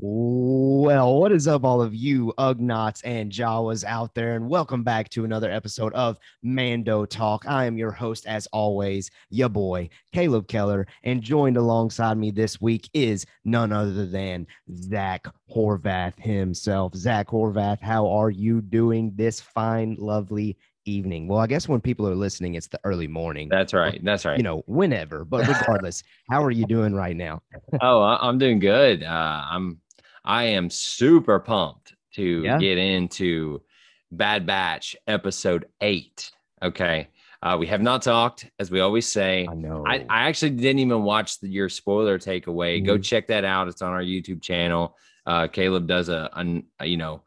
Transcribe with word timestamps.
Well, 0.00 1.18
what 1.18 1.32
is 1.32 1.48
up, 1.48 1.64
all 1.64 1.82
of 1.82 1.92
you 1.92 2.32
Ugnaughts 2.38 3.00
and 3.04 3.32
Jawas 3.32 3.82
out 3.82 4.14
there, 4.14 4.36
and 4.36 4.48
welcome 4.48 4.84
back 4.84 5.08
to 5.10 5.24
another 5.24 5.50
episode 5.50 5.92
of 5.94 6.20
Mando 6.40 7.04
Talk. 7.04 7.44
I 7.48 7.64
am 7.64 7.76
your 7.76 7.90
host, 7.90 8.24
as 8.24 8.46
always, 8.52 9.10
your 9.30 9.48
boy 9.48 9.88
Caleb 10.12 10.46
Keller, 10.46 10.86
and 11.02 11.20
joined 11.20 11.56
alongside 11.56 12.16
me 12.16 12.30
this 12.30 12.60
week 12.60 12.88
is 12.94 13.26
none 13.44 13.72
other 13.72 14.06
than 14.06 14.46
Zach 14.72 15.26
Horvath 15.52 16.16
himself. 16.20 16.94
Zach 16.94 17.26
Horvath, 17.26 17.80
how 17.80 18.06
are 18.08 18.30
you 18.30 18.60
doing 18.60 19.10
this 19.16 19.40
fine, 19.40 19.96
lovely 19.98 20.56
evening? 20.84 21.26
Well, 21.26 21.40
I 21.40 21.48
guess 21.48 21.68
when 21.68 21.80
people 21.80 22.08
are 22.08 22.14
listening, 22.14 22.54
it's 22.54 22.68
the 22.68 22.78
early 22.84 23.08
morning. 23.08 23.48
That's 23.48 23.74
right. 23.74 24.00
That's 24.04 24.24
right. 24.24 24.36
You 24.36 24.44
know, 24.44 24.62
whenever, 24.66 25.24
but 25.24 25.48
regardless, 25.60 26.04
how 26.30 26.44
are 26.44 26.52
you 26.52 26.66
doing 26.66 26.94
right 26.94 27.16
now? 27.16 27.42
oh, 27.80 28.00
I- 28.00 28.28
I'm 28.28 28.38
doing 28.38 28.60
good. 28.60 29.02
Uh, 29.02 29.42
I'm 29.50 29.80
I 30.24 30.44
am 30.44 30.70
super 30.70 31.38
pumped 31.38 31.94
to 32.14 32.42
Yeah? 32.44 32.58
get 32.58 32.78
into 32.78 33.62
Bad 34.10 34.46
Batch 34.46 34.96
episode 35.06 35.66
eight. 35.80 36.30
Okay. 36.62 37.08
Uh, 37.42 37.56
we 37.58 37.66
have 37.68 37.80
not 37.80 38.02
talked, 38.02 38.50
as 38.58 38.70
we 38.70 38.80
always 38.80 39.06
say. 39.06 39.46
I 39.48 39.54
know. 39.54 39.84
I, 39.86 40.04
I 40.10 40.28
actually 40.28 40.50
didn't 40.50 40.80
even 40.80 41.02
watch 41.04 41.38
the, 41.38 41.48
your 41.48 41.68
spoiler 41.68 42.18
takeaway. 42.18 42.84
Go 42.84 42.98
Mhm. 42.98 43.04
check 43.04 43.28
that 43.28 43.44
out. 43.44 43.68
It's 43.68 43.80
on 43.82 43.92
our 43.92 44.02
YouTube 44.02 44.42
channel. 44.42 44.96
Uh, 45.24 45.46
Caleb 45.46 45.86
does 45.86 46.08
a, 46.08 46.28
a, 46.32 46.62
a, 46.80 46.86
you 46.86 46.96
know, 46.96 47.22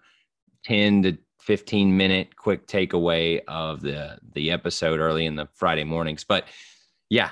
10 0.66 1.04
to 1.04 1.18
15 1.40 1.96
minute 1.96 2.36
quick 2.36 2.68
takeaway 2.68 3.42
of 3.48 3.82
the 3.82 4.18
the 4.34 4.52
episode 4.52 5.00
early 5.00 5.26
in 5.26 5.36
the 5.36 5.48
Friday 5.56 5.84
mornings. 5.84 6.24
But 6.24 6.46
yeah, 7.10 7.30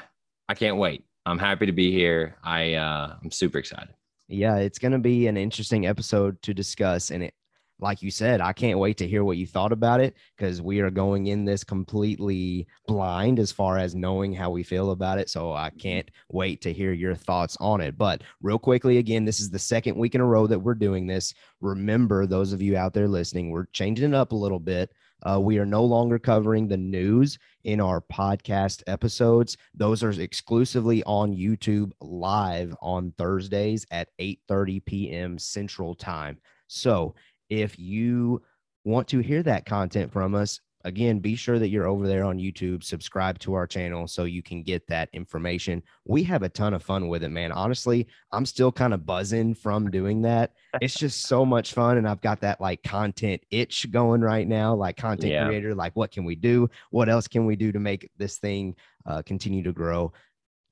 I 0.48 0.54
can't 0.55 0.77
wait. 0.77 1.04
I'm 1.26 1.38
happy 1.38 1.66
to 1.68 1.71
be 1.71 1.91
here. 1.91 2.38
I 2.44 2.73
uh, 2.76 3.16
I'm 3.21 3.30
super 3.32 3.57
excited. 3.60 3.94
Yeah, 4.30 4.58
it's 4.58 4.78
going 4.78 4.92
to 4.92 5.00
be 5.00 5.26
an 5.26 5.38
interesting 5.38 5.88
episode 5.88 6.40
to 6.44 6.54
discuss. 6.54 7.10
And 7.10 7.24
it, 7.24 7.34
like 7.80 8.04
you 8.04 8.12
said, 8.12 8.42
I 8.42 8.54
can't 8.54 8.77
wait 8.77 8.98
to 8.98 9.08
hear 9.08 9.24
what 9.24 9.38
you 9.38 9.48
thought 9.48 9.71
about 9.71 10.02
it 10.02 10.16
because 10.38 10.62
we 10.62 10.82
are 10.82 10.91
going 10.91 11.27
in 11.27 11.46
this 11.46 11.63
completely 11.63 12.68
blind 12.88 13.40
as 13.40 13.52
far 13.52 13.80
as 13.80 13.96
knowing 13.96 14.34
how 14.34 14.52
we 14.52 14.62
feel 14.62 14.91
about 14.91 15.18
it. 15.18 15.30
So 15.30 15.54
I 15.54 15.70
mm-hmm. 15.70 15.80
can't 15.80 16.12
wait 16.30 16.62
to 16.62 16.74
hear 16.74 16.94
your 16.94 17.16
thoughts 17.16 17.58
on 17.60 17.82
it. 17.82 17.98
But 17.98 18.21
real 18.41 18.60
quickly, 18.60 18.99
again, 18.99 19.26
this 19.26 19.40
is 19.40 19.49
the 19.49 19.58
second 19.58 19.98
week 19.98 20.13
in 20.13 20.21
a 20.21 20.26
row 20.26 20.46
that 20.46 20.60
we're 20.60 20.76
doing 20.76 21.08
this. 21.08 21.34
Remember, 21.60 22.27
those 22.27 22.54
of 22.54 22.62
you 22.62 22.77
out 22.77 22.93
there 22.93 23.08
listening, 23.08 23.49
we're 23.49 23.66
changing 23.74 24.10
it 24.10 24.16
up 24.16 24.32
a 24.32 24.36
little 24.36 24.60
bit. 24.60 24.91
Uh, 25.23 25.39
we 25.39 25.57
are 25.57 25.65
no 25.65 25.84
longer 25.84 26.20
covering 26.20 26.67
the 26.67 26.77
news 26.77 27.37
in 27.63 27.81
our 27.81 28.01
podcast 28.01 28.84
episodes. 28.87 29.57
Those 29.73 30.03
are 30.03 30.12
exclusively 30.12 31.03
on 31.03 31.35
YouTube 31.35 31.91
live 32.01 32.75
on 32.81 33.13
Thursdays 33.17 33.85
at 33.91 34.09
8:30 34.20 34.85
p.m. 34.85 35.37
Central 35.37 35.95
Time. 35.95 36.37
So, 36.67 37.15
if 37.49 37.77
you 37.79 38.41
want 38.85 39.07
to 39.09 39.20
hear 39.20 39.43
that 39.43 39.65
content 39.65 40.12
from 40.12 40.35
us, 40.35 40.59
again, 40.85 41.20
be 41.20 41.35
sure 41.35 41.60
that 41.60 41.70
you're 41.70 41.88
over 41.88 42.08
there 42.08 42.24
on 42.24 42.38
YouTube, 42.38 42.84
subscribe 42.84 43.38
to 43.40 43.54
our 43.54 43.68
channel 43.68 44.08
so 44.08 44.24
you 44.24 44.41
can 44.41 44.63
get 44.63 44.88
that 44.88 45.10
information. 45.13 45.84
We 46.05 46.24
have 46.24 46.44
a 46.44 46.49
ton 46.49 46.74
of 46.74 46.84
fun 46.84 47.08
with 47.08 47.24
it, 47.24 47.30
man. 47.30 47.52
Honestly, 47.52 48.08
I'm 48.32 48.46
still 48.46 48.71
kind 48.71 48.94
of 48.94 49.05
buzzing 49.05 49.54
from 49.55 49.91
doing 49.91 50.21
that. 50.24 50.54
It's 50.82 50.94
just 50.98 51.24
so 51.27 51.46
much 51.46 51.74
fun 51.74 51.98
and 51.98 52.08
I've 52.08 52.21
got 52.21 52.41
that 52.41 52.62
like 52.62 52.82
content 52.84 53.41
itch 53.52 53.91
going 53.91 54.21
right 54.21 54.48
now, 54.48 54.74
like 54.76 54.98
content 54.98 55.32
Yeah. 55.34 55.46
creator, 55.46 55.76
like 55.76 55.96
what 55.96 56.12
can 56.12 56.24
we 56.26 56.36
do? 56.36 56.70
What 56.91 57.10
else 57.10 57.27
can 57.27 57.46
we 57.46 57.55
do 57.55 57.71
to 57.71 57.80
make 57.80 58.10
this 58.18 58.38
thing 58.38 58.76
uh, 59.05 59.21
continue 59.21 59.64
to 59.64 59.74
grow? 59.74 60.14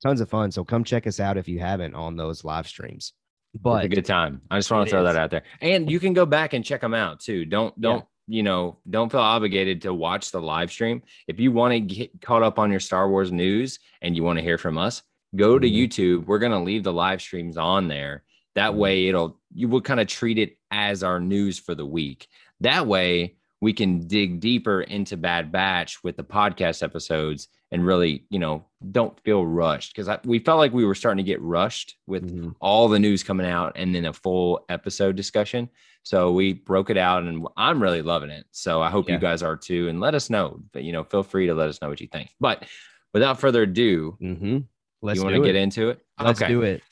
Tons 0.04 0.22
of 0.22 0.30
fun. 0.30 0.52
So 0.52 0.64
come 0.64 0.84
check 0.84 1.08
us 1.08 1.20
out 1.20 1.38
if 1.38 1.48
you 1.48 1.60
haven't 1.60 1.96
on 1.96 2.16
those 2.16 2.44
live 2.44 2.68
streams. 2.68 3.14
It's 3.54 3.62
a 3.62 3.64
But 3.64 3.90
good 3.90 4.06
time. 4.06 4.42
I 4.52 4.58
just 4.60 4.70
want 4.70 4.88
to 4.88 4.92
throw 4.92 5.06
is. 5.06 5.14
that 5.14 5.20
out 5.20 5.32
there. 5.32 5.44
And 5.62 5.90
you 5.90 6.00
can 6.00 6.14
go 6.14 6.26
back 6.26 6.54
and 6.54 6.64
check 6.64 6.82
them 6.82 6.94
out 6.94 7.20
too. 7.20 7.46
Don't, 7.46 7.80
don't 7.82 7.98
Yeah. 8.00 8.02
You 8.28 8.44
know 8.44 8.78
don't 8.90 9.12
feel 9.12 9.22
obligated 9.22 9.82
to 9.82 9.94
watch 9.94 10.32
the 10.32 10.42
live 10.42 10.72
stream. 10.72 11.02
If 11.28 11.40
you 11.40 11.52
want 11.52 11.74
to 11.74 11.80
get 11.80 12.22
caught 12.22 12.44
up 12.44 12.60
on 12.60 12.72
your 12.72 12.80
Star 12.80 13.10
Wars 13.10 13.32
news 13.32 13.80
and 14.02 14.16
you 14.16 14.24
want 14.24 14.38
to 14.38 14.44
hear 14.44 14.58
from 14.58 14.78
us, 14.78 15.02
go 15.36 15.58
to 15.58 15.68
Mhm. 15.68 15.76
YouTube. 15.76 16.26
We're 16.26 16.40
gonna 16.40 16.64
leave 16.64 16.84
the 16.84 16.94
live 16.94 17.22
streams 17.22 17.58
on 17.58 17.88
there. 17.88 18.24
That 18.56 18.74
Mhm. 18.74 18.78
way 18.78 19.08
it'll 19.08 19.40
you 19.54 19.68
will 19.68 19.82
kind 19.82 20.00
of 20.00 20.08
treat 20.08 20.38
it 20.38 20.58
as 20.72 21.04
our 21.04 21.20
news 21.20 21.58
for 21.58 21.74
the 21.74 21.86
week. 21.86 22.28
That 22.60 22.86
way 22.86 23.36
we 23.62 23.74
can 23.74 24.08
dig 24.08 24.40
deeper 24.40 24.82
into 24.82 25.18
Bad 25.18 25.52
Batch 25.52 26.04
with 26.04 26.16
the 26.18 26.24
podcast 26.24 26.84
episodes 26.84 27.48
and 27.72 27.86
really, 27.86 28.24
you 28.30 28.40
know, 28.40 28.64
don't 28.92 29.20
feel 29.22 29.46
rushed 29.46 29.96
because 29.96 30.10
we 30.26 30.40
felt 30.40 30.60
like 30.60 30.74
we 30.74 30.86
were 30.86 30.96
starting 30.96 31.24
to 31.24 31.30
get 31.30 31.42
rushed 31.42 31.96
with 32.06 32.32
Mhm. 32.32 32.56
all 32.62 32.88
the 32.88 33.00
news 33.00 33.24
coming 33.24 33.48
out 33.48 33.74
and 33.76 33.94
then 33.94 34.06
a 34.06 34.14
full 34.14 34.64
episode 34.70 35.16
discussion. 35.16 35.70
So 36.04 36.32
we 36.32 36.54
broke 36.54 36.90
it 36.90 36.98
out 36.98 37.24
and 37.24 37.46
I'm 37.58 37.82
really 37.82 38.02
loving 38.02 38.30
it. 38.30 38.46
So 38.52 38.82
I 38.82 38.90
hope 38.90 39.08
Yeah. 39.10 39.16
you 39.16 39.20
guys 39.20 39.42
are 39.44 39.58
too. 39.58 39.90
And 39.90 40.00
let 40.00 40.14
us 40.16 40.30
know. 40.30 40.62
But 40.72 40.84
you 40.84 40.92
know, 40.94 41.04
feel 41.04 41.24
free 41.24 41.48
to 41.48 41.54
let 41.56 41.68
us 41.68 41.82
know 41.82 41.90
what 41.90 42.00
you 42.00 42.08
think. 42.08 42.30
But 42.40 42.66
without 43.14 43.40
further 43.40 43.64
ado, 43.64 44.18
Mhm. 44.22 44.66
let's 45.02 45.18
you 45.20 45.26
want 45.26 45.36
to 45.36 45.44
get 45.44 45.56
into 45.56 45.90
it? 45.90 46.00
Let's 46.22 46.40
do 46.40 46.62
it. 46.62 46.84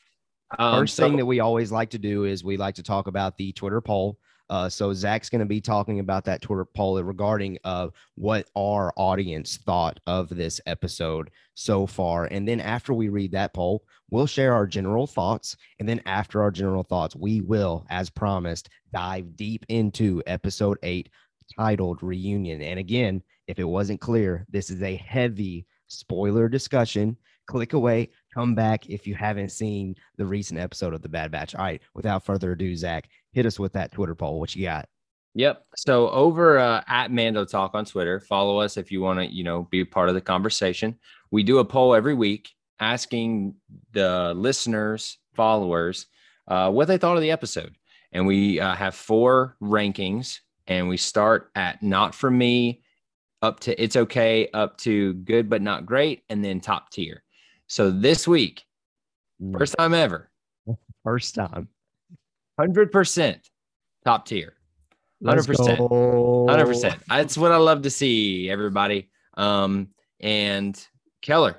Um, 0.59 0.79
First 0.81 0.95
so- 0.95 1.07
thing 1.07 1.17
that 1.17 1.25
we 1.25 1.39
always 1.39 1.71
like 1.71 1.91
to 1.91 1.99
do 1.99 2.25
is 2.25 2.43
we 2.43 2.57
like 2.57 2.75
to 2.75 2.83
talk 2.83 3.07
about 3.07 3.37
the 3.37 3.51
Twitter 3.53 3.81
poll. 3.81 4.17
Uh, 4.49 4.69
so 4.69 4.93
Zach's 4.93 5.29
going 5.29 5.39
to 5.39 5.45
be 5.45 5.61
talking 5.61 5.99
about 5.99 6.25
that 6.25 6.41
Twitter 6.41 6.65
poll 6.65 7.01
regarding 7.01 7.57
uh, 7.63 7.87
what 8.15 8.47
our 8.55 8.93
audience 8.95 9.57
thought 9.57 9.99
of 10.05 10.29
this 10.29 10.61
episode 10.65 11.31
so 11.55 11.87
far, 11.87 12.25
and 12.25 12.47
then 12.47 12.59
after 12.59 12.93
we 12.93 13.09
read 13.09 13.31
that 13.31 13.53
poll, 13.53 13.83
we'll 14.11 14.27
share 14.27 14.53
our 14.53 14.67
general 14.67 15.07
thoughts, 15.07 15.55
and 15.79 15.89
then 15.89 16.01
after 16.05 16.41
our 16.43 16.51
general 16.51 16.83
thoughts, 16.83 17.15
we 17.15 17.41
will, 17.41 17.85
as 17.89 18.09
promised, 18.09 18.69
dive 18.93 19.35
deep 19.35 19.65
into 19.69 20.21
episode 20.27 20.77
eight, 20.83 21.09
titled 21.57 22.03
"Reunion." 22.03 22.61
And 22.61 22.79
again, 22.79 23.23
if 23.47 23.57
it 23.57 23.63
wasn't 23.63 24.01
clear, 24.01 24.45
this 24.49 24.69
is 24.69 24.81
a 24.83 24.95
heavy 24.95 25.65
spoiler 25.87 26.49
discussion. 26.49 27.17
Click 27.47 27.73
away, 27.73 28.09
come 28.33 28.55
back 28.55 28.89
if 28.89 29.05
you 29.05 29.13
haven't 29.13 29.51
seen 29.51 29.95
the 30.17 30.25
recent 30.25 30.59
episode 30.59 30.95
of 30.95 31.03
the 31.03 31.09
Bad 31.09 31.31
Batch. 31.31 31.53
All 31.53 31.63
right, 31.63 31.81
without 31.93 32.25
further 32.25 32.53
ado, 32.53 32.75
Zach, 32.75 33.07
hit 33.35 33.45
us 33.45 33.59
with 33.59 33.73
that 33.73 33.91
Twitter 33.91 34.15
poll. 34.15 34.39
What 34.39 34.55
you 34.55 34.65
got? 34.65 34.87
Yep. 35.35 35.65
So 35.75 36.09
over 36.09 36.57
uh, 36.57 36.81
at 36.87 37.11
Mando 37.11 37.43
Talk 37.43 37.75
on 37.75 37.83
Twitter, 37.83 38.21
follow 38.21 38.59
us 38.59 38.77
if 38.77 38.91
you 38.91 39.01
want 39.01 39.19
to, 39.19 39.25
you 39.25 39.43
know, 39.43 39.63
be 39.69 39.83
part 39.83 40.07
of 40.07 40.15
the 40.15 40.21
conversation. 40.21 40.97
We 41.29 41.43
do 41.43 41.59
a 41.59 41.65
poll 41.65 41.93
every 41.93 42.13
week 42.13 42.49
asking 42.79 43.55
the 43.91 44.33
listeners, 44.35 45.17
followers, 45.33 46.07
uh, 46.47 46.71
what 46.71 46.87
they 46.87 46.97
thought 46.97 47.17
of 47.17 47.21
the 47.21 47.31
episode, 47.31 47.75
and 48.13 48.25
we 48.25 48.59
uh, 48.59 48.73
have 48.75 48.95
four 48.95 49.57
rankings, 49.61 50.39
and 50.67 50.87
we 50.87 50.95
start 50.95 51.51
at 51.55 51.83
not 51.83 52.15
for 52.15 52.31
me, 52.31 52.81
up 53.41 53.59
to 53.61 53.81
it's 53.81 53.95
okay, 53.95 54.47
up 54.53 54.77
to 54.77 55.13
good 55.13 55.49
but 55.49 55.61
not 55.61 55.85
great, 55.85 56.23
and 56.29 56.43
then 56.43 56.61
top 56.61 56.89
tier. 56.91 57.23
So 57.67 57.91
this 57.91 58.27
week, 58.27 58.63
first 59.51 59.75
time 59.77 59.93
ever, 59.93 60.29
First 61.03 61.35
time. 61.35 61.69
Hundred 62.59 62.91
percent 62.91 63.49
top 64.05 64.25
tier. 64.25 64.53
100%. 65.23 66.49
Hundred 66.49 66.65
percent. 66.67 66.95
That's 67.07 67.37
what 67.37 67.51
I 67.51 67.57
love 67.57 67.83
to 67.83 67.89
see, 67.89 68.49
everybody. 68.49 69.09
Um, 69.37 69.87
and 70.19 70.79
Keller, 71.21 71.55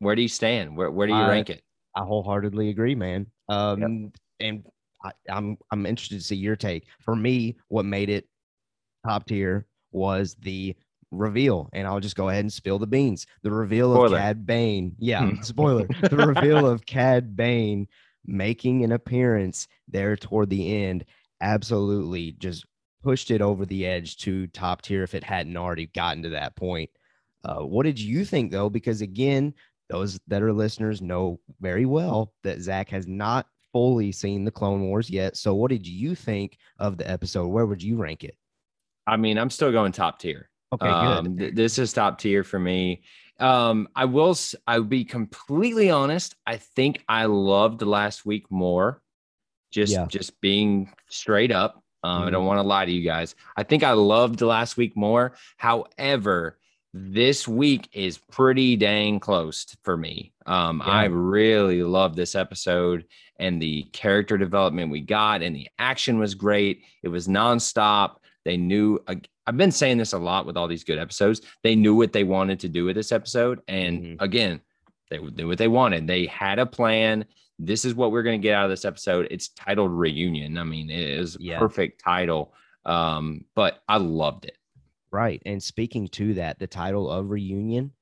where 0.00 0.14
do 0.16 0.22
you 0.22 0.28
stand? 0.28 0.76
Where 0.76 0.90
where 0.90 1.06
do 1.06 1.12
you 1.14 1.18
I- 1.20 1.28
rank 1.28 1.50
it? 1.50 1.62
I 1.94 2.00
wholeheartedly 2.04 2.68
agree, 2.68 2.94
man. 2.94 3.26
Um, 3.48 4.12
and 4.40 4.64
I, 5.02 5.12
I'm 5.30 5.56
I'm 5.70 5.86
interested 5.86 6.18
to 6.18 6.24
see 6.24 6.36
your 6.36 6.56
take. 6.56 6.84
For 7.00 7.16
me, 7.16 7.56
what 7.68 7.86
made 7.86 8.10
it 8.10 8.28
top 9.06 9.26
tier 9.26 9.66
was 9.92 10.36
the 10.42 10.74
reveal, 11.12 11.70
and 11.72 11.86
I'll 11.86 12.00
just 12.00 12.16
go 12.16 12.28
ahead 12.28 12.44
and 12.44 12.52
spill 12.52 12.78
the 12.78 12.86
beans. 12.86 13.26
The 13.44 13.50
reveal 13.50 13.94
Spoiler. 13.94 14.16
of 14.16 14.22
Cad 14.22 14.44
Bane. 14.46 14.94
Yeah, 14.98 15.26
Hmm. 15.30 15.40
spoiler. 15.42 15.86
the 16.02 16.16
reveal 16.34 16.66
of 16.70 16.84
Cad 16.84 17.34
Bane 17.36 17.86
making 18.26 18.84
an 18.84 18.92
appearance 18.92 19.68
there 19.88 20.16
toward 20.16 20.50
the 20.50 20.84
end 20.84 21.04
absolutely 21.40 22.32
just 22.32 22.64
pushed 23.02 23.30
it 23.30 23.40
over 23.40 23.64
the 23.66 23.86
edge 23.86 24.16
to 24.18 24.46
top 24.48 24.82
tier 24.82 25.02
if 25.02 25.14
it 25.14 25.24
hadn't 25.24 25.56
already 25.56 25.86
gotten 25.86 26.22
to 26.22 26.30
that 26.30 26.56
point. 26.56 26.90
Uh, 27.44 27.60
what 27.60 27.84
did 27.84 27.98
you 28.00 28.24
think 28.24 28.50
though? 28.50 28.68
Because 28.68 29.00
again, 29.00 29.54
those 29.88 30.18
that 30.26 30.42
are 30.42 30.52
listeners 30.52 31.00
know 31.00 31.38
very 31.60 31.86
well 31.86 32.32
that 32.42 32.60
Zach 32.60 32.88
has 32.88 33.06
not 33.06 33.46
fully 33.72 34.10
seen 34.10 34.44
the 34.44 34.50
Clone 34.50 34.82
Wars 34.82 35.08
yet. 35.08 35.36
So, 35.36 35.54
what 35.54 35.70
did 35.70 35.86
you 35.86 36.14
think 36.14 36.58
of 36.78 36.96
the 36.96 37.08
episode? 37.08 37.48
Where 37.48 37.66
would 37.66 37.82
you 37.82 37.96
rank 37.96 38.24
it? 38.24 38.36
I 39.06 39.16
mean, 39.16 39.38
I'm 39.38 39.50
still 39.50 39.70
going 39.70 39.92
top 39.92 40.18
tier. 40.18 40.50
Okay, 40.72 40.86
good. 40.86 40.92
Um, 40.92 41.38
th- 41.38 41.54
this 41.54 41.78
is 41.78 41.92
top 41.92 42.18
tier 42.18 42.42
for 42.42 42.58
me. 42.58 43.02
Um, 43.38 43.88
I 43.94 44.04
will. 44.06 44.36
I'll 44.66 44.82
be 44.82 45.04
completely 45.04 45.90
honest. 45.90 46.34
I 46.46 46.56
think 46.56 47.04
I 47.08 47.26
loved 47.26 47.82
last 47.82 48.24
week 48.24 48.50
more. 48.50 49.02
Just, 49.72 49.92
Yeah. 49.92 50.06
just 50.06 50.40
being 50.40 50.90
straight 51.08 51.52
up. 51.52 51.82
Um, 52.02 52.22
I 52.22 52.26
Mhm. 52.28 52.32
don't 52.32 52.46
want 52.46 52.58
to 52.58 52.62
lie 52.62 52.84
to 52.84 52.92
you 52.92 53.02
guys. 53.02 53.34
I 53.56 53.62
think 53.62 53.82
I 53.82 53.92
loved 53.92 54.40
last 54.40 54.76
week 54.76 54.96
more. 54.96 55.36
However, 55.56 56.58
this 56.94 57.46
week 57.46 57.88
is 57.92 58.16
pretty 58.16 58.76
dang 58.76 59.20
close 59.20 59.66
for 59.82 59.96
me. 59.96 60.32
Um, 60.46 60.82
Yeah. 60.86 60.92
I 60.92 61.04
really 61.06 61.82
love 61.82 62.16
this 62.16 62.34
episode 62.34 63.04
and 63.38 63.60
the 63.60 63.82
character 63.92 64.38
development 64.38 64.90
we 64.90 65.00
got, 65.02 65.42
and 65.42 65.54
the 65.54 65.68
action 65.78 66.18
was 66.18 66.34
great. 66.34 66.82
It 67.02 67.08
was 67.08 67.28
nonstop. 67.28 68.16
They 68.44 68.56
knew. 68.56 68.98
I've 69.46 69.56
been 69.56 69.70
saying 69.72 69.98
this 69.98 70.12
a 70.12 70.18
lot 70.18 70.46
with 70.46 70.56
all 70.56 70.68
these 70.68 70.84
good 70.84 70.98
episodes. 70.98 71.40
They 71.62 71.76
knew 71.76 71.94
what 71.94 72.12
they 72.12 72.24
wanted 72.24 72.60
to 72.60 72.68
do 72.68 72.84
with 72.84 72.96
this 72.96 73.12
episode, 73.12 73.60
and 73.68 74.02
Mhm. 74.02 74.16
again, 74.22 74.60
they 75.10 75.18
knew 75.18 75.46
what 75.48 75.58
they 75.58 75.68
wanted. 75.68 76.06
They 76.06 76.26
had 76.26 76.58
a 76.58 76.66
plan. 76.66 77.24
This 77.58 77.84
is 77.84 77.94
what 77.94 78.10
we're 78.12 78.22
going 78.24 78.40
to 78.40 78.42
get 78.42 78.54
out 78.54 78.64
of 78.64 78.70
this 78.70 78.84
episode. 78.84 79.28
It's 79.30 79.48
titled 79.50 79.92
Reunion. 79.92 80.58
I 80.58 80.64
mean, 80.64 80.90
it 80.90 81.08
is 81.10 81.36
a 81.36 81.42
Yeah. 81.42 81.58
perfect 81.58 82.00
title. 82.02 82.52
Um, 82.84 83.44
but 83.54 83.82
I 83.88 83.96
loved 83.98 84.44
it. 84.46 84.58
Right. 85.12 85.40
And 85.46 85.62
speaking 85.62 86.08
to 86.08 86.34
that, 86.34 86.58
the 86.58 86.66
title 86.66 87.08
of 87.10 87.30
reunion, 87.30 87.92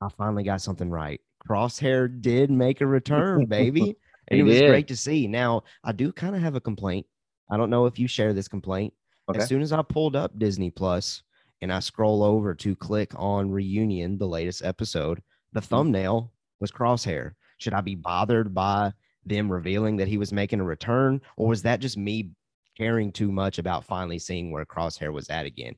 I 0.00 0.08
finally 0.08 0.42
got 0.44 0.60
something 0.60 0.88
right. 0.90 1.20
Crosshair 1.46 2.20
did 2.20 2.50
make 2.50 2.80
a 2.80 2.86
return, 2.86 3.46
baby. 3.46 3.96
And 4.28 4.36
He 4.36 4.38
it 4.40 4.42
was 4.44 4.58
did. 4.58 4.68
great 4.68 4.88
to 4.88 4.96
see. 4.96 5.26
Now, 5.26 5.64
I 5.84 5.92
do 5.92 6.12
kind 6.12 6.34
of 6.36 6.42
have 6.42 6.54
a 6.54 6.60
complaint. 6.60 7.06
I 7.50 7.56
don't 7.56 7.70
know 7.70 7.86
if 7.86 7.98
you 7.98 8.06
share 8.06 8.32
this 8.32 8.48
complaint. 8.48 8.94
Okay. 9.30 9.40
As 9.40 9.48
soon 9.48 9.62
as 9.62 9.72
I 9.72 9.82
pulled 9.82 10.16
up 10.16 10.38
Disney 10.38 10.70
Plus 10.70 11.22
and 11.60 11.72
I 11.72 11.78
scroll 11.80 12.22
over 12.22 12.54
to 12.54 12.74
click 12.76 13.12
on 13.16 13.50
Reunion, 13.50 14.18
the 14.18 14.26
latest 14.26 14.64
episode, 14.64 15.22
the 15.52 15.60
Mm-hmm. 15.60 15.68
thumbnail 15.68 16.32
was 16.60 16.70
Crosshair. 16.72 17.32
Should 17.58 17.74
I 17.74 17.80
be 17.80 17.94
bothered 17.94 18.52
by 18.54 18.92
them 19.24 19.50
revealing 19.50 19.96
that 19.98 20.08
he 20.08 20.18
was 20.18 20.32
making 20.32 20.58
a 20.60 20.64
return, 20.64 21.20
or 21.36 21.46
was 21.48 21.62
that 21.62 21.78
just 21.80 21.96
me 21.96 22.30
caring 22.76 23.12
too 23.12 23.30
much 23.30 23.58
about 23.58 23.84
finally 23.84 24.18
seeing 24.18 24.50
where 24.50 24.64
Crosshair 24.64 25.12
was 25.12 25.28
at 25.30 25.46
again? 25.46 25.74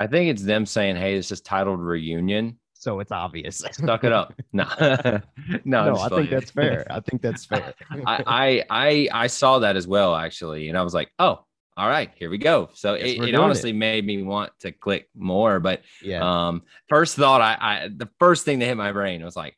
I 0.00 0.06
think 0.06 0.30
it's 0.30 0.42
them 0.42 0.64
saying, 0.64 0.96
"Hey, 0.96 1.16
this 1.16 1.30
is 1.30 1.42
titled 1.42 1.80
Reunion." 1.80 2.58
So 2.72 2.98
it's 3.00 3.12
obvious. 3.12 3.62
Suck 3.72 4.04
it 4.04 4.12
up. 4.12 4.34
No, 4.52 4.66
no, 4.80 5.20
no, 5.64 5.94
I'm 5.96 6.10
think 6.10 6.30
that's 6.30 6.50
fair. 6.50 6.86
I 6.90 7.00
think 7.00 7.22
that's 7.22 7.44
fair. 7.44 7.74
I, 8.06 8.24
I 8.26 8.64
I 8.70 9.08
I 9.24 9.26
saw 9.26 9.58
that 9.60 9.76
as 9.76 9.86
well 9.86 10.14
actually, 10.16 10.68
and 10.68 10.78
I 10.78 10.82
was 10.82 10.94
like, 10.94 11.10
"Oh, 11.18 11.44
all 11.76 11.88
right, 11.88 12.10
here 12.16 12.30
we 12.30 12.38
go." 12.38 12.70
So 12.74 12.94
it, 12.94 13.02
it 13.06 13.16
doing 13.16 13.28
it. 13.30 13.34
honestly 13.34 13.72
made 13.72 14.04
me 14.04 14.22
want 14.22 14.52
to 14.60 14.72
click 14.72 15.08
more. 15.14 15.60
But 15.60 15.82
yeah. 16.02 16.20
um, 16.48 16.62
first 16.88 17.16
thought, 17.16 17.40
I, 17.40 17.56
I 17.60 17.88
the 17.88 18.08
first 18.18 18.44
thing 18.44 18.58
that 18.58 18.66
hit 18.66 18.76
my 18.76 18.92
brain 18.92 19.24
was 19.24 19.36
like, 19.36 19.56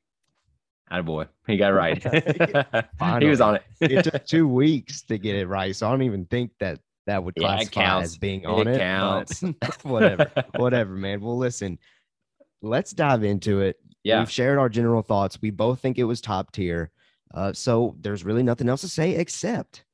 boy, 1.05 1.27
he 1.47 1.57
got 1.57 1.73
it 1.73 1.75
right. 1.75 2.03
he 3.23 3.27
was 3.29 3.41
on 3.41 3.57
it. 3.57 3.63
it 3.81 4.05
took 4.05 4.25
two 4.27 4.47
weeks 4.47 5.03
to 5.03 5.19
get 5.19 5.35
it 5.37 5.47
right. 5.49 5.75
So 5.75 5.87
I 5.89 5.91
don't 5.91 6.03
even 6.03 6.25
think 6.27 6.53
that 6.61 6.81
that 7.07 7.23
would 7.25 7.35
Yeah, 7.37 7.49
classify 7.57 7.71
counts. 7.83 8.11
as 8.13 8.19
being 8.19 8.43
It 8.43 8.47
on 8.47 8.61
it. 8.61 8.65
but 8.65 8.79
counts. 8.79 9.43
whatever. 9.83 10.31
Whatever, 10.57 10.95
man. 10.95 11.21
Well, 11.21 11.37
listen, 11.37 11.79
let's 12.63 12.93
dive 12.93 13.25
into 13.25 13.61
it. 13.61 13.77
yeah, 14.05 14.21
We've 14.21 14.31
shared 14.31 14.59
our 14.59 14.69
general 14.69 15.03
thoughts. 15.03 15.39
We 15.43 15.51
both 15.51 15.81
think 15.81 15.99
it 15.99 16.05
was 16.05 16.21
top 16.21 16.53
tier. 16.53 16.91
Uh, 17.35 17.53
so 17.53 17.97
there's 18.01 18.25
really 18.25 18.43
nothing 18.45 18.69
else 18.69 18.83
to 18.83 18.89
say 18.89 19.17
except 19.17 19.85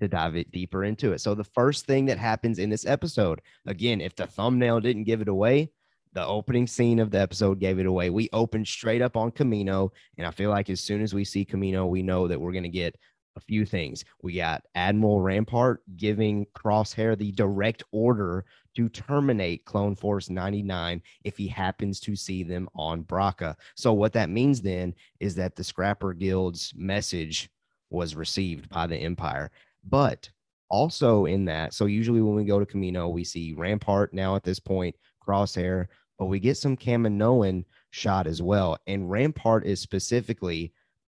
to 0.00 0.08
dive 0.08 0.36
it 0.36 0.50
deeper 0.52 0.84
into 0.84 1.12
it. 1.12 1.20
So 1.20 1.34
the 1.34 1.44
first 1.44 1.86
thing 1.86 2.06
that 2.06 2.18
happens 2.18 2.58
in 2.58 2.70
this 2.70 2.86
episode, 2.86 3.40
again, 3.66 4.00
if 4.00 4.14
the 4.14 4.26
thumbnail 4.26 4.80
didn't 4.80 5.04
give 5.04 5.20
it 5.20 5.28
away, 5.28 5.70
the 6.12 6.26
opening 6.26 6.66
scene 6.66 6.98
of 6.98 7.10
the 7.10 7.20
episode 7.20 7.60
gave 7.60 7.78
it 7.78 7.86
away. 7.86 8.10
We 8.10 8.30
open 8.32 8.64
straight 8.64 9.02
up 9.02 9.16
on 9.16 9.30
Kamino, 9.30 9.90
and 10.16 10.26
I 10.26 10.30
feel 10.30 10.50
like 10.50 10.70
as 10.70 10.80
soon 10.80 11.02
as 11.02 11.12
we 11.12 11.24
see 11.24 11.44
Kamino, 11.44 11.88
we 11.88 12.02
know 12.02 12.26
that 12.26 12.40
we're 12.40 12.52
going 12.52 12.62
to 12.62 12.70
get 12.70 12.96
a 13.36 13.40
few 13.40 13.66
things. 13.66 14.02
We 14.22 14.34
got 14.34 14.64
Admiral 14.74 15.20
Rampart 15.20 15.82
giving 15.96 16.46
Crosshair 16.56 17.16
the 17.18 17.32
direct 17.32 17.84
order 17.92 18.46
to 18.76 18.88
terminate 18.88 19.64
Clone 19.64 19.94
Force 19.94 20.30
99 20.30 21.02
if 21.24 21.36
he 21.36 21.48
happens 21.48 22.00
to 22.00 22.16
see 22.16 22.42
them 22.42 22.68
on 22.74 23.04
Bracca. 23.04 23.54
So 23.74 23.92
what 23.92 24.14
that 24.14 24.30
means 24.30 24.62
then 24.62 24.94
is 25.20 25.34
that 25.36 25.54
the 25.54 25.64
Scrapper 25.64 26.14
Guild's 26.14 26.72
message 26.76 27.50
was 27.90 28.14
received 28.14 28.68
by 28.68 28.86
the 28.86 28.96
Empire. 28.96 29.50
But 29.88 30.28
also 30.68 31.26
in 31.26 31.44
that, 31.46 31.74
so 31.74 31.86
usually 31.86 32.20
when 32.20 32.34
we 32.34 32.44
go 32.44 32.58
to 32.58 32.66
Kamino, 32.66 33.12
we 33.12 33.24
see 33.24 33.54
Rampart 33.56 34.12
now 34.12 34.36
at 34.36 34.42
this 34.42 34.58
point, 34.58 34.94
Crosshair, 35.26 35.86
but 36.18 36.26
we 36.26 36.40
get 36.40 36.56
some 36.56 36.76
Kaminoan 36.76 37.64
shot 37.90 38.26
as 38.26 38.42
well. 38.42 38.78
And 38.86 39.10
Rampart 39.10 39.66
is 39.66 39.80
specifically 39.80 40.72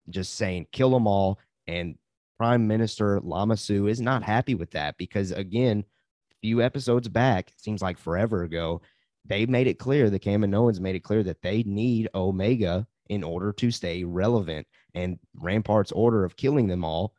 just 0.09 0.35
saying, 0.35 0.67
kill 0.71 0.91
them 0.91 1.07
all. 1.07 1.39
And 1.67 1.97
Prime 2.37 2.67
Minister 2.67 3.19
Lama 3.21 3.57
Su 3.57 3.87
is 3.87 4.01
not 4.01 4.23
happy 4.23 4.55
with 4.55 4.71
that 4.71 4.97
because, 4.97 5.31
again, 5.31 5.83
a 6.31 6.35
few 6.41 6.61
episodes 6.61 7.07
back, 7.07 7.53
seems 7.57 7.81
like 7.81 7.97
forever 7.97 8.43
ago, 8.43 8.81
they 9.25 9.45
made 9.45 9.67
it 9.67 9.79
clear, 9.79 10.09
the 10.09 10.19
Kaminoans 10.19 10.79
made 10.79 10.95
it 10.95 11.03
clear 11.03 11.23
that 11.23 11.41
they 11.41 11.63
need 11.63 12.09
Omega 12.13 12.85
in 13.09 13.23
order 13.23 13.53
to 13.53 13.71
stay 13.71 14.03
relevant. 14.03 14.67
And 14.93 15.19
Rampart's 15.35 15.91
order 15.91 16.25
of 16.25 16.35
killing 16.35 16.67
them 16.67 16.83
all 16.83 17.13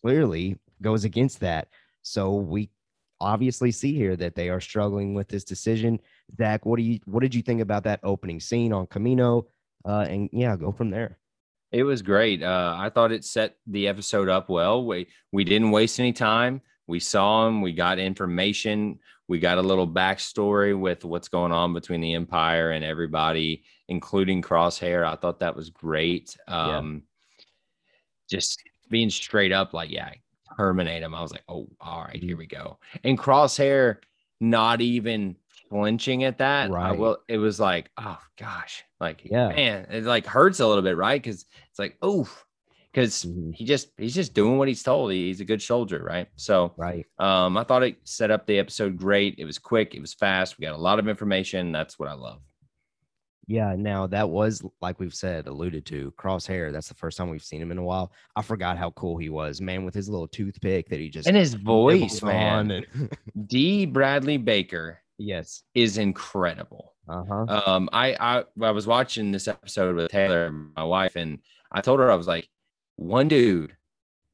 clearly 0.00 0.58
goes 0.82 1.04
against 1.04 1.40
that. 1.40 1.68
So 2.02 2.34
we 2.34 2.70
obviously 3.20 3.70
see 3.70 3.94
here 3.94 4.16
that 4.16 4.34
they 4.34 4.48
are 4.48 4.60
struggling 4.60 5.14
with 5.14 5.28
this 5.28 5.44
decision. 5.44 6.00
Zach, 6.36 6.66
what 6.66 6.76
do 6.76 6.82
you 6.82 6.98
what 7.04 7.20
did 7.20 7.34
you 7.34 7.42
think 7.42 7.60
about 7.60 7.84
that 7.84 8.00
opening 8.02 8.40
scene 8.40 8.72
on 8.72 8.86
Kamino? 8.86 9.44
Uh, 9.84 10.06
and 10.08 10.28
yeah, 10.32 10.56
go 10.56 10.72
from 10.72 10.90
there. 10.90 11.18
It 11.70 11.84
was 11.84 12.02
great. 12.02 12.42
Uh, 12.42 12.74
I 12.76 12.90
thought 12.90 13.12
it 13.12 13.24
set 13.24 13.56
the 13.66 13.88
episode 13.88 14.28
up 14.28 14.48
well. 14.48 14.84
We 14.84 15.06
we 15.30 15.44
didn't 15.44 15.70
waste 15.70 16.00
any 16.00 16.12
time. 16.12 16.60
We 16.86 17.00
saw 17.00 17.46
him. 17.46 17.62
We 17.62 17.72
got 17.72 17.98
information. 17.98 18.98
We 19.28 19.38
got 19.38 19.58
a 19.58 19.62
little 19.62 19.88
backstory 19.88 20.78
with 20.78 21.04
what's 21.04 21.28
going 21.28 21.52
on 21.52 21.72
between 21.72 22.00
the 22.00 22.14
Empire 22.14 22.72
and 22.72 22.84
everybody, 22.84 23.64
including 23.88 24.42
Crosshair. 24.42 25.06
I 25.06 25.16
thought 25.16 25.40
that 25.40 25.56
was 25.56 25.70
great. 25.70 26.36
Yeah. 26.48 26.78
Um, 26.78 27.04
Just 28.28 28.62
being 28.90 29.10
straight 29.10 29.52
up, 29.52 29.72
like, 29.72 29.90
yeah, 29.90 30.12
terminate 30.56 31.02
him. 31.02 31.14
I 31.14 31.22
was 31.22 31.32
like, 31.32 31.44
oh, 31.48 31.68
all 31.80 32.04
right, 32.04 32.22
here 32.22 32.36
we 32.36 32.46
go. 32.46 32.78
And 33.04 33.18
Crosshair, 33.18 33.98
not 34.40 34.80
even 34.80 35.36
flinching 35.70 36.24
at 36.24 36.38
that. 36.38 36.70
I 36.70 36.72
Right. 36.72 36.98
will. 36.98 37.18
It 37.28 37.38
was 37.38 37.58
like, 37.60 37.90
oh 37.96 38.18
gosh, 38.38 38.84
like, 39.00 39.22
Yeah. 39.24 39.48
man, 39.48 39.86
it 39.90 40.04
like 40.04 40.26
hurts 40.26 40.60
a 40.60 40.66
little 40.66 40.82
bit, 40.82 40.96
right? 40.96 41.22
Because 41.22 41.46
it's 41.70 41.78
like, 41.78 41.96
oh, 42.02 42.28
because 42.92 43.24
Mhm. 43.24 43.54
he 43.54 43.64
just 43.64 43.88
he's 43.96 44.14
just 44.14 44.34
doing 44.34 44.58
what 44.58 44.68
he's 44.68 44.82
told. 44.82 45.12
He- 45.12 45.28
He's 45.28 45.40
a 45.40 45.46
good 45.46 45.62
soldier, 45.62 46.02
right? 46.04 46.28
So, 46.36 46.74
Right. 46.76 47.06
um, 47.18 47.56
I 47.56 47.64
thought 47.64 47.82
it 47.84 47.96
set 48.04 48.30
up 48.30 48.46
the 48.46 48.58
episode 48.58 48.98
great. 48.98 49.36
It 49.38 49.46
was 49.46 49.58
quick. 49.58 49.94
It 49.94 50.00
was 50.00 50.12
fast. 50.12 50.58
We 50.58 50.66
got 50.66 50.74
a 50.74 50.78
lot 50.78 50.98
of 50.98 51.08
information. 51.08 51.72
That's 51.72 51.98
what 51.98 52.08
I 52.10 52.14
love. 52.14 52.42
Yeah, 53.48 53.74
now 53.76 54.06
that 54.06 54.28
was 54.30 54.62
like 54.80 55.00
we've 55.00 55.14
said, 55.14 55.46
alluded 55.48 55.84
to 55.86 56.12
crosshair. 56.18 56.72
That's 56.72 56.88
the 56.88 56.94
first 56.94 57.18
time 57.18 57.28
we've 57.28 57.42
seen 57.42 57.60
him 57.60 57.72
in 57.72 57.78
a 57.78 57.82
while. 57.82 58.12
I 58.36 58.42
forgot 58.42 58.78
how 58.78 58.90
cool 58.92 59.18
he 59.18 59.30
was, 59.30 59.60
man, 59.60 59.84
with 59.84 59.94
his 59.94 60.08
little 60.08 60.28
toothpick 60.28 60.88
that 60.90 61.00
he 61.00 61.08
just 61.08 61.26
And 61.26 61.36
his 61.36 61.54
voice, 61.54 62.22
man. 62.22 62.70
and- 62.70 63.16
D. 63.48 63.84
Bradley 63.84 64.36
Baker 64.36 65.00
yes. 65.18 65.62
is 65.74 65.98
incredible. 65.98 66.94
Uh-huh. 67.08 67.62
Um, 67.66 67.88
I, 67.92 68.14
I 68.20 68.44
I 68.64 68.70
was 68.70 68.86
watching 68.86 69.32
this 69.32 69.48
episode 69.48 69.96
with 69.96 70.10
Taylor, 70.12 70.52
my 70.76 70.84
wife, 70.84 71.16
and 71.16 71.40
I 71.72 71.80
told 71.80 71.98
her 71.98 72.10
I 72.10 72.14
was 72.14 72.28
like, 72.28 72.48
one 72.96 73.26
dude 73.26 73.76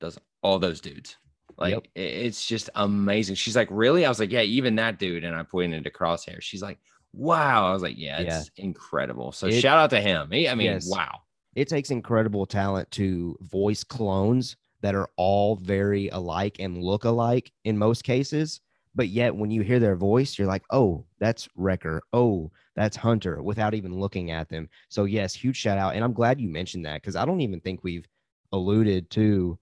does 0.00 0.18
all 0.42 0.59
those 0.59 0.80
dudes. 0.82 1.16
Like 1.56 1.73
Yep. 1.73 1.87
it's 1.94 2.47
just 2.47 2.68
amazing. 2.75 3.37
She's 3.37 3.56
like, 3.56 3.68
really? 3.71 4.04
I 4.04 4.09
was 4.11 4.21
like, 4.21 4.30
yeah, 4.30 4.42
even 4.42 4.76
that 4.76 4.99
dude. 4.99 5.25
And 5.25 5.35
I 5.35 5.42
pointed 5.44 5.82
to 5.85 5.90
Crosshair. 5.90 6.40
She's 6.42 6.62
like, 6.62 6.78
wow. 7.12 7.68
I 7.68 7.72
was 7.72 7.82
like, 7.82 7.96
yeah, 7.98 8.20
Yeah. 8.20 8.40
it's 8.40 8.50
incredible. 8.56 9.32
So 9.32 9.46
It- 9.46 9.60
shout 9.60 9.78
out 9.78 9.90
to 9.90 10.00
him. 10.00 10.30
He, 10.30 10.48
I 10.48 10.54
mean, 10.54 10.66
Yes. 10.66 10.88
wow. 10.90 11.20
It 11.54 11.68
takes 11.68 11.90
incredible 11.90 12.46
talent 12.46 12.90
to 12.92 13.36
voice 13.40 13.82
clones 13.82 14.56
that 14.80 14.94
are 14.94 15.08
all 15.16 15.56
very 15.56 16.08
alike 16.10 16.56
and 16.60 16.82
look 16.82 17.04
alike 17.04 17.50
in 17.64 17.76
most 17.76 18.04
cases. 18.04 18.60
But 18.94 19.08
yet, 19.08 19.34
when 19.34 19.50
you 19.50 19.62
hear 19.62 19.78
their 19.80 19.96
voice, 19.96 20.38
you're 20.38 20.46
like, 20.48 20.64
oh, 20.70 21.04
that's 21.18 21.48
Wrecker. 21.56 22.02
Oh, 22.12 22.50
that's 22.76 22.96
Hunter 22.96 23.42
without 23.42 23.74
even 23.74 23.98
looking 23.98 24.30
at 24.30 24.48
them. 24.48 24.68
So, 24.88 25.04
yes, 25.04 25.34
huge 25.34 25.56
shout 25.56 25.78
out. 25.78 25.94
And 25.94 26.04
I'm 26.04 26.12
glad 26.12 26.40
you 26.40 26.48
mentioned 26.48 26.84
that 26.86 27.00
because 27.02 27.16
I 27.16 27.24
don't 27.24 27.40
even 27.40 27.60
think 27.60 27.82
we've 27.82 28.06
alluded 28.52 29.10
to 29.10 29.58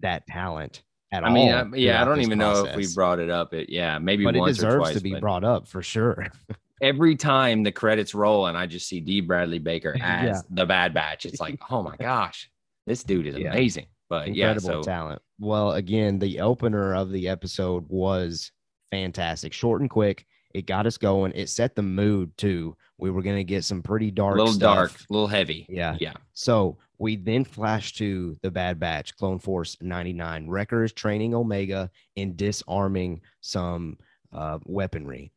that 0.00 0.26
talent 0.26 0.82
at 1.12 1.24
I 1.24 1.28
all. 1.28 1.32
mean, 1.34 1.52
I, 1.52 1.64
yeah, 1.74 2.02
I 2.02 2.04
don't 2.04 2.20
even 2.20 2.38
know 2.38 2.64
if 2.66 2.76
we 2.76 2.86
brought 2.94 3.18
it 3.20 3.30
up. 3.30 3.54
It, 3.54 3.70
yeah, 3.70 3.98
maybe 3.98 4.24
but 4.24 4.36
it 4.36 4.40
once 4.40 4.58
or 4.58 4.62
deserves 4.62 4.76
twice. 4.78 4.94
to 4.96 5.00
be 5.02 5.14
brought 5.14 5.44
up 5.44 5.68
for 5.68 5.82
sure. 5.82 6.26
every 6.82 7.16
time 7.16 7.62
the 7.62 7.72
credits 7.72 8.14
roll 8.14 8.46
and 8.48 8.56
I 8.56 8.66
just 8.66 8.86
see 8.88 9.00
D. 9.00 9.20
Bradley 9.20 9.58
Baker 9.58 9.96
as 10.02 10.24
Yeah. 10.26 10.40
the 10.50 10.66
Bad 10.66 10.92
Batch, 10.94 11.24
it's 11.26 11.40
like, 11.40 11.58
oh 11.70 11.82
my 11.82 11.96
gosh, 12.00 12.50
this 12.86 13.02
dude 13.04 13.26
is 13.26 13.36
Yeah. 13.36 13.50
amazing. 13.52 13.86
But 14.08 14.34
yeah, 14.34 14.52
incredible 14.52 14.82
so 14.84 14.88
talent. 14.88 15.22
Well, 15.40 15.72
again, 15.72 16.18
the 16.18 16.40
opener 16.40 16.94
of 16.94 17.10
the 17.10 17.28
episode 17.28 17.84
was 17.88 18.52
fantastic, 18.90 19.52
short 19.52 19.80
and 19.80 19.90
quick. 19.90 20.26
It 20.54 20.66
got 20.66 20.86
us 20.86 20.96
going. 20.96 21.32
It 21.34 21.48
set 21.48 21.74
the 21.74 21.82
mood 21.82 22.36
too. 22.38 22.76
We 22.98 23.10
were 23.10 23.20
gonna 23.20 23.42
get 23.44 23.64
some 23.64 23.82
pretty 23.82 24.08
a 24.08 24.12
dark, 24.12 24.36
little 24.38 24.54
dark, 24.54 24.92
a 24.92 25.12
little 25.12 25.26
heavy. 25.26 25.66
Yeah. 25.68 25.96
Yeah. 26.00 26.14
So 26.34 26.78
we 26.98 27.16
then 27.16 27.44
flash 27.44 27.94
to 27.94 28.36
the 28.42 28.50
Bad 28.50 28.78
Batch, 28.80 29.16
Clone 29.16 29.38
Force 29.38 29.76
99. 29.80 30.48
Wrecker 30.48 30.84
is 30.84 30.92
training 30.92 31.34
Omega 31.34 31.90
in 32.16 32.36
disarming 32.36 33.20
some 33.40 33.98
uh, 34.32 34.58
weaponry. 34.64 35.32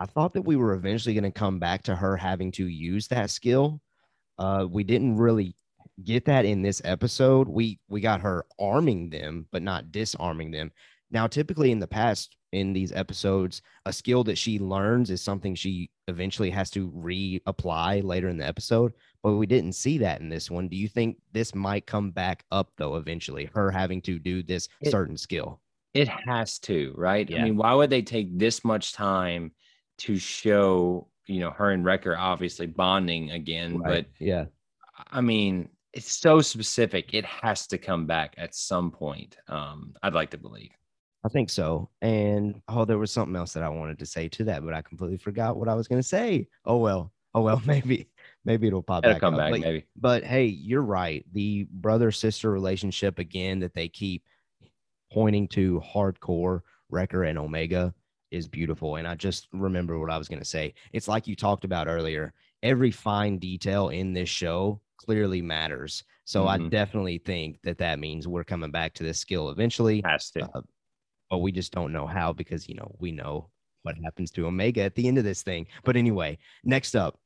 I 0.00 0.06
thought 0.06 0.32
that 0.34 0.42
we 0.42 0.56
were 0.56 0.74
eventually 0.74 1.14
going 1.14 1.30
to 1.30 1.30
come 1.30 1.58
back 1.58 1.82
to 1.84 1.94
her 1.94 2.16
having 2.16 2.50
to 2.52 2.66
use 2.66 3.08
that 3.08 3.30
skill. 3.30 3.80
Uh, 4.38 4.66
we 4.68 4.84
didn't 4.84 5.16
really 5.16 5.54
get 6.02 6.24
that 6.24 6.44
in 6.44 6.62
this 6.62 6.82
episode. 6.84 7.48
We 7.48 7.78
we 7.88 8.00
got 8.00 8.22
her 8.22 8.44
arming 8.58 9.10
them, 9.10 9.46
but 9.52 9.62
not 9.62 9.92
disarming 9.92 10.50
them. 10.50 10.72
Now, 11.10 11.26
typically 11.26 11.70
in 11.70 11.78
the 11.78 11.86
past, 11.86 12.36
in 12.52 12.72
these 12.72 12.92
episodes, 12.92 13.62
a 13.86 13.92
skill 13.92 14.24
that 14.24 14.38
she 14.38 14.58
learns 14.58 15.10
is 15.10 15.22
something 15.22 15.54
she 15.54 15.90
eventually 16.08 16.50
has 16.50 16.70
to 16.70 16.90
reapply 16.90 18.02
later 18.02 18.28
in 18.28 18.38
the 18.38 18.46
episode. 18.46 18.92
But 19.22 19.34
we 19.34 19.46
didn't 19.46 19.72
see 19.72 19.98
that 19.98 20.20
in 20.20 20.28
this 20.28 20.50
one. 20.50 20.68
Do 20.68 20.76
you 20.76 20.88
think 20.88 21.18
this 21.32 21.54
might 21.54 21.86
come 21.86 22.10
back 22.10 22.44
up 22.50 22.72
though 22.76 22.96
eventually? 22.96 23.48
Her 23.54 23.70
having 23.70 24.02
to 24.02 24.18
do 24.18 24.42
this 24.42 24.68
It- 24.80 24.90
certain 24.90 25.16
skill. 25.16 25.60
It 25.94 26.08
has 26.08 26.58
to, 26.60 26.94
right? 26.96 27.28
Yeah. 27.28 27.40
I 27.40 27.44
mean, 27.44 27.56
why 27.56 27.74
would 27.74 27.90
they 27.90 28.00
take 28.00 28.38
this 28.38 28.64
much 28.64 28.94
time 28.94 29.52
to 29.98 30.16
show, 30.16 31.06
you 31.26 31.40
know, 31.40 31.50
her 31.50 31.70
and 31.70 31.84
Wrecker 31.84 32.16
obviously 32.16 32.66
bonding 32.66 33.30
again? 33.30 33.78
But 33.78 34.06
yeah, 34.18 34.46
I 35.10 35.20
mean, 35.20 35.68
it's 35.92 36.10
so 36.10 36.40
specific. 36.40 37.12
It 37.12 37.26
has 37.26 37.66
to 37.68 37.78
come 37.78 38.06
back 38.06 38.34
at 38.38 38.54
some 38.54 38.90
point. 38.90 39.36
Um, 39.48 39.94
I'd 40.02 40.14
like 40.14 40.30
to 40.30 40.38
believe. 40.38 40.70
I 41.24 41.28
think 41.28 41.50
so. 41.50 41.90
And 42.00 42.62
oh, 42.68 42.86
there 42.86 42.98
was 42.98 43.12
something 43.12 43.36
else 43.36 43.52
that 43.52 43.62
I 43.62 43.68
wanted 43.68 43.98
to 43.98 44.06
say 44.06 44.28
to 44.30 44.44
that, 44.44 44.64
but 44.64 44.72
I 44.72 44.80
completely 44.80 45.18
forgot 45.18 45.58
what 45.58 45.68
I 45.68 45.74
was 45.74 45.88
going 45.88 46.00
to 46.00 46.08
say. 46.08 46.48
Oh 46.64 46.78
well. 46.78 47.12
Oh 47.34 47.42
well. 47.42 47.60
Maybe 47.66 48.08
maybe 48.44 48.66
it'll 48.66 48.82
pop 48.82 49.04
It'll 49.04 49.14
back. 49.14 49.20
come 49.20 49.34
up. 49.34 49.38
back, 49.40 49.50
But- 49.52 49.60
maybe. 49.60 49.84
But 49.96 50.24
hey, 50.24 50.46
you're 50.46 50.82
right. 50.82 51.24
The 51.32 51.66
brother 51.70 52.10
sister 52.10 52.50
relationship 52.50 53.18
again 53.18 53.60
that 53.60 53.74
they 53.74 53.88
keep 53.88 54.24
pointing 55.12 55.48
to 55.48 55.80
hardcore 55.84 56.60
Wrecker 56.90 57.24
and 57.24 57.38
Omega 57.38 57.94
is 58.30 58.48
beautiful. 58.48 58.96
And 58.96 59.06
I 59.06 59.14
just 59.14 59.48
remember 59.52 59.98
what 59.98 60.10
I 60.10 60.16
was 60.18 60.28
going 60.28 60.38
to 60.38 60.44
say. 60.44 60.74
It's 60.92 61.08
like 61.08 61.26
you 61.26 61.36
talked 61.36 61.64
about 61.64 61.86
earlier. 61.88 62.32
Every 62.62 62.90
fine 62.90 63.38
detail 63.38 63.88
in 63.90 64.12
this 64.14 64.28
show 64.28 64.80
clearly 64.96 65.42
matters. 65.42 66.04
So 66.24 66.46
I 66.46 66.56
Mhm. 66.58 66.70
definitely 66.70 67.18
think 67.18 67.60
that 67.62 67.78
that 67.78 67.98
means 67.98 68.28
we're 68.28 68.44
coming 68.44 68.70
back 68.70 68.94
to 68.94 69.02
this 69.02 69.18
skill 69.18 69.50
eventually. 69.50 70.00
Has 70.04 70.30
to. 70.30 70.44
Uh, 70.54 70.62
but 71.28 71.38
we 71.38 71.50
just 71.52 71.72
don't 71.72 71.92
know 71.92 72.06
how 72.06 72.32
because 72.32 72.68
you 72.68 72.74
know 72.74 72.94
we 72.98 73.10
know 73.10 73.48
what 73.82 73.96
happens 74.04 74.30
to 74.30 74.46
Omega 74.46 74.82
at 74.82 74.94
the 74.94 75.08
end 75.08 75.18
of 75.18 75.24
this 75.24 75.42
thing. 75.42 75.66
But 75.84 75.96
anyway, 75.96 76.38
next 76.62 76.94
up, 76.94 77.18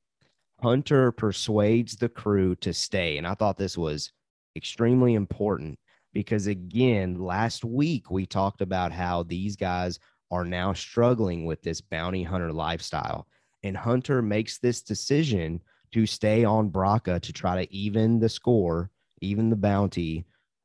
Hunter 0.61 1.13
persuades 1.13 1.97
the 1.97 2.09
crew 2.09 2.57
to 2.57 2.73
stay, 2.73 3.19
and 3.19 3.27
I 3.27 3.35
thought 3.35 3.59
this 3.59 3.77
was 3.77 4.13
extremely 4.57 5.15
important 5.15 5.79
because 6.13 6.47
again, 6.47 7.19
last 7.19 7.65
week 7.65 8.11
we 8.11 8.25
talked 8.25 8.63
about 8.63 8.91
how 8.91 9.23
these 9.23 9.55
guys 9.55 9.99
are 10.31 10.45
now 10.45 10.73
struggling 10.73 11.45
with 11.45 11.63
this 11.63 11.81
bounty 11.81 12.23
hunter 12.23 12.53
lifestyle, 12.53 13.27
and 13.63 13.77
Hunter 13.77 14.23
makes 14.23 14.59
this 14.59 14.83
decision 14.83 15.61
to 15.93 16.07
stay 16.07 16.45
on 16.45 16.71
Bracca 16.71 17.21
to 17.21 17.33
try 17.33 17.65
to 17.65 17.73
even 17.73 18.19
the 18.19 18.29
score, 18.29 18.91
even 19.21 19.51
the 19.51 19.57
bounty, 19.57 20.25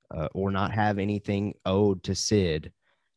uh, 0.10 0.30
or 0.34 0.52
not 0.52 0.72
have 0.72 1.00
anything 1.00 1.54
owed 1.66 2.04
to 2.04 2.16
Cid 2.16 2.72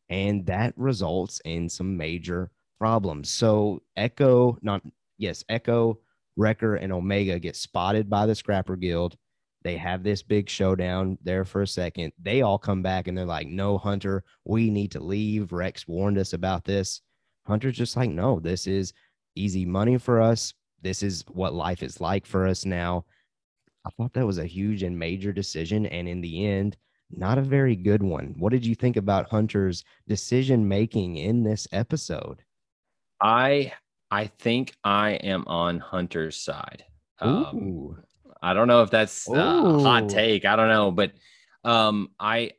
and 0.09 0.45
that 0.47 0.75
results 0.77 1.41
in 1.45 1.69
some 1.69 1.97
major 1.97 2.51
problems. 2.79 3.31
So 3.31 3.83
Echo, 3.97 4.59
not 4.63 4.83
yes, 5.19 5.45
Echo, 5.49 5.99
Wrecker, 6.37 6.77
and 6.77 6.93
Omega 6.93 7.39
get 7.39 7.57
spotted 7.57 8.11
by 8.11 8.27
the 8.27 8.35
Scrapper 8.35 8.77
Guild. 8.77 9.17
They 9.63 9.77
have 9.79 10.03
this 10.03 10.23
big 10.23 10.51
showdown 10.51 11.17
there 11.23 11.45
for 11.45 11.63
a 11.63 11.67
second. 11.67 12.13
They 12.21 12.43
all 12.43 12.59
come 12.59 12.83
back 12.83 13.09
and 13.09 13.17
they're 13.17 13.25
like, 13.25 13.47
"No, 13.47 13.79
Hunter, 13.79 14.23
we 14.45 14.69
need 14.71 14.91
to 14.93 15.01
leave." 15.01 15.53
Rex 15.53 15.89
warned 15.89 16.19
us 16.19 16.35
about 16.35 16.65
this. 16.65 17.01
Hunter's 17.47 17.77
just 17.77 17.97
like, 17.97 18.11
"No, 18.11 18.41
this 18.41 18.67
is 18.67 18.93
easy 19.35 19.65
money 19.65 19.97
for 19.99 20.21
us. 20.21 20.53
This 20.83 21.03
is 21.03 21.25
what 21.29 21.55
life 21.55 21.83
is 21.83 22.01
like 22.01 22.27
for 22.27 22.47
us 22.47 22.65
now." 22.67 23.07
I 23.87 23.91
thought 23.91 24.13
that 24.15 24.27
was 24.27 24.39
a 24.39 24.47
huge 24.47 24.83
and 24.83 24.99
major 24.99 25.33
decision, 25.33 25.87
and 25.87 26.09
in 26.09 26.21
the 26.21 26.47
end, 26.47 26.77
not 27.11 27.39
a 27.39 27.43
very 27.43 27.77
good 27.77 28.03
one. 28.03 28.35
What 28.39 28.51
did 28.51 28.65
you 28.65 28.75
think 28.75 28.97
about 28.97 29.31
Hunter's 29.31 29.85
decision 30.09 30.67
making 30.67 31.17
in 31.17 31.43
this 31.43 31.69
episode? 31.73 32.43
I 33.21 33.73
I 34.15 34.27
think 34.29 34.77
I 34.85 35.15
am 35.15 35.43
on 35.49 35.81
Hunter's 35.81 36.37
side. 36.37 36.85
Um, 37.21 37.97
I 38.41 38.55
don't 38.55 38.69
know 38.69 38.83
if 38.83 38.91
that's 38.91 39.29
uh, 39.29 39.33
a 39.35 39.83
hot 39.83 40.09
take. 40.09 40.45
I 40.45 40.55
don't 40.55 40.69
know, 40.69 40.93
but 40.93 41.11
um, 41.65 42.11
I 42.21 42.53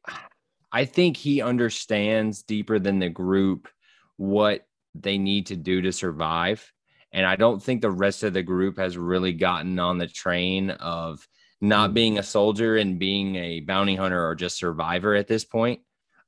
I 0.69 0.83
think 0.83 1.15
he 1.15 1.41
understands 1.41 2.43
deeper 2.43 2.77
than 2.77 2.99
the 2.99 3.07
group 3.07 3.69
what 4.17 4.67
they 4.95 5.17
need 5.17 5.45
to 5.45 5.55
do 5.55 5.81
to 5.81 5.93
survive, 5.93 6.73
and 7.13 7.25
I 7.25 7.37
don't 7.37 7.63
think 7.63 7.79
the 7.79 7.89
rest 7.89 8.23
of 8.23 8.33
the 8.33 8.43
group 8.43 8.77
has 8.77 8.97
really 8.97 9.31
gotten 9.31 9.79
on 9.79 9.97
the 9.97 10.07
train 10.07 10.71
of 10.71 11.25
not 11.61 11.91
Mm. 11.91 11.93
being 11.93 12.17
a 12.19 12.23
soldier 12.23 12.75
and 12.75 12.99
being 12.99 13.37
a 13.37 13.61
bounty 13.61 13.95
hunter 13.95 14.27
or 14.27 14.35
just 14.35 14.57
survivor 14.57 15.15
at 15.15 15.27
this 15.27 15.45
point. 15.45 15.79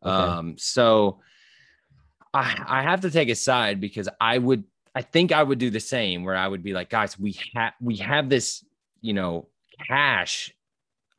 Okay. 0.05 0.13
Um, 0.13 0.57
so 0.57 1.19
I 2.33 2.63
I 2.65 2.83
have 2.83 3.01
to 3.01 3.11
take 3.11 3.27
a 3.27 3.35
side 3.35 3.81
because 3.81 4.07
I 4.21 4.37
would 4.37 4.63
I 4.97 5.03
think 5.03 5.31
I 5.31 5.43
would 5.43 5.59
do 5.59 5.69
the 5.69 5.79
same 5.79 6.23
where 6.23 6.35
I 6.35 6.47
would 6.47 6.63
be 6.63 6.73
like, 6.73 6.89
guys, 6.89 7.19
we 7.19 7.39
have 7.53 7.73
we 7.79 7.97
have 7.97 8.29
this, 8.29 8.65
you 8.99 9.13
know, 9.13 9.47
cash 9.87 10.51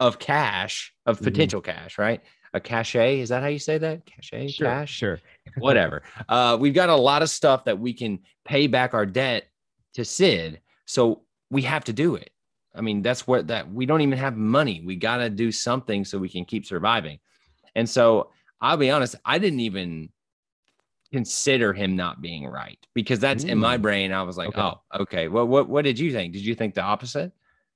of 0.01 0.19
cash 0.19 0.93
of 1.07 1.21
Mhm. 1.21 1.23
potential 1.23 1.61
cash, 1.61 1.97
right? 1.97 2.21
A 2.53 2.59
cache, 2.59 2.97
is 2.97 3.29
that 3.29 3.41
how 3.41 3.49
you 3.49 3.61
say 3.61 3.79
that? 3.79 4.05
Cache, 4.05 4.51
sure, 4.51 4.67
cash, 4.67 4.93
sure. 4.93 5.21
whatever. 5.59 6.03
Uh, 6.29 6.57
we've 6.59 6.75
got 6.75 6.89
a 6.89 6.97
lot 6.97 7.23
of 7.23 7.31
stuff 7.31 7.67
that 7.67 7.79
we 7.79 7.93
can 7.93 8.19
pay 8.45 8.67
back 8.67 8.95
our 8.95 9.07
debt 9.07 9.47
to 9.95 10.05
Cid, 10.05 10.61
so 10.85 11.23
we 11.49 11.63
have 11.63 11.85
to 11.85 11.93
do 11.93 12.17
it. 12.17 12.31
I 12.75 12.81
mean, 12.81 13.01
that's 13.01 13.29
what 13.29 13.47
that 13.47 13.71
we 13.71 13.87
don't 13.87 14.01
even 14.01 14.19
have 14.19 14.37
money. 14.37 14.83
We 14.85 14.97
got 14.97 15.19
to 15.19 15.31
do 15.31 15.53
something 15.53 16.05
so 16.05 16.19
we 16.19 16.29
can 16.29 16.45
keep 16.45 16.67
surviving. 16.67 17.21
And 17.77 17.89
so 17.89 18.33
I'll 18.61 18.77
be 18.77 18.91
honest, 18.91 19.15
I 19.25 19.39
didn't 19.39 19.61
even 19.61 20.09
consider 21.13 21.73
him 21.73 21.97
not 21.97 22.21
being 22.21 22.47
right 22.47 22.79
because 22.95 23.19
that's 23.19 23.45
in 23.45 23.59
my 23.59 23.79
Mm. 23.79 23.83
brain. 23.83 24.13
I 24.13 24.23
was 24.23 24.37
like, 24.37 24.49
Okay. 24.49 24.61
oh, 24.61 24.81
okay. 25.01 25.29
Well, 25.29 25.47
what 25.47 25.69
what 25.69 25.85
did 25.85 25.99
you 25.99 26.13
think? 26.13 26.33
Did 26.33 26.45
you 26.45 26.55
think 26.55 26.75
the 26.75 26.83
opposite? 26.83 27.33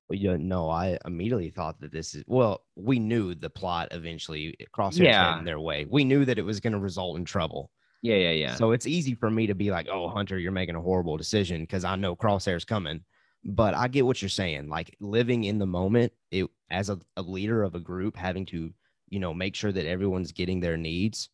Well, 0.09 0.19
yeah, 0.19 0.37
no, 0.39 0.69
I 0.69 0.99
immediately 1.07 1.51
thought 1.51 1.81
that 1.81 1.93
this 1.93 2.15
is 2.15 2.25
well, 2.27 2.65
we 2.77 2.99
knew 2.99 3.35
the 3.35 3.49
plot 3.51 3.89
eventually 3.93 4.55
crosshairs 4.77 5.05
Yeah. 5.05 5.43
their 5.45 5.61
way. 5.61 5.87
We 5.89 6.05
knew 6.05 6.25
that 6.25 6.39
it 6.39 6.43
was 6.43 6.61
going 6.61 6.75
to 6.75 6.79
result 6.79 7.19
in 7.19 7.25
trouble. 7.25 7.71
Yeah, 8.03 8.17
yeah, 8.17 8.33
yeah. 8.33 8.55
So 8.57 8.73
it's 8.73 8.87
easy 8.87 9.15
for 9.15 9.31
me 9.31 9.47
to 9.47 9.55
be 9.55 9.71
like, 9.71 9.87
"Oh, 9.89 10.09
Hunter, 10.09 10.39
you're 10.39 10.51
making 10.53 10.75
a 10.75 10.81
horrible 10.83 11.17
decision" 11.17 11.61
because 11.62 11.85
I 11.85 11.97
know 11.97 12.17
Crosshair's 12.17 12.65
coming. 12.65 13.05
But 13.45 13.75
I 13.75 13.89
get 13.89 14.07
what 14.07 14.23
you're 14.23 14.29
saying. 14.29 14.69
Like 14.69 14.95
living 15.01 15.45
in 15.45 15.59
the 15.59 15.67
moment, 15.67 16.12
it 16.31 16.47
as 16.71 16.91
a, 16.91 16.99
a 17.17 17.23
leader 17.23 17.62
of 17.65 17.75
a 17.75 17.81
group, 17.81 18.17
having 18.17 18.47
to, 18.47 18.73
you 19.09 19.19
know, 19.19 19.35
make 19.35 19.55
sure 19.57 19.73
that 19.73 19.87
everyone's 19.87 20.31
getting 20.33 20.61
their 20.61 20.77
needs. 20.77 21.29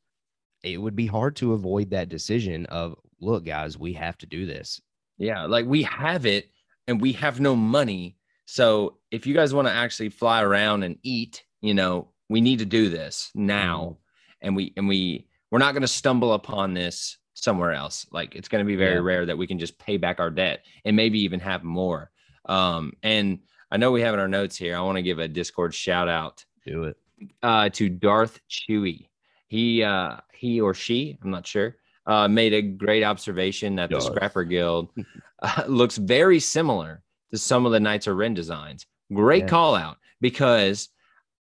It 0.62 0.78
would 0.78 0.96
be 0.96 1.06
hard 1.06 1.36
to 1.36 1.52
avoid 1.52 1.90
that 1.90 2.08
decision 2.08 2.66
of, 2.66 2.96
look, 3.20 3.44
guys, 3.44 3.78
we 3.78 3.92
have 3.94 4.18
to 4.18 4.26
do 4.26 4.46
this. 4.46 4.80
Yeah, 5.18 5.44
like 5.46 5.66
we 5.66 5.82
have 5.84 6.26
it 6.26 6.50
and 6.86 7.00
we 7.00 7.12
have 7.12 7.40
no 7.40 7.54
money. 7.56 8.16
So 8.46 8.98
if 9.10 9.26
you 9.26 9.34
guys 9.34 9.52
want 9.54 9.68
to 9.68 9.72
actually 9.74 10.08
fly 10.10 10.42
around 10.42 10.82
and 10.84 10.96
eat, 11.02 11.44
you 11.60 11.74
know, 11.74 12.08
we 12.28 12.40
need 12.40 12.58
to 12.60 12.64
do 12.64 12.88
this 12.88 13.30
now. 13.34 13.98
And 14.40 14.54
we 14.54 14.72
and 14.76 14.86
we 14.88 15.26
we're 15.50 15.58
not 15.58 15.72
going 15.72 15.82
to 15.82 15.88
stumble 15.88 16.34
upon 16.34 16.74
this 16.74 17.18
somewhere 17.34 17.72
else. 17.72 18.06
Like 18.12 18.34
it's 18.36 18.48
going 18.48 18.64
to 18.64 18.66
be 18.68 18.76
very 18.76 18.94
Yeah. 18.94 19.00
rare 19.02 19.26
that 19.26 19.36
we 19.38 19.46
can 19.46 19.58
just 19.58 19.78
pay 19.78 19.96
back 19.96 20.20
our 20.20 20.30
debt 20.30 20.64
and 20.84 20.94
maybe 20.96 21.20
even 21.20 21.40
have 21.40 21.64
more. 21.64 22.10
Um 22.46 22.92
and 23.02 23.40
I 23.70 23.76
know 23.76 23.90
we 23.92 24.00
have 24.02 24.14
in 24.14 24.20
our 24.20 24.28
notes 24.28 24.56
here. 24.56 24.76
I 24.76 24.80
want 24.80 24.96
to 24.96 25.02
give 25.02 25.18
a 25.18 25.28
Discord 25.28 25.74
shout 25.74 26.08
out 26.08 26.44
Do 26.64 26.84
it. 26.84 26.96
uh, 27.42 27.68
to 27.70 27.88
Darth 27.90 28.40
Chewy. 28.48 29.07
He 29.48 29.82
uh, 29.82 30.16
he 30.32 30.60
or 30.60 30.74
she, 30.74 31.18
I'm 31.22 31.30
not 31.30 31.46
sure, 31.46 31.76
uh, 32.06 32.28
made 32.28 32.52
a 32.52 32.62
great 32.62 33.02
observation 33.02 33.76
that 33.76 33.90
the. 33.90 34.00
Scrapper 34.00 34.44
Guild 34.44 34.90
uh, 35.42 35.64
looks 35.66 35.96
very 35.96 36.38
similar 36.40 37.02
to 37.32 37.38
some 37.38 37.66
of 37.66 37.72
the 37.72 37.80
Knights 37.80 38.06
of 38.06 38.16
Ren 38.16 38.34
designs. 38.34 38.86
Great 39.12 39.44
Yeah. 39.44 39.48
call 39.48 39.74
out 39.74 39.96
because 40.20 40.88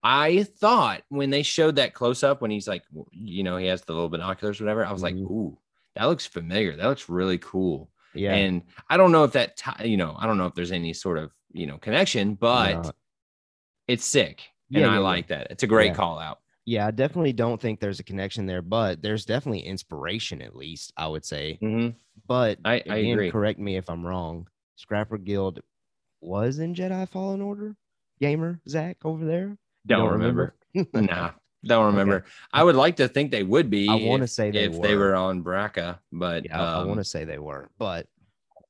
I 0.02 0.44
thought 0.44 1.02
when 1.08 1.30
they 1.30 1.42
showed 1.42 1.76
that 1.76 1.94
close 1.94 2.22
up, 2.22 2.40
when 2.40 2.50
he's 2.52 2.68
like, 2.68 2.84
you 3.10 3.42
know, 3.42 3.56
he 3.56 3.66
has 3.66 3.82
the 3.82 3.92
little 3.92 4.08
binoculars, 4.08 4.60
whatever, 4.60 4.84
I 4.86 4.92
was 4.92 5.02
like, 5.02 5.16
Mhm. 5.16 5.22
ooh, 5.30 5.58
that 5.96 6.04
looks 6.04 6.26
familiar. 6.26 6.76
That 6.76 6.86
looks 6.86 7.08
really 7.08 7.38
cool. 7.38 7.90
Yeah. 8.14 8.34
And 8.34 8.62
I 8.88 8.96
don't 8.98 9.10
know 9.12 9.24
if 9.24 9.32
that, 9.32 9.56
ti- 9.56 9.88
you 9.88 9.96
know, 9.96 10.14
I 10.18 10.26
don't 10.26 10.38
know 10.38 10.46
if 10.46 10.54
there's 10.54 10.70
any 10.72 10.92
sort 10.92 11.18
of, 11.18 11.32
you 11.52 11.66
know, 11.66 11.76
connection, 11.78 12.34
but 12.34 12.94
it's 13.88 14.04
sick. 14.04 14.42
And 14.72 14.82
Yeah, 14.82 14.94
I 14.94 14.98
like 14.98 15.28
that. 15.28 15.48
It's 15.50 15.62
a 15.64 15.66
great 15.66 15.94
call 15.94 16.18
out. 16.20 16.38
Yeah, 16.66 16.86
I 16.86 16.90
definitely 16.90 17.32
don't 17.32 17.60
think 17.60 17.78
there's 17.80 18.00
a 18.00 18.04
connection 18.04 18.44
there, 18.46 18.60
but 18.60 19.00
there's 19.00 19.24
definitely 19.24 19.60
inspiration, 19.60 20.42
at 20.42 20.56
least, 20.56 20.92
I 20.96 21.06
would 21.06 21.24
say. 21.24 21.58
hmm 21.60 21.90
But 22.26 22.58
I- 22.64 22.74
I 22.74 22.96
again, 22.96 23.12
agree. 23.12 23.30
correct 23.30 23.58
me 23.60 23.76
if 23.76 23.88
I'm 23.88 24.04
wrong. 24.04 24.48
Scrapper 24.74 25.16
Guild 25.16 25.60
was 26.20 26.58
in 26.58 26.74
Jedi 26.74 27.08
Fallen 27.08 27.40
Order. 27.40 27.76
Gamer 28.20 28.60
Zach 28.68 28.96
over 29.04 29.24
there. 29.24 29.56
Don't, 29.86 30.00
Don't 30.00 30.12
remember. 30.12 30.54
nah, 30.92 31.30
don't 31.64 31.86
remember. 31.86 32.24
I 32.52 32.64
would 32.64 32.74
like 32.74 32.96
to 32.96 33.06
think 33.08 33.30
they 33.30 33.42
would 33.44 33.70
be. 33.70 33.88
I 33.88 33.94
wanna 33.94 34.24
if- 34.24 34.30
say 34.30 34.50
they 34.50 34.64
if 34.64 34.80
they 34.82 34.96
were. 34.96 35.10
were 35.10 35.14
on 35.14 35.44
Bracca, 35.44 35.98
but 36.10 36.46
Yeah, 36.46 36.60
I, 36.60 36.80
um, 36.80 36.88
want 36.88 36.98
to 37.00 37.04
say 37.04 37.24
they 37.24 37.38
were, 37.38 37.70
but 37.78 38.08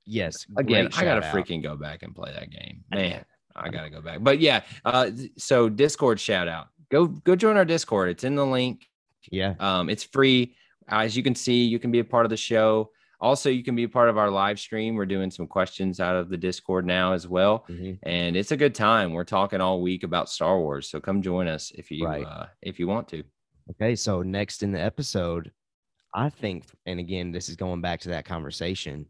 yes, 0.05 0.45
Again, 0.59 0.89
I 0.97 1.05
gotta 1.05 1.25
out. 1.25 1.35
freaking 1.35 1.63
go 1.63 1.77
back 1.77 2.03
and 2.03 2.15
play 2.15 2.33
that 2.33 2.51
game, 2.51 2.85
man. 2.91 3.25
I 3.55 3.71
gotta 3.71 3.89
go 3.89 4.03
back. 4.03 4.19
But 4.23 4.39
yeah, 4.41 4.63
uh, 4.85 5.11
so 5.39 5.69
Discord 5.71 6.21
shout 6.21 6.47
out. 6.49 6.69
Go 6.91 7.07
go 7.07 7.37
join 7.37 7.57
our 7.57 7.65
Discord. 7.65 8.09
It's 8.11 8.25
in 8.25 8.35
the 8.37 8.47
link. 8.47 8.87
yeah. 9.31 9.55
Um, 9.59 9.89
it's 9.91 10.05
free. 10.05 10.55
As 10.89 11.17
you 11.17 11.23
can 11.23 11.35
see, 11.35 11.65
you 11.65 11.79
can 11.79 11.91
be 11.91 11.99
a 11.99 12.05
part 12.05 12.27
of 12.27 12.31
the 12.31 12.37
show. 12.37 12.91
Also, 13.19 13.49
you 13.49 13.65
can 13.65 13.75
be 13.75 13.85
a 13.85 13.89
part 13.89 14.09
of 14.11 14.19
our 14.19 14.31
live 14.31 14.61
stream. 14.61 14.95
We're 14.95 15.07
doing 15.07 15.31
some 15.31 15.47
questions 15.47 16.01
out 16.01 16.17
of 16.17 16.29
the 16.29 16.37
Discord 16.37 16.85
now 16.87 17.13
as 17.15 17.27
well, 17.27 17.65
mhm. 17.69 17.99
and 18.03 18.37
it's 18.37 18.53
a 18.53 18.57
good 18.59 18.75
time. 18.75 19.15
We're 19.15 19.25
talking 19.25 19.61
all 19.61 19.81
week 19.81 20.03
about 20.05 20.29
Star 20.29 20.61
Wars, 20.61 20.91
so 20.91 21.01
come 21.01 21.23
join 21.23 21.49
us 21.49 21.73
if 21.75 21.91
you 21.91 22.07
Right. 22.07 22.25
uh, 22.27 22.47
if 22.61 22.79
you 22.79 22.87
want 22.87 23.09
to. 23.09 23.25
Okay, 23.71 23.97
so 23.97 24.23
next 24.23 24.63
in 24.63 24.71
the 24.71 24.81
episode, 24.81 25.51
I 26.15 26.29
think, 26.29 26.67
and 26.85 27.01
again, 27.01 27.33
this 27.33 27.49
is 27.49 27.57
going 27.57 27.81
back 27.81 28.01
to 28.01 28.11
that 28.11 28.27
conversation. 28.27 29.07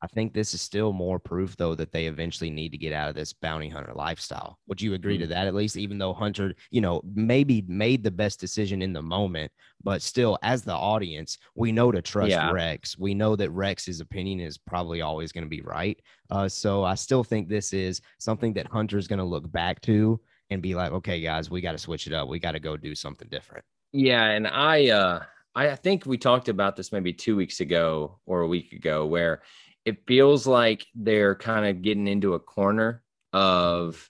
I 0.00 0.06
think 0.06 0.32
this 0.32 0.54
is 0.54 0.60
still 0.60 0.92
more 0.92 1.18
proof, 1.18 1.56
though, 1.56 1.74
that 1.74 1.90
they 1.90 2.06
eventually 2.06 2.50
need 2.50 2.68
to 2.70 2.78
get 2.78 2.92
out 2.92 3.08
of 3.08 3.16
this 3.16 3.32
bounty 3.32 3.68
hunter 3.68 3.92
lifestyle. 3.94 4.58
Would 4.68 4.80
you 4.80 4.94
agree 4.94 5.18
to 5.18 5.26
Mm. 5.26 5.30
that 5.30 5.46
at 5.48 5.54
least? 5.54 5.76
Even 5.76 5.98
though 5.98 6.14
Hunter, 6.14 6.54
you 6.70 6.80
know, 6.80 7.00
maybe 7.14 7.64
made 7.66 8.04
the 8.04 8.10
best 8.10 8.38
decision 8.38 8.80
in 8.80 8.92
the 8.92 9.02
moment, 9.02 9.50
but 9.82 10.00
still, 10.00 10.38
as 10.42 10.62
the 10.62 10.74
audience, 10.74 11.38
we 11.56 11.72
know 11.72 11.90
to 11.90 12.00
trust 12.00 12.30
Yeah. 12.30 12.50
Rex. 12.52 12.96
We 12.96 13.12
know 13.14 13.34
that 13.36 13.50
Rex's 13.50 14.00
opinion 14.00 14.38
is 14.40 14.56
probably 14.56 15.00
always 15.00 15.32
going 15.32 15.44
to 15.44 15.50
be 15.50 15.62
right. 15.62 15.98
Uh, 16.30 16.48
so 16.48 16.84
I 16.84 16.94
still 16.94 17.24
think 17.24 17.48
this 17.48 17.72
is 17.72 18.00
something 18.20 18.52
that 18.52 18.68
Hunter's 18.68 19.08
going 19.08 19.18
to 19.18 19.24
look 19.24 19.50
back 19.50 19.80
to 19.82 20.20
and 20.50 20.62
be 20.62 20.74
like, 20.76 20.92
okay, 20.92 21.20
guys, 21.20 21.50
we 21.50 21.60
got 21.60 21.72
to 21.72 21.78
switch 21.78 22.06
it 22.06 22.12
up. 22.12 22.28
We 22.28 22.38
got 22.38 22.52
to 22.52 22.60
go 22.60 22.76
do 22.76 22.94
something 22.94 23.28
different. 23.30 23.64
Yeah, 23.92 24.24
and 24.24 24.46
I 24.46 24.90
uh 24.90 25.22
I 25.54 25.74
think 25.74 26.06
we 26.06 26.18
talked 26.18 26.48
about 26.48 26.76
this 26.76 26.92
maybe 26.92 27.12
2 27.12 27.34
weeks 27.34 27.58
ago 27.60 28.20
or 28.26 28.42
a 28.42 28.46
week 28.46 28.72
ago 28.74 29.06
where 29.06 29.42
it 29.88 30.06
feels 30.06 30.46
like 30.46 30.86
they're 30.94 31.34
kind 31.34 31.66
of 31.66 31.82
getting 31.82 32.06
into 32.06 32.34
a 32.34 32.38
corner 32.38 33.02
of 33.32 34.08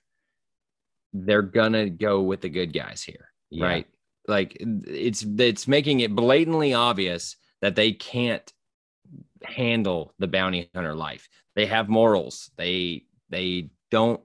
they're 1.13 1.43
to 1.73 1.89
go 1.91 2.21
with 2.23 2.41
the 2.41 2.49
good 2.49 2.73
guys 2.73 3.03
here, 3.03 3.29
Yeah. 3.51 3.65
right? 3.67 3.87
Like 4.27 4.57
it's 4.61 5.23
it's 5.39 5.67
making 5.67 6.01
it 6.01 6.15
blatantly 6.15 6.75
obvious 6.75 7.37
that 7.63 7.77
they 7.77 7.93
can't 7.93 8.53
handle 9.43 10.13
the 10.19 10.27
bounty 10.27 10.69
hunter 10.75 10.95
life. 10.95 11.29
They 11.57 11.67
have 11.67 11.89
morals. 11.89 12.51
They 12.57 13.05
they 13.31 13.71
don't 13.91 14.21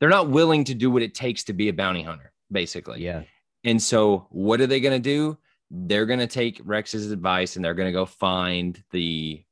they're 0.00 0.08
not 0.08 0.30
willing 0.30 0.64
to 0.64 0.74
do 0.74 0.90
what 0.90 1.02
it 1.02 1.14
takes 1.14 1.44
to 1.44 1.52
be 1.52 1.68
a 1.68 1.72
bounty 1.72 2.02
hunter, 2.02 2.32
basically. 2.50 3.04
Yeah. 3.04 3.22
And 3.62 3.80
so, 3.80 4.26
what 4.30 4.60
are 4.60 4.66
they 4.66 4.80
to 5.00 5.08
do? 5.10 5.38
They're 5.70 6.06
to 6.18 6.26
take 6.26 6.60
Rex's 6.64 7.12
advice 7.12 7.54
and 7.56 7.64
they're 7.64 7.74
to 7.86 7.92
go 7.92 8.06
find 8.06 8.82
the 8.90 9.44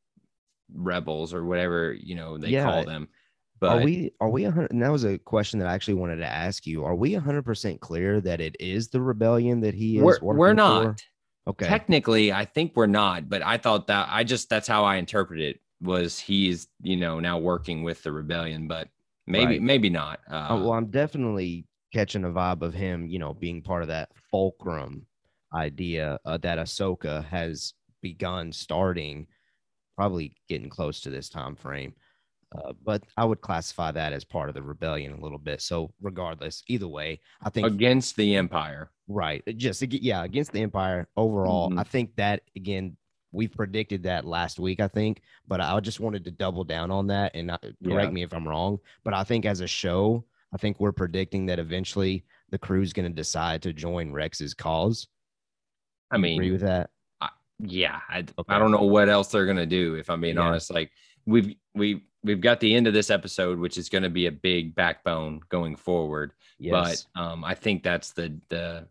rebels 0.75 1.33
or 1.35 1.45
whatever 1.45 1.93
you 1.93 2.15
know 2.15 2.39
they 2.39 2.50
Yeah. 2.53 2.65
call 2.65 2.85
them. 2.85 3.09
But 3.61 3.71
are 3.73 3.81
we 3.85 4.12
are 4.21 4.31
we 4.31 4.45
a 4.45 4.50
hundred 4.50 4.73
and 4.73 4.83
that 4.83 4.91
was 4.93 5.05
a 5.05 5.19
question 5.19 5.59
that 5.61 5.69
I 5.69 5.75
actually 5.75 5.95
wanted 5.95 6.17
to 6.17 6.27
ask 6.27 6.67
you. 6.67 6.85
Are 6.85 6.95
we 6.95 7.15
hundred 7.15 7.45
percent 7.45 7.81
clear 7.81 8.21
that 8.23 8.41
it 8.41 8.57
is 8.59 8.89
the 8.89 9.00
rebellion 9.03 9.61
that 9.61 9.75
he 9.75 9.99
is 9.99 10.03
we're, 10.03 10.19
we're 10.23 10.55
for? 10.55 10.55
not 10.55 11.03
Okay. 11.49 11.67
technically. 11.67 12.33
I 12.33 12.45
think 12.45 12.73
we're 12.75 12.87
not, 12.87 13.29
but 13.29 13.43
I 13.43 13.59
thought 13.59 13.87
that 13.89 14.09
I 14.11 14.25
just 14.25 14.49
that's 14.49 14.69
how 14.69 14.85
I 14.85 14.97
interpret 14.97 15.41
it 15.41 15.61
was 15.83 16.19
he's 16.19 16.69
you 16.83 16.97
know 16.97 17.21
now 17.21 17.39
working 17.39 17.83
with 17.83 18.03
the 18.03 18.12
rebellion, 18.12 18.67
but 18.69 18.89
maybe 19.27 19.47
Right. 19.47 19.62
maybe 19.62 19.91
not. 19.91 20.21
Uh, 20.31 20.35
Uh, 20.55 20.57
well, 20.59 20.73
I'm 20.73 20.87
definitely 20.91 21.67
catching 21.93 22.25
a 22.25 22.29
vibe 22.31 22.62
of 22.62 22.73
him, 22.73 23.07
you 23.07 23.19
know, 23.19 23.35
being 23.35 23.62
part 23.62 23.83
of 23.83 23.89
that 23.89 24.11
fulcrum 24.31 25.07
idea 25.53 26.19
uh, 26.25 26.37
that 26.39 26.59
Ahsoka 26.59 27.25
has 27.25 27.75
begun 28.00 28.53
starting, 28.53 29.27
probably 30.00 30.35
getting 30.49 30.71
close 30.71 30.99
to 31.02 31.11
this 31.11 31.28
time 31.28 31.54
frame. 31.54 31.92
Uh, 32.57 32.73
but 32.83 33.02
I 33.19 33.25
would 33.26 33.42
classify 33.42 33.90
that 33.92 34.14
as 34.14 34.25
part 34.25 34.49
of 34.49 34.54
the 34.54 34.62
rebellion 34.62 35.12
a 35.12 35.21
little 35.21 35.38
bit. 35.38 35.61
So, 35.61 35.92
regardless, 36.00 36.62
either 36.69 36.88
way, 36.88 37.21
I 37.42 37.50
think 37.50 37.66
against 37.66 38.16
the 38.16 38.35
Empire. 38.37 38.90
Right. 39.09 39.42
Just 39.59 39.83
yeah, 39.83 40.25
against 40.25 40.52
the 40.52 40.62
Empire 40.62 41.07
overall. 41.19 41.69
Mhm. 41.71 41.78
I 41.78 41.83
think 41.83 42.16
that 42.16 42.40
again, 42.57 42.97
we 43.30 43.47
predicted 43.47 44.04
that 44.04 44.25
last 44.25 44.59
week, 44.59 44.80
I 44.80 44.88
think, 44.88 45.21
but 45.47 45.60
I 45.60 45.78
just 45.80 46.00
wanted 46.00 46.25
to 46.25 46.30
double 46.30 46.65
down 46.65 46.91
on 46.91 47.08
that 47.08 47.32
and 47.34 47.49
not, 47.49 47.60
correct 47.84 48.08
Yeah. 48.08 48.10
me 48.10 48.23
if 48.23 48.32
I'm 48.32 48.49
wrong. 48.49 48.78
But 49.04 49.13
I 49.13 49.23
think 49.23 49.45
as 49.45 49.60
a 49.60 49.67
show, 49.69 50.25
I 50.50 50.56
think 50.56 50.80
we're 50.80 50.93
predicting 50.93 51.45
that 51.47 51.58
eventually 51.58 52.25
the 52.49 52.58
crew's 52.58 52.95
going 52.95 53.08
to 53.08 53.15
decide 53.15 53.63
to 53.63 53.75
join 53.75 54.13
Rex's 54.13 54.54
cause. 54.54 55.08
I 56.10 56.17
mean, 56.17 56.41
agree 56.41 56.52
with 56.52 56.63
that? 56.63 56.89
Yeah 57.62 58.00
I, 58.08 58.18
Okay. 58.20 58.32
I 58.49 58.58
don't 58.58 58.70
know 58.70 58.82
what 58.84 59.08
else 59.08 59.28
they're 59.28 59.46
gonna 59.46 59.66
do 59.66 59.94
if 59.94 60.08
i'm 60.10 60.20
being 60.20 60.36
Yeah. 60.36 60.42
honest 60.42 60.73
like 60.73 60.90
we've 61.26 61.54
we 61.75 62.04
we've 62.23 62.40
got 62.40 62.60
the 62.60 62.75
end 62.75 62.86
of 62.86 62.94
this 62.94 63.10
episode 63.10 63.58
which 63.58 63.78
is 63.78 63.88
going 63.88 64.02
to 64.02 64.10
be 64.10 64.26
a 64.26 64.32
big 64.32 64.75
backbone 64.75 65.40
going 65.49 65.75
forward 65.76 66.32
Yes. 66.58 67.06
but 67.14 67.20
um 67.20 67.44
i 67.44 67.54
think 67.54 67.82
that's 67.82 68.12
the 68.12 68.38
the 68.49 68.86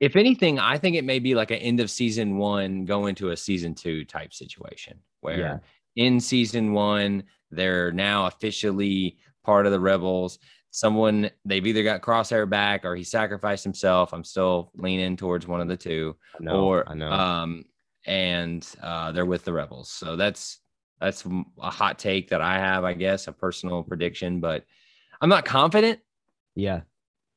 if 0.00 0.16
anything 0.16 0.58
i 0.58 0.76
think 0.78 0.96
it 0.96 1.04
may 1.04 1.18
be 1.18 1.34
like 1.34 1.50
an 1.50 1.58
end 1.58 1.80
of 1.80 1.90
season 1.90 2.36
one 2.38 2.84
go 2.84 3.06
into 3.06 3.30
a 3.30 3.36
season 3.36 3.74
two 3.74 4.04
type 4.04 4.32
situation 4.34 4.98
where 5.20 5.38
Yeah. 5.38 5.58
in 5.96 6.20
season 6.20 6.72
one 6.72 7.24
they're 7.50 7.92
now 7.92 8.26
officially 8.26 9.16
part 9.44 9.66
of 9.66 9.72
the 9.72 9.80
rebels 9.80 10.38
someone 10.76 11.30
they've 11.46 11.66
either 11.66 11.82
got 11.82 12.02
crosshair 12.02 12.46
back 12.48 12.84
or 12.84 12.94
he 12.94 13.02
sacrificed 13.02 13.64
himself 13.64 14.12
i'm 14.12 14.22
still 14.22 14.70
leaning 14.76 15.16
towards 15.16 15.46
one 15.46 15.62
of 15.62 15.68
the 15.68 15.76
two 15.76 16.14
I 16.38 16.44
know. 16.44 16.64
or 16.66 16.86
I 16.86 16.92
know. 16.92 17.10
um 17.10 17.64
and 18.04 18.66
uh 18.82 19.10
they're 19.12 19.24
with 19.24 19.42
the 19.44 19.54
rebels 19.54 19.88
so 19.90 20.16
that's 20.16 20.60
that's 21.00 21.24
a 21.62 21.70
hot 21.70 21.98
take 21.98 22.28
that 22.28 22.42
i 22.42 22.58
have 22.58 22.84
i 22.84 22.92
guess 22.92 23.26
a 23.26 23.32
personal 23.32 23.82
prediction 23.84 24.38
but 24.38 24.66
i'm 25.22 25.30
not 25.30 25.46
confident 25.46 25.98
yeah. 26.54 26.82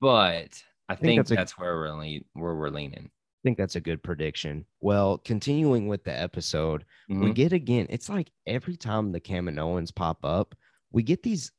but 0.01 0.61
i 0.89 0.95
think, 0.95 1.19
that's 1.19 1.29
that's, 1.29 1.53
a- 1.53 1.55
where 1.61 1.75
we're 1.77 1.97
lean, 1.97 2.25
where 2.33 2.55
we're 2.55 2.69
leaning 2.69 3.09
I 3.09 3.41
think 3.47 3.57
that's 3.57 3.77
a 3.77 3.79
good 3.79 4.03
prediction. 4.03 4.65
Well, 4.81 5.17
continuing 5.19 5.87
with 5.87 6.03
the 6.03 6.11
episode, 6.11 6.83
we 7.07 7.15
Mhm. 7.15 7.35
get 7.35 7.53
again 7.53 7.87
it's 7.89 8.09
like 8.09 8.29
every 8.45 8.75
time 8.75 9.13
the 9.13 9.21
kaminoans 9.21 9.95
pop 9.95 10.25
up 10.25 10.55
we 10.91 11.03
get 11.03 11.23
these 11.23 11.53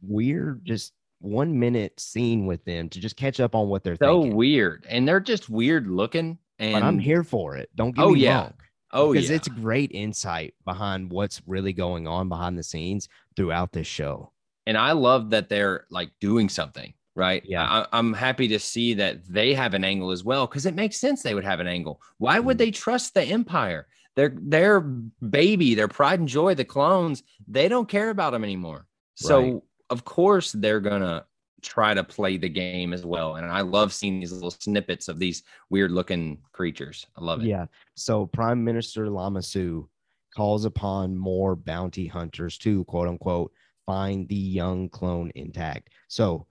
weird 0.00 0.64
just 0.64 0.94
one 1.20 1.58
minute 1.58 1.98
scene 1.98 2.46
with 2.46 2.64
them 2.64 2.88
to 2.88 3.00
just 3.00 3.16
catch 3.16 3.40
up 3.40 3.54
on 3.54 3.68
what 3.68 3.82
they're 3.84 3.96
so 3.96 4.20
thinking 4.22 4.36
weird 4.36 4.86
and 4.88 5.06
they're 5.06 5.20
just 5.20 5.48
weird 5.50 5.86
looking 5.88 6.38
and 6.58 6.72
but 6.74 6.82
i'm 6.82 6.98
here 6.98 7.24
for 7.24 7.56
it 7.56 7.68
don't 7.74 7.94
get 7.96 8.04
Oh, 8.04 8.12
me 8.14 8.20
yeah. 8.20 8.38
wrong 8.42 8.54
oh 8.92 9.12
because 9.12 9.28
yeah 9.30 9.36
it's 9.36 9.48
great 9.48 9.90
insight 9.92 10.54
behind 10.64 11.10
what's 11.10 11.42
really 11.46 11.72
going 11.72 12.06
on 12.06 12.28
behind 12.28 12.56
the 12.58 12.62
scenes 12.62 13.08
throughout 13.36 13.72
this 13.72 13.86
show 13.86 14.32
and 14.66 14.76
I 14.76 14.92
love 14.92 15.30
that 15.30 15.48
they're 15.48 15.86
like 15.90 16.10
doing 16.20 16.50
something, 16.50 16.92
right? 17.16 17.42
Yeah. 17.46 17.64
I, 17.64 17.86
I'm 17.98 18.12
happy 18.12 18.48
to 18.48 18.58
see 18.58 18.92
that 18.94 19.24
they 19.26 19.54
have 19.54 19.72
an 19.72 19.82
angle 19.82 20.10
as 20.10 20.24
well 20.24 20.46
because 20.46 20.66
it 20.66 20.74
makes 20.74 20.98
sense 20.98 21.22
they 21.22 21.32
would 21.32 21.44
have 21.46 21.60
an 21.60 21.66
angle. 21.66 22.02
Why 22.18 22.38
would 22.38 22.56
Mhm. 22.56 22.58
they 22.58 22.70
trust 22.70 23.14
the 23.14 23.22
Empire? 23.22 23.86
Their 24.14 24.34
their 24.36 24.80
baby, 24.80 25.74
their 25.74 25.88
pride 25.88 26.20
and 26.20 26.28
joy, 26.28 26.54
the 26.54 26.66
clones, 26.66 27.22
they 27.46 27.66
don't 27.70 27.88
care 27.88 28.10
about 28.10 28.32
them 28.32 28.44
anymore. 28.44 28.86
So 29.14 29.40
Right. 29.40 29.62
Of 29.90 30.04
course 30.04 30.52
they're 30.52 30.80
gonna 30.80 31.24
try 31.62 31.92
to 31.92 32.04
play 32.04 32.36
the 32.36 32.48
game 32.48 32.92
as 32.92 33.04
well. 33.04 33.36
And 33.36 33.46
I 33.46 33.62
love 33.62 33.92
seeing 33.92 34.20
these 34.20 34.32
little 34.32 34.50
snippets 34.52 35.08
of 35.08 35.18
these 35.18 35.42
weird 35.70 35.90
looking 35.90 36.38
creatures. 36.52 37.06
I 37.16 37.24
love 37.24 37.42
it. 37.42 37.46
yeah 37.48 37.66
so 37.94 38.26
prime 38.26 38.62
minister 38.62 39.08
Lama 39.08 39.42
Su 39.42 39.88
calls 40.36 40.64
upon 40.64 41.16
more 41.16 41.56
bounty 41.56 42.06
hunters 42.06 42.58
to 42.58 42.84
quote 42.84 43.08
unquote 43.08 43.50
find 43.86 44.28
the 44.28 44.36
young 44.36 44.88
clone 44.90 45.32
intact 45.34 45.90
so 46.08 46.46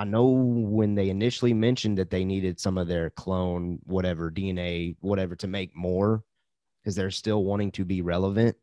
I 0.00 0.04
know 0.04 0.26
when 0.26 0.94
they 0.94 1.10
initially 1.10 1.52
mentioned 1.52 1.98
that 1.98 2.10
they 2.10 2.24
needed 2.24 2.60
some 2.60 2.78
of 2.78 2.86
their 2.86 3.10
clone, 3.10 3.80
whatever 3.82 4.30
DNA, 4.30 4.94
whatever 5.00 5.34
to 5.36 5.48
make 5.48 5.74
more, 5.74 6.22
because 6.82 6.94
they're 6.94 7.10
still 7.10 7.42
wanting 7.42 7.72
to 7.72 7.84
be 7.84 8.00
relevant. 8.00 8.56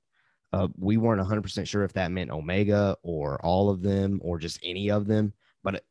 Uh, 0.56 0.68
we 0.78 0.96
weren't 0.96 1.22
100% 1.22 1.68
sure 1.68 1.84
if 1.84 1.92
that 1.94 2.12
meant 2.12 2.32
Omega 2.32 2.96
or 3.04 3.44
all 3.46 3.70
of 3.70 3.82
them 3.82 4.20
or 4.24 4.38
just 4.40 4.58
any 4.64 4.90
of 4.90 5.06
them. 5.06 5.34
But 5.64 5.84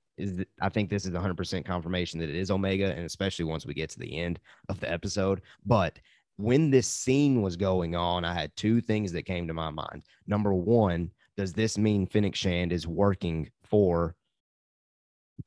I 0.61 0.69
think 0.71 0.89
this 0.89 1.05
is 1.05 1.11
100% 1.13 1.65
confirmation 1.67 2.19
that 2.21 2.31
it 2.31 2.35
is 2.37 2.51
Omega, 2.51 2.95
and 2.95 3.05
especially 3.05 3.45
once 3.45 3.67
we 3.67 3.75
get 3.75 3.91
to 3.91 3.99
the 3.99 4.17
end 4.19 4.41
of 4.71 4.81
the 4.81 4.91
episode. 4.91 5.43
But 5.67 5.99
when 6.37 6.71
this 6.71 6.87
scene 6.87 7.43
was 7.43 7.57
going 7.57 7.95
on, 7.95 8.25
I 8.25 8.33
had 8.33 8.57
two 8.57 8.81
things 8.81 9.13
that 9.13 9.25
came 9.27 9.47
to 9.49 9.55
my 9.55 9.69
mind. 9.71 10.03
Number 10.27 10.55
one, 10.55 11.11
does 11.37 11.53
this 11.53 11.77
mean 11.77 12.07
Fennec 12.07 12.35
Shand 12.35 12.73
is 12.73 12.87
working 12.87 13.51
for 13.65 14.15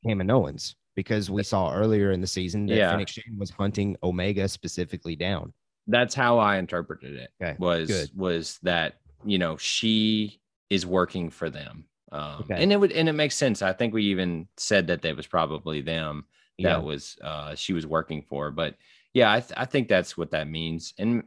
Kaminoans? 0.06 0.74
Because 0.94 1.30
we 1.30 1.42
saw 1.42 1.72
earlier 1.72 2.12
in 2.12 2.20
the 2.20 2.26
season 2.26 2.66
that 2.66 2.76
Yeah. 2.76 2.90
Fennec 2.92 3.08
Shand 3.08 3.38
was 3.38 3.50
hunting 3.50 3.96
Omega 4.02 4.48
specifically 4.48 5.16
down. 5.16 5.52
That's 5.86 6.14
how 6.14 6.38
I 6.38 6.58
interpreted 6.58 7.16
it. 7.16 7.30
Okay, 7.42 7.56
Was 7.58 7.88
good. 7.88 8.10
was 8.14 8.58
that 8.62 9.00
you 9.24 9.38
know 9.38 9.56
she 9.56 10.40
is 10.70 10.84
working 10.86 11.30
for 11.30 11.50
them. 11.50 11.84
Um, 12.12 12.40
Okay. 12.40 12.62
and 12.62 12.72
it 12.72 12.76
would 12.76 12.92
and 12.92 13.08
it 13.08 13.12
makes 13.12 13.34
sense. 13.36 13.62
I 13.62 13.72
think 13.72 13.92
we 13.94 14.04
even 14.04 14.48
said 14.56 14.86
that 14.86 15.02
that 15.02 15.16
was 15.16 15.26
probably 15.26 15.80
them 15.82 16.24
that 16.58 16.62
Yeah. 16.62 16.78
was 16.78 17.16
uh 17.22 17.54
she 17.54 17.72
was 17.72 17.86
working 17.86 18.22
for. 18.22 18.50
But 18.50 18.76
yeah, 19.14 19.32
I, 19.32 19.40
th- 19.40 19.52
I 19.56 19.64
think 19.64 19.88
that's 19.88 20.16
what 20.16 20.30
that 20.32 20.48
means. 20.48 20.94
And 20.98 21.22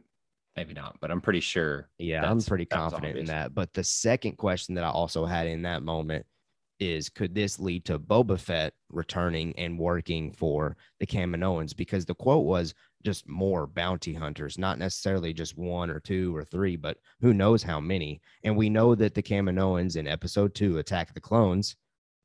maybe 0.56 0.74
not, 0.74 0.96
but 1.00 1.10
I'm 1.10 1.20
pretty 1.20 1.40
sure. 1.40 1.88
Yeah, 1.98 2.28
I'm 2.28 2.40
pretty 2.40 2.64
confident 2.66 3.16
in 3.18 3.26
that. 3.26 3.54
But 3.54 3.72
the 3.74 3.84
second 3.84 4.36
question 4.38 4.74
that 4.76 4.84
I 4.84 4.90
also 4.90 5.24
had 5.24 5.46
in 5.46 5.62
that 5.62 5.82
moment 5.82 6.26
is 6.80 7.08
could 7.08 7.34
this 7.34 7.60
lead 7.60 7.84
to 7.84 7.98
Boba 7.98 8.38
Fett 8.38 8.72
returning 8.90 9.52
and 9.56 9.78
working 9.78 10.32
for 10.32 10.76
the 11.00 11.06
Kaminoans? 11.06 11.76
Because 11.76 12.04
the 12.04 12.14
quote 12.14 12.44
was 12.44 12.74
just 13.02 13.28
more 13.28 13.66
bounty 13.66 14.14
hunters, 14.14 14.58
not 14.58 14.78
necessarily 14.78 15.32
just 15.32 15.56
one 15.56 15.90
or 15.90 16.00
two 16.00 16.34
or 16.36 16.44
three, 16.44 16.76
but 16.76 16.98
who 17.20 17.34
knows 17.34 17.62
how 17.62 17.80
many. 17.80 18.20
And 18.44 18.56
we 18.56 18.70
know 18.70 18.94
that 18.94 19.14
the 19.14 19.22
Kaminoans 19.22 19.96
in 19.96 20.06
episode 20.06 20.54
two, 20.54 20.78
Attack 20.78 21.14
the 21.14 21.20
Clones, 21.20 21.76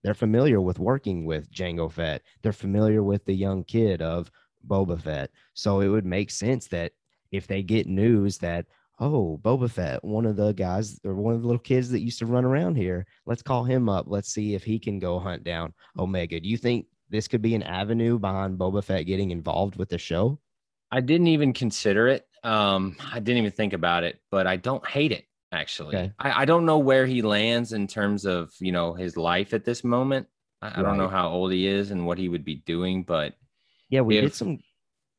they're 0.03 0.13
familiar 0.13 0.61
with 0.61 0.79
working 0.79 1.25
with 1.25 1.51
Jango 1.51 1.91
Fett. 1.91 2.21
They're 2.41 2.53
familiar 2.53 3.03
with 3.03 3.25
the 3.25 3.33
young 3.33 3.63
kid 3.63 4.01
of 4.01 4.31
Boba 4.67 5.01
Fett. 5.01 5.31
So 5.53 5.81
it 5.81 5.87
would 5.87 6.05
make 6.05 6.29
sense 6.31 6.67
that 6.67 6.91
if 7.31 7.47
they 7.47 7.63
get 7.63 7.87
news 7.87 8.37
that 8.39 8.65
oh, 8.99 9.39
Boba 9.43 9.69
Fett, 9.69 10.03
one 10.03 10.25
of 10.25 10.35
the 10.35 10.53
guys 10.53 10.99
or 11.03 11.13
one 11.13 11.35
of 11.35 11.41
the 11.41 11.47
little 11.47 11.59
kids 11.59 11.89
that 11.89 12.01
used 12.01 12.19
to 12.19 12.25
run 12.25 12.45
around 12.45 12.75
here. 12.75 13.05
Let's 13.25 13.43
call 13.43 13.63
him 13.63 13.89
up. 13.89 14.05
Let's 14.07 14.33
see 14.33 14.55
if 14.55 14.63
he 14.63 14.79
can 14.79 14.99
go 14.99 15.19
hunt 15.19 15.43
down 15.43 15.73
Omega. 15.97 16.39
Do 16.39 16.49
you 16.49 16.57
think 16.57 16.87
this 17.09 17.27
could 17.27 17.41
be 17.41 17.55
an 17.55 17.63
avenue 17.63 18.17
behind 18.19 18.57
Boba 18.57 18.83
Fett 18.83 19.05
getting 19.05 19.31
involved 19.31 19.75
with 19.75 19.89
the 19.89 19.97
show? 19.97 20.39
I 20.91 21.01
didn't 21.01 21.27
even 21.27 21.53
consider 21.53 22.07
it. 22.07 22.25
Um, 22.43 22.95
I 23.11 23.19
didn't 23.19 23.39
even 23.39 23.51
think 23.51 23.73
about 23.73 24.03
it, 24.03 24.19
but 24.31 24.47
I 24.47 24.55
don't 24.55 24.85
hate 24.87 25.11
it 25.11 25.25
actually. 25.51 25.95
Okay. 25.95 26.11
I, 26.19 26.41
I 26.43 26.45
don't 26.45 26.65
know 26.65 26.77
where 26.79 27.05
he 27.05 27.21
lands 27.21 27.73
in 27.73 27.87
terms 27.87 28.25
of 28.25 28.51
you 28.59 28.71
know 28.71 28.93
his 28.93 29.17
life 29.17 29.53
at 29.53 29.65
this 29.65 29.83
moment. 29.83 30.27
I, 30.61 30.79
I 30.79 30.81
don't 30.83 30.97
know 30.97 31.07
how 31.09 31.29
old 31.29 31.51
he 31.51 31.67
is 31.67 31.91
and 31.91 32.05
what 32.05 32.17
he 32.17 32.29
would 32.29 32.43
be 32.45 32.55
doing, 32.55 33.03
but 33.03 33.33
Yeah, 33.89 34.01
we 34.01 34.15
did 34.15 34.25
If- 34.25 34.35
some. 34.35 34.59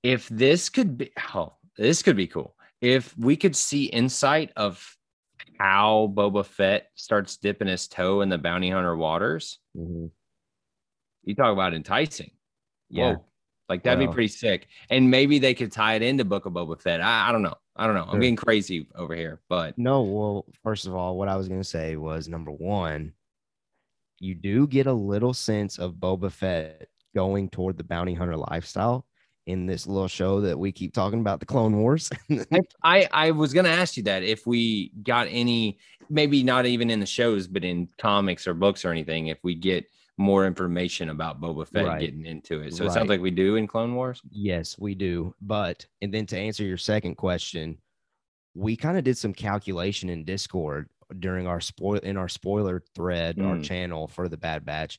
if 0.03 0.29
this 0.29 0.69
could 0.69 0.99
be 0.99 1.11
oh, 1.35 1.55
this 1.77 2.03
could 2.03 2.17
be 2.17 2.27
cool. 2.27 2.55
If 2.81 3.17
we 3.19 3.37
could 3.37 3.57
see 3.57 3.85
insight 3.87 4.53
of 4.57 4.97
how 5.59 6.13
Boba 6.15 6.47
Fett 6.47 6.91
starts 6.95 7.37
dipping 7.37 7.69
his 7.69 7.89
toe 7.89 8.21
in 8.21 8.29
the 8.29 8.39
bounty 8.39 8.71
hunter 8.71 8.97
waters, 8.97 9.59
Mhm. 9.77 10.11
you 11.25 11.35
talk 11.35 11.53
about 11.53 11.75
enticing. 11.75 12.31
Yeah, 12.91 13.15
Whoa. 13.17 13.25
Like 13.69 13.83
that'd 13.83 13.99
be 13.99 14.13
pretty 14.13 14.29
sick. 14.29 14.69
And 14.89 15.11
maybe 15.11 15.39
they 15.39 15.55
could 15.55 15.71
tie 15.71 15.95
it 15.95 16.03
into 16.03 16.25
Book 16.25 16.47
of 16.47 16.55
Boba 16.55 16.81
Fett. 16.81 17.01
I, 17.01 17.29
I 17.29 17.33
don't 17.33 17.43
know. 17.43 17.57
I 17.77 17.87
don't 17.87 17.95
know. 17.95 18.07
I'm 18.09 18.19
being 18.19 18.37
crazy 18.37 18.89
over 18.97 19.15
here, 19.15 19.41
but 19.49 19.79
No, 19.79 20.03
well, 20.03 20.47
first 20.65 20.87
of 20.87 20.95
all, 20.95 21.17
what 21.17 21.29
I 21.29 21.37
was 21.37 21.49
to 21.49 21.65
say 21.65 21.97
was 21.97 22.29
number 22.29 22.51
one, 22.51 23.13
you 24.19 24.35
do 24.35 24.67
get 24.67 24.87
a 24.87 24.93
little 24.93 25.35
sense 25.35 25.79
of 25.79 25.95
Boba 25.95 26.33
Fett 26.33 26.89
going 27.15 27.49
toward 27.51 27.77
the 27.77 27.85
bounty 27.85 28.15
hunter 28.15 28.37
lifestyle 28.37 29.07
in 29.47 29.65
this 29.65 29.87
little 29.87 30.09
show 30.09 30.41
that 30.43 30.59
we 30.59 30.73
keep 30.73 30.93
talking 30.93 31.21
about, 31.21 31.41
the 31.41 31.47
Clone 31.47 31.79
Wars. 31.79 32.11
I, 32.53 32.61
I 32.83 33.09
I 33.13 33.31
was 33.31 33.55
gonna 33.55 33.71
ask 33.71 33.97
you 33.97 34.03
that 34.05 34.23
if 34.23 34.47
we 34.47 34.93
got 35.03 35.27
any, 35.31 35.79
maybe 36.11 36.43
not 36.43 36.67
even 36.67 36.91
in 36.91 37.01
the 37.01 37.07
shows, 37.07 37.47
but 37.47 37.65
in 37.65 37.89
comics 37.99 38.47
or 38.47 38.55
books 38.55 38.85
or 38.85 38.91
anything, 38.91 39.29
if 39.29 39.39
we 39.43 39.55
get 39.55 39.87
more 40.19 40.47
information 40.47 41.11
about 41.11 41.41
Boba 41.41 41.67
Fett 41.67 41.87
Right. 41.87 42.01
getting 42.01 42.27
into 42.27 42.61
it. 42.61 42.75
So 42.75 42.85
it 42.85 42.93
sounds 42.93 43.09
like 43.09 43.21
we 43.21 43.31
do 43.31 43.55
in 43.57 43.67
Clone 43.67 43.95
Wars. 43.95 44.21
Yes, 44.31 44.77
we 44.79 44.95
do. 44.95 45.35
But 45.41 45.87
and 46.03 46.13
then 46.13 46.27
to 46.27 46.39
answer 46.39 46.65
your 46.65 46.77
second 46.77 47.15
question, 47.15 47.79
we 48.55 48.77
kind 48.77 48.99
of 48.99 49.05
did 49.05 49.17
some 49.17 49.33
calculation 49.33 50.11
in 50.11 50.25
Discord 50.25 50.89
during 51.21 51.47
our 51.47 51.61
spoil 51.61 52.01
in 52.01 52.17
our 52.17 52.29
spoiler 52.29 52.83
thread, 52.95 53.39
our 53.41 53.57
Mm. 53.57 53.65
channel 53.65 54.09
for 54.09 54.29
the 54.29 54.37
Bad 54.37 54.65
Batch. 54.65 54.99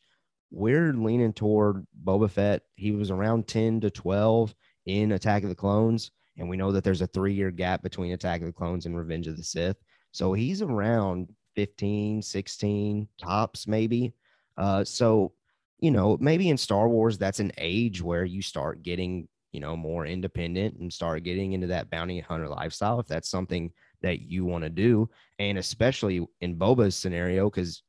We're 0.51 0.93
leaning 0.93 1.33
toward 1.33 1.85
Boba 2.03 2.31
Fett. 2.31 2.63
He 2.75 2.91
was 2.93 3.11
around 3.11 3.47
10 3.47 3.81
to 3.81 3.91
12 3.91 4.55
in 4.85 5.11
Attack 5.11 5.43
of 5.43 5.49
the 5.49 5.55
Clones. 5.55 6.09
And 6.37 6.49
we 6.49 6.55
know 6.57 6.71
that 6.71 6.83
there's 6.85 7.01
a 7.01 7.07
three 7.07 7.33
year 7.33 7.51
gap 7.51 7.83
between 7.83 8.13
Attack 8.13 8.39
of 8.41 8.47
the 8.47 8.53
Clones 8.53 8.85
and 8.85 8.97
Revenge 8.97 9.27
of 9.27 9.35
the 9.35 9.43
Sith. 9.43 9.77
So 10.13 10.31
he's 10.33 10.61
around 10.61 11.31
15, 11.55 12.21
16 12.21 13.07
tops, 13.19 13.67
maybe. 13.67 14.13
Uh, 14.59 14.83
so, 14.83 15.31
you 15.79 15.89
know, 15.89 16.17
maybe 16.19 16.49
in 16.49 16.57
Star 16.57 16.89
Wars, 16.89 17.17
that's 17.17 17.39
an 17.39 17.51
age 17.57 18.01
where 18.01 18.25
you 18.25 18.41
start 18.41 18.83
getting, 18.83 19.27
you 19.53 19.61
know, 19.61 19.75
more 19.75 20.05
independent 20.05 20.77
and 20.77 20.91
start 20.91 21.23
getting 21.23 21.53
into 21.53 21.67
that 21.67 21.89
bounty 21.89 22.19
hunter 22.19 22.49
lifestyle 22.49 22.99
if 22.99 23.07
that's 23.07 23.29
something 23.29 23.71
that 24.01 24.19
you 24.19 24.43
want 24.45 24.65
to 24.65 24.69
do. 24.69 25.09
And 25.39 25.57
especially 25.57 26.27
in 26.41 26.57
Boba's 26.57 26.95
scenario, 26.95 27.49
because 27.49 27.81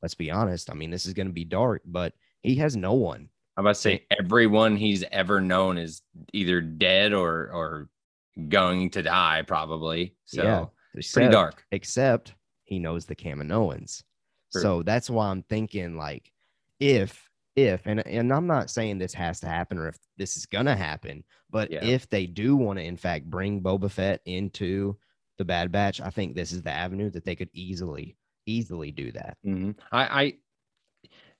let's 0.00 0.14
be 0.14 0.30
honest, 0.30 0.70
I 0.70 0.74
mean, 0.74 0.90
this 0.90 1.06
is 1.06 1.12
going 1.12 1.26
to 1.26 1.32
be 1.32 1.44
dark, 1.44 1.82
but 1.84 2.12
he 2.42 2.54
has 2.56 2.76
no 2.76 2.94
one. 2.94 3.28
I'm 3.56 3.64
about 3.66 3.74
to 3.74 3.80
say 3.80 4.06
everyone 4.18 4.76
he's 4.76 5.04
ever 5.12 5.40
known 5.40 5.76
is 5.76 6.02
either 6.32 6.60
dead 6.60 7.12
or 7.12 7.50
or 7.52 7.88
going 8.48 8.90
to 8.90 9.02
die, 9.02 9.42
probably. 9.46 10.14
So 10.24 10.42
Yeah, 10.42 10.64
it's 10.94 11.12
pretty 11.12 11.30
dark. 11.30 11.62
except 11.70 12.34
he 12.64 12.78
knows 12.78 13.04
the 13.04 13.16
Kaminoans. 13.16 14.02
So 14.60 14.82
that's 14.82 15.08
why 15.08 15.28
I'm 15.28 15.42
thinking 15.44 15.96
like 15.96 16.30
if 16.80 17.28
if 17.56 17.86
and 17.86 18.06
and 18.06 18.32
I'm 18.32 18.46
not 18.46 18.70
saying 18.70 18.98
this 18.98 19.14
has 19.14 19.40
to 19.40 19.46
happen 19.46 19.78
or 19.78 19.88
if 19.88 19.98
this 20.16 20.36
is 20.36 20.46
gonna 20.46 20.76
happen, 20.76 21.24
but 21.50 21.70
Yeah. 21.70 21.84
if 21.84 22.08
they 22.08 22.26
do 22.26 22.56
want 22.56 22.78
to 22.78 22.84
in 22.84 22.96
fact 22.96 23.28
bring 23.28 23.62
Boba 23.62 23.90
Fett 23.90 24.20
into 24.24 24.96
the 25.38 25.44
Bad 25.44 25.70
Batch, 25.72 26.00
I 26.00 26.10
think 26.10 26.34
this 26.34 26.52
is 26.52 26.62
the 26.62 26.70
avenue 26.70 27.10
that 27.10 27.24
they 27.24 27.36
could 27.36 27.50
easily 27.52 28.16
easily 28.46 28.90
do 28.90 29.12
that. 29.12 29.36
Mhm. 29.46 29.78
I, 29.92 30.22
I 30.24 30.32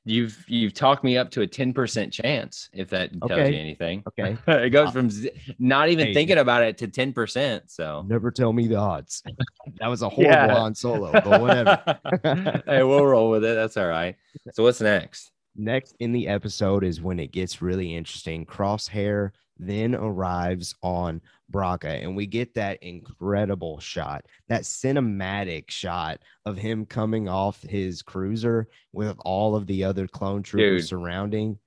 you've 0.05 0.45
you've 0.49 0.75
talked 0.75 1.05
me 1.05 1.17
up 1.17 1.31
to 1.31 1.43
a 1.43 1.47
10% 1.47 2.11
chance 2.13 2.69
if 2.73 2.89
that 2.91 3.13
tells 3.21 3.31
Okay. 3.33 3.53
you 3.55 3.59
anything. 3.61 4.03
Okay. 4.09 4.37
it 4.65 4.71
goes 4.71 4.89
Uh, 4.89 4.93
from 4.93 5.11
z- 5.11 5.31
not 5.59 5.89
even 5.91 6.09
hey. 6.09 6.15
thinking 6.15 6.39
about 6.39 6.63
it 6.63 6.77
to 6.79 6.89
10%. 6.89 7.63
So 7.71 8.05
Never 8.09 8.31
tell 8.31 8.53
me 8.53 8.67
the 8.67 8.77
odds. 8.77 9.23
that 9.81 9.87
was 9.87 10.03
a 10.03 10.09
horrible 10.09 10.33
Yeah. 10.33 10.55
Han 10.55 10.75
Solo, 10.75 11.13
but 11.13 11.41
whatever. 11.41 11.83
hey, 12.67 12.83
we'll 12.83 13.05
roll 13.07 13.31
with 13.31 13.45
it. 13.45 13.55
That's 13.55 13.77
all 13.77 13.87
right. 13.89 14.17
So 14.53 14.63
what's 14.65 14.81
next? 14.81 15.31
Next 15.55 15.95
in 16.01 16.13
the 16.13 16.29
episode 16.29 16.83
is 16.83 17.01
when 17.03 17.21
it 17.21 17.31
gets 17.31 17.61
really 17.63 17.95
interesting. 17.95 18.47
Crosshair 18.47 19.31
then 19.59 19.95
arrives 19.95 20.75
on 20.83 21.21
Bracca, 21.53 22.03
and 22.03 22.17
we 22.17 22.27
get 22.27 22.55
that 22.55 22.83
incredible 22.83 23.79
shot, 23.81 24.25
that 24.49 24.63
cinematic 24.63 25.71
shot 25.71 26.21
of 26.47 26.57
him 26.57 26.87
coming 26.87 27.29
off 27.29 27.63
his 27.63 28.03
cruiser 28.03 28.69
with 28.93 29.17
all 29.21 29.55
of 29.55 29.67
the 29.67 29.85
other 29.85 30.09
clone 30.09 30.43
troopers 30.43 30.83
Dude. 30.83 30.89
surrounding. 30.89 31.59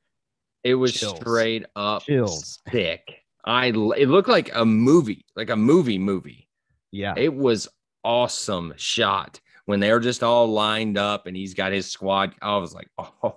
It 0.63 0.75
was 0.75 0.93
Chills. 0.93 1.17
straight 1.17 1.65
up 1.75 2.03
Chills. 2.03 2.59
sick. 2.71 3.21
I 3.45 3.67
it 3.67 4.09
looked 4.09 4.29
like 4.29 4.49
a 4.55 4.65
movie, 4.65 5.25
like 5.35 5.51
a 5.51 5.55
movie 5.55 5.99
movie. 5.99 6.49
Yeah. 6.91 7.13
It 7.15 7.33
was 7.33 7.67
awesome 8.03 8.73
shot 8.77 9.39
when 9.65 9.79
they 9.79 9.91
were 9.91 9.99
just 9.99 10.23
all 10.23 10.47
lined 10.47 10.97
up 10.97 11.27
and 11.27 11.37
he's 11.37 11.53
got 11.53 11.71
his 11.71 11.85
squad. 11.91 12.33
I 12.41 12.57
was 12.57 12.73
like, 12.73 12.89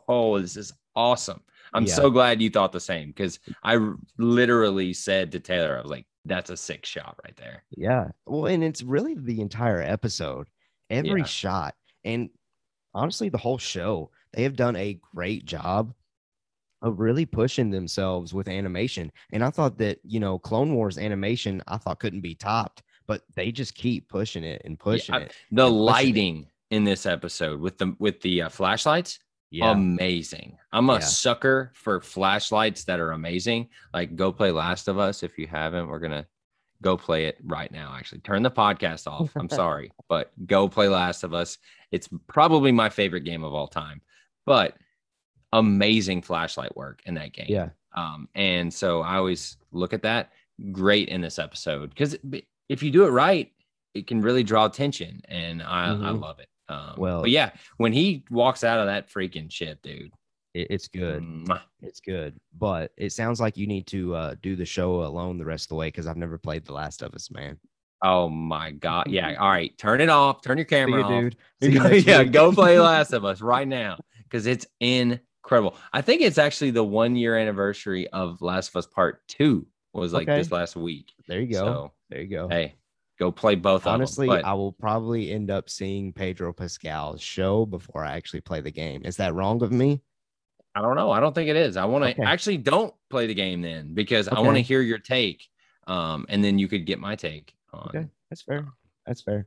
oh, 0.08 0.40
this 0.40 0.56
is 0.56 0.72
awesome. 0.96 1.42
I'm 1.74 1.84
Yeah. 1.84 1.94
so 1.94 2.10
glad 2.10 2.40
you 2.42 2.50
thought 2.50 2.72
the 2.72 2.80
same 2.80 3.08
because 3.08 3.38
I 3.62 3.78
literally 4.16 4.92
said 4.92 5.32
to 5.32 5.40
Taylor, 5.40 5.78
I 5.78 5.82
was 5.82 5.90
like, 5.90 6.06
that's 6.24 6.50
a 6.50 6.56
sick 6.56 6.84
shot 6.84 7.18
right 7.24 7.36
there. 7.36 7.64
Yeah. 7.70 8.08
Well, 8.26 8.46
and 8.46 8.62
it's 8.62 8.82
really 8.82 9.14
the 9.14 9.40
entire 9.40 9.80
episode, 9.82 10.48
every 10.90 11.20
Yeah. 11.20 11.26
shot, 11.26 11.74
and 12.04 12.30
honestly, 12.94 13.28
the 13.28 13.38
whole 13.38 13.58
show. 13.58 14.10
They 14.32 14.42
have 14.42 14.56
done 14.56 14.76
a 14.76 15.00
great 15.14 15.46
job 15.46 15.94
of 16.82 17.00
really 17.00 17.26
pushing 17.26 17.70
themselves 17.70 18.32
with 18.34 18.46
animation. 18.48 19.10
And 19.32 19.42
I 19.42 19.50
thought 19.50 19.78
that, 19.78 19.98
you 20.04 20.20
know, 20.20 20.38
Clone 20.38 20.74
Wars 20.74 20.98
animation, 20.98 21.62
I 21.66 21.76
thought 21.78 21.98
couldn't 21.98 22.20
be 22.20 22.34
topped, 22.34 22.82
but 23.06 23.22
they 23.34 23.50
just 23.50 23.74
keep 23.74 24.08
pushing 24.08 24.44
it 24.44 24.62
and 24.64 24.78
pushing 24.78 25.14
I- 25.14 25.20
it. 25.22 25.34
The 25.50 25.62
pushing 25.64 25.74
it. 25.76 25.78
lighting 25.80 26.46
in 26.70 26.84
this 26.84 27.06
episode 27.06 27.58
with 27.60 27.78
the 27.78 27.96
with 27.98 28.20
the 28.20 28.42
uh, 28.42 28.48
flashlights, 28.50 29.18
Yeah. 29.50 29.70
amazing. 29.72 30.58
I'm 30.72 30.90
a 30.90 30.94
Yeah. 30.94 30.98
sucker 31.00 31.72
for 31.74 32.00
flashlights 32.00 32.84
that 32.84 33.00
are 33.00 33.12
amazing. 33.12 33.68
Like 33.94 34.14
go 34.16 34.30
play 34.32 34.50
Last 34.50 34.88
of 34.88 34.98
Us 34.98 35.22
if 35.22 35.38
you 35.38 35.46
haven't. 35.46 35.88
We're 35.88 35.98
gonna 36.00 36.26
go 36.82 36.96
play 36.96 37.24
it 37.26 37.38
right 37.42 37.72
now. 37.72 37.94
Actually, 37.96 38.20
turn 38.20 38.42
the 38.42 38.50
podcast 38.50 39.06
off. 39.10 39.30
I'm 39.36 39.48
sorry, 39.48 39.90
but 40.08 40.32
go 40.46 40.68
play 40.68 40.88
Last 40.88 41.24
of 41.24 41.32
Us. 41.34 41.58
It's 41.90 42.08
probably 42.26 42.72
my 42.72 42.88
favorite 42.90 43.24
game 43.24 43.42
of 43.44 43.54
all 43.54 43.68
time. 43.68 44.02
But 44.44 44.76
amazing 45.52 46.22
flashlight 46.22 46.76
work 46.76 47.00
in 47.06 47.14
that 47.14 47.32
game. 47.32 47.46
yeah. 47.48 47.70
Um, 47.94 48.28
and 48.34 48.72
so 48.72 49.00
I 49.00 49.16
always 49.16 49.56
look 49.72 49.92
at 49.94 50.02
that 50.02 50.30
great 50.72 51.08
in 51.08 51.20
this 51.22 51.38
episode 51.38 51.88
because 51.90 52.16
if 52.68 52.82
you 52.82 52.90
do 52.90 53.04
it 53.06 53.10
right, 53.10 53.50
it 53.94 54.06
can 54.06 54.20
really 54.20 54.42
draw 54.42 54.66
attention, 54.66 55.22
and 55.26 55.62
I, 55.62 55.86
I 55.86 55.94
Mhm. 55.94 56.20
love 56.20 56.38
it. 56.38 56.48
Um, 56.68 56.94
Well- 56.98 57.20
but 57.22 57.30
yeah, 57.30 57.50
when 57.78 57.92
he 57.92 58.24
walks 58.30 58.64
out 58.64 58.78
of 58.80 58.86
that 58.86 59.10
freaking 59.10 59.50
ship, 59.50 59.80
dude, 59.82 60.12
It, 60.54 60.68
it's 60.70 60.88
good. 60.88 61.22
mwah. 61.22 61.60
It's 61.82 62.00
good. 62.00 62.36
But 62.58 62.92
it 62.96 63.12
sounds 63.12 63.40
like 63.40 63.56
you 63.56 63.66
need 63.66 63.86
to 63.88 64.14
uh, 64.14 64.34
do 64.42 64.56
the 64.56 64.64
show 64.66 65.02
alone 65.04 65.38
the 65.38 65.44
rest 65.44 65.64
of 65.66 65.68
the 65.70 65.74
way 65.76 65.88
because 65.88 66.06
I've 66.06 66.16
never 66.16 66.38
played 66.38 66.64
The 66.64 66.72
Last 66.72 67.02
of 67.02 67.14
Us, 67.14 67.30
man. 67.30 67.58
Oh 68.02 68.28
my 68.28 68.70
god, 68.70 69.08
yeah. 69.10 69.34
All 69.40 69.48
right, 69.48 69.76
turn 69.76 70.00
it 70.00 70.08
off. 70.08 70.42
Turn 70.42 70.56
your 70.56 70.64
camera 70.66 71.00
you, 71.00 71.04
off. 71.04 71.10
dude. 71.10 71.36
See 71.62 71.72
you 71.72 71.80
next 71.80 72.06
yeah, 72.06 72.22
go 72.24 72.52
play 72.52 72.78
Last 72.78 73.12
of 73.12 73.24
Us 73.24 73.40
right 73.40 73.66
now 73.66 73.98
because 74.22 74.46
it's 74.46 74.66
incredible. 74.80 75.74
I 75.92 76.00
think 76.02 76.22
it's 76.22 76.38
actually 76.38 76.70
the 76.70 76.84
one 76.84 77.16
year 77.16 77.36
anniversary 77.36 78.06
of 78.08 78.40
Last 78.40 78.68
of 78.68 78.76
Us 78.76 78.86
Part 78.86 79.26
Two 79.26 79.66
was 79.92 80.12
like 80.12 80.28
Okay. 80.28 80.38
this 80.38 80.52
last 80.52 80.76
week. 80.76 81.12
There 81.26 81.40
you 81.40 81.52
go. 81.52 81.58
So 81.58 81.92
there 82.10 82.20
you 82.20 82.28
go. 82.28 82.48
hey, 82.48 82.76
go 83.18 83.30
play 83.32 83.54
both 83.54 83.86
Honestly, 83.86 84.28
of 84.28 84.36
them. 84.36 84.44
I 84.44 84.54
will 84.54 84.72
probably 84.72 85.30
end 85.32 85.50
up 85.50 85.68
seeing 85.68 86.12
Pedro 86.12 86.52
Pascal's 86.52 87.20
show 87.20 87.66
before 87.66 88.04
I 88.04 88.16
actually 88.16 88.40
play 88.40 88.60
the 88.60 88.70
game. 88.70 89.02
Is 89.04 89.16
that 89.16 89.34
wrong 89.34 89.62
of 89.62 89.72
me? 89.72 90.02
I 90.74 90.80
don't 90.80 90.94
know. 90.96 91.10
I 91.10 91.18
don't 91.20 91.34
think 91.34 91.48
it 91.48 91.56
is. 91.56 91.76
I 91.76 91.84
want 91.86 92.04
to 92.04 92.10
Okay. 92.10 92.22
actually 92.22 92.58
don't 92.58 92.94
play 93.10 93.26
the 93.26 93.34
game 93.34 93.62
then 93.62 93.94
because 93.94 94.28
I 94.28 94.38
want 94.40 94.56
to 94.56 94.62
hear 94.62 94.80
your 94.80 94.98
take. 94.98 95.42
Um, 95.88 96.26
and 96.28 96.44
then 96.44 96.58
you 96.58 96.68
could 96.68 96.84
get 96.86 96.98
my 97.00 97.16
take 97.16 97.54
on. 97.72 97.88
Okay, 97.94 98.06
that's 98.30 98.42
fair. 98.42 98.66
That's 99.06 99.22
fair. 99.22 99.46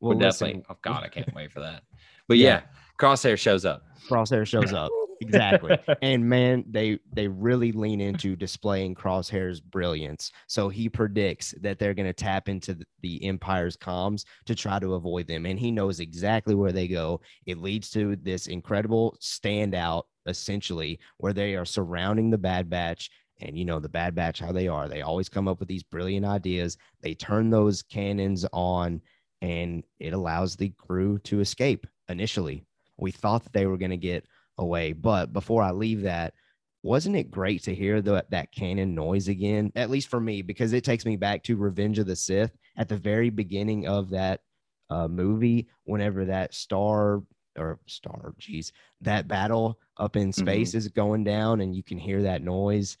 Well, 0.00 0.16
definitely. 0.16 0.62
Oh 0.70 0.76
God, 0.80 1.02
I 1.04 1.08
can't 1.08 1.34
wait 1.34 1.52
for 1.52 1.60
that. 1.60 1.82
But 2.28 2.38
Yeah. 2.38 2.48
yeah, 2.48 2.62
Crosshair 2.98 3.36
shows 3.38 3.64
up. 3.64 3.82
Crosshair 4.08 4.46
shows 4.46 4.72
up. 4.72 4.90
Exactly. 5.20 5.76
And 6.02 6.28
man, 6.28 6.64
they 6.68 6.98
they 7.12 7.28
really 7.28 7.72
lean 7.72 8.00
into 8.00 8.36
displaying 8.36 8.94
Crosshair's 8.94 9.60
brilliance. 9.60 10.32
So 10.46 10.68
he 10.68 10.88
predicts 10.88 11.54
that 11.60 11.78
they're 11.78 11.94
going 11.94 12.08
to 12.08 12.12
tap 12.12 12.48
into 12.48 12.74
the, 12.74 12.84
the 13.02 13.24
Empire's 13.24 13.76
comms 13.76 14.24
to 14.46 14.54
try 14.54 14.78
to 14.78 14.94
avoid 14.94 15.26
them, 15.26 15.46
and 15.46 15.58
he 15.58 15.70
knows 15.70 16.00
exactly 16.00 16.54
where 16.54 16.72
they 16.72 16.88
go. 16.88 17.20
It 17.46 17.58
leads 17.58 17.90
to 17.90 18.16
this 18.16 18.46
incredible 18.46 19.16
standout, 19.20 20.04
essentially, 20.26 20.98
where 21.18 21.32
they 21.32 21.54
are 21.54 21.64
surrounding 21.64 22.30
the 22.30 22.38
Bad 22.38 22.70
Batch. 22.70 23.10
And 23.42 23.56
you 23.56 23.64
know 23.64 23.80
the 23.80 23.88
Bad 23.88 24.14
Batch, 24.14 24.38
how 24.38 24.52
they 24.52 24.68
are. 24.68 24.86
They 24.86 25.00
always 25.00 25.30
come 25.30 25.48
up 25.48 25.60
with 25.60 25.68
these 25.68 25.82
brilliant 25.82 26.26
ideas. 26.26 26.76
They 27.00 27.14
turn 27.14 27.48
those 27.48 27.82
cannons 27.82 28.44
on, 28.52 29.00
and 29.40 29.82
it 29.98 30.12
allows 30.12 30.56
the 30.56 30.70
crew 30.76 31.18
to 31.20 31.40
escape. 31.40 31.86
Initially, 32.10 32.66
we 32.98 33.10
thought 33.10 33.44
that 33.44 33.52
they 33.52 33.66
were 33.66 33.78
going 33.78 33.90
to 33.90 33.96
get 33.96 34.26
away. 34.60 34.92
But 34.92 35.32
before 35.32 35.62
I 35.62 35.72
leave 35.72 36.02
that, 36.02 36.34
wasn't 36.82 37.16
it 37.16 37.30
great 37.30 37.62
to 37.64 37.74
hear 37.74 38.00
the, 38.00 38.24
that 38.30 38.52
cannon 38.52 38.94
noise 38.94 39.28
again? 39.28 39.72
At 39.74 39.90
least 39.90 40.08
for 40.08 40.20
me, 40.20 40.42
because 40.42 40.72
it 40.72 40.84
takes 40.84 41.04
me 41.04 41.16
back 41.16 41.42
to 41.44 41.56
Revenge 41.56 41.98
of 41.98 42.06
the 42.06 42.16
Sith 42.16 42.56
at 42.76 42.88
the 42.88 42.96
very 42.96 43.30
beginning 43.30 43.86
of 43.88 44.10
that 44.10 44.40
uh, 44.88 45.08
movie. 45.08 45.68
Whenever 45.84 46.26
that 46.26 46.54
star 46.54 47.22
or 47.58 47.80
star, 47.86 48.32
geez, 48.38 48.72
that 49.02 49.28
battle 49.28 49.78
up 49.98 50.16
in 50.16 50.32
space 50.32 50.74
is 50.74 50.88
going 50.88 51.24
down, 51.24 51.60
and 51.60 51.74
you 51.74 51.82
can 51.82 51.98
hear 51.98 52.22
that 52.22 52.42
noise. 52.42 52.96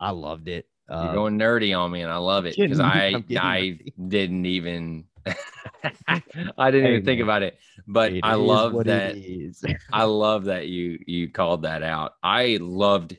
I 0.00 0.10
loved 0.10 0.48
it. 0.48 0.66
You're 0.88 0.98
Uh, 0.98 1.12
going 1.12 1.38
nerdy 1.38 1.78
on 1.78 1.92
me, 1.92 2.02
and 2.02 2.10
I 2.10 2.16
love 2.16 2.44
it 2.46 2.56
because 2.58 2.80
I 2.80 3.14
I 3.14 3.20
nerdy. 3.30 3.92
didn't 4.08 4.46
even 4.46 5.04
I 6.58 6.70
didn't 6.70 6.86
Hey, 6.86 6.92
even 6.92 7.04
think 7.04 7.18
man. 7.18 7.24
about 7.24 7.42
it. 7.42 7.58
But 7.86 8.12
it 8.12 8.20
I 8.24 8.34
love 8.34 8.72
that. 8.84 9.16
I 9.92 10.04
love 10.04 10.44
that 10.44 10.68
you 10.68 10.98
you 11.06 11.28
called 11.30 11.62
that 11.62 11.82
out. 11.82 12.12
I 12.22 12.58
loved 12.60 13.16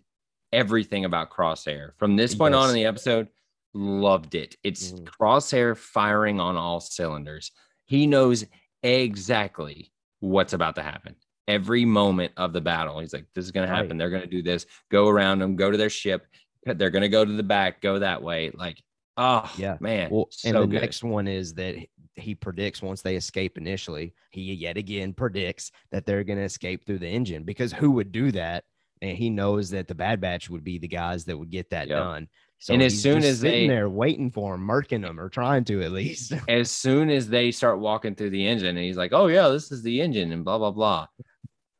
everything 0.52 1.06
about 1.06 1.30
Crosshair 1.32 1.92
from 1.98 2.16
this 2.16 2.36
point 2.36 2.56
on 2.56 2.70
in 2.70 2.76
the 2.76 2.86
episode. 2.86 3.28
Loved 3.74 4.36
it. 4.36 4.56
It's 4.63 4.92
Mhm. 4.92 5.04
Crosshair 5.06 5.76
firing 5.76 6.39
on 6.39 6.56
all 6.56 6.80
cylinders. 6.80 7.52
He 7.86 8.06
knows 8.08 8.46
exactly 8.84 9.92
what's 10.20 10.54
about 10.54 10.76
to 10.76 10.84
happen. 10.84 11.16
Every 11.48 11.84
moment 11.84 12.32
of 12.38 12.54
the 12.54 12.62
battle, 12.62 13.00
he's 13.00 13.13
like, 13.13 13.26
"This 13.34 13.44
is 13.46 13.52
going 13.52 13.68
to 13.68 13.74
happen. 13.74 13.98
They're 13.98 14.10
going 14.10 14.22
to 14.22 14.28
do 14.30 14.42
this. 14.42 14.66
Go 14.89 15.10
around 15.10 15.39
them. 15.39 15.56
Go 15.58 15.72
to 15.72 15.78
their 15.78 15.89
ship. 15.89 16.26
They're 16.66 16.89
going 16.92 17.02
to 17.02 17.10
go 17.10 17.26
to 17.26 17.32
the 17.34 17.44
back. 17.44 17.82
Go 17.82 18.00
that 18.00 18.22
way." 18.24 18.52
Like, 18.54 18.82
oh 19.17 19.52
Yeah. 19.58 19.78
man, 19.80 20.10
Well, 20.12 20.28
so 20.32 20.49
and 20.49 20.58
the 20.58 20.67
good. 20.67 20.82
next 20.82 21.04
one 21.04 21.28
is 21.28 21.54
that 21.56 21.76
he- 22.15 22.36
predicts 22.36 22.82
once 22.82 23.02
they 23.02 23.15
escape 23.15 23.58
initially, 23.58 24.13
he 24.32 24.54
yet 24.54 24.78
again 24.78 25.13
predicts 25.13 25.71
that 25.91 26.06
they're 26.06 26.23
going 26.23 26.38
to 26.39 26.45
escape 26.45 26.86
through 26.86 26.99
the 26.99 27.08
engine 27.08 27.43
because 27.43 27.71
who 27.73 27.91
would 27.91 28.12
do 28.12 28.32
that? 28.32 28.63
And 29.02 29.17
he 29.17 29.30
knows 29.30 29.69
that 29.71 29.88
the 29.88 29.95
Bad 29.95 30.21
Batch 30.21 30.49
would 30.49 30.63
be 30.63 30.78
the 30.78 30.88
guys 30.88 31.26
that 31.26 31.38
would 31.38 31.49
get 31.49 31.69
that 31.71 31.88
Yep. 31.88 31.97
done. 31.97 32.28
So 32.60 32.73
And 32.73 32.82
as 32.82 33.02
soon 33.02 33.17
as 33.23 33.39
sitting 33.41 33.67
they- 33.67 33.73
there 33.76 33.89
waiting 33.89 34.32
for 34.32 34.56
him, 34.56 34.62
murking 34.65 35.02
them 35.02 35.19
or 35.19 35.28
trying 35.28 35.65
to 35.65 35.82
at 35.82 35.91
least. 35.91 36.32
as 36.47 36.71
soon 36.71 37.10
as 37.10 37.28
they 37.28 37.52
start 37.52 37.80
walking 37.80 38.15
through 38.15 38.30
the 38.30 38.47
engine, 38.47 38.78
and 38.78 38.86
he's 38.86 38.95
like, 38.95 39.12
"Oh 39.12 39.28
yeah, 39.28 39.49
this 39.49 39.69
is 39.71 39.82
the 39.84 39.99
engine," 39.99 40.32
and 40.32 40.45
blah 40.45 40.58
blah 40.58 40.71
blah. 40.71 41.08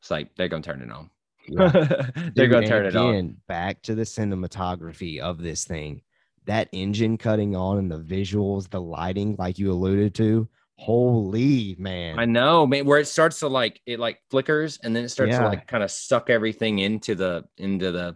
It's 0.02 0.12
like 0.12 0.36
they're 0.36 0.50
gonna 0.50 0.62
turn 0.64 0.82
it 0.82 0.92
on. 0.92 1.10
they're 1.48 2.32
Dude, 2.48 2.52
gonna 2.52 2.68
turn 2.68 2.86
it 2.86 2.96
on. 2.98 3.38
Back 3.48 3.82
to 3.84 3.96
the 3.96 4.04
cinematography 4.04 5.20
of 5.20 5.38
this 5.42 5.64
thing. 5.64 6.02
That 6.46 6.68
engine 6.72 7.18
cutting 7.18 7.56
on 7.56 7.78
and 7.78 7.90
the 7.92 8.00
visuals, 8.00 8.70
the 8.70 8.82
lighting, 8.82 9.36
like 9.40 9.58
you 9.58 9.72
alluded 9.72 10.14
to. 10.16 10.48
Holy 10.78 11.76
man. 11.80 12.20
I 12.20 12.26
know, 12.26 12.68
man. 12.68 12.86
Where 12.86 13.00
it 13.00 13.08
starts 13.08 13.40
to 13.40 13.48
like 13.48 13.80
it 13.86 14.00
like 14.00 14.20
flickers, 14.30 14.80
and 14.84 14.96
then 14.96 15.06
it 15.06 15.10
starts 15.10 15.38
to 15.38 15.46
like 15.46 15.68
kind 15.68 15.84
of 15.84 15.90
suck 15.92 16.30
everything 16.30 16.80
into 16.80 17.16
the 17.16 17.46
into 17.58 17.92
the 17.92 18.16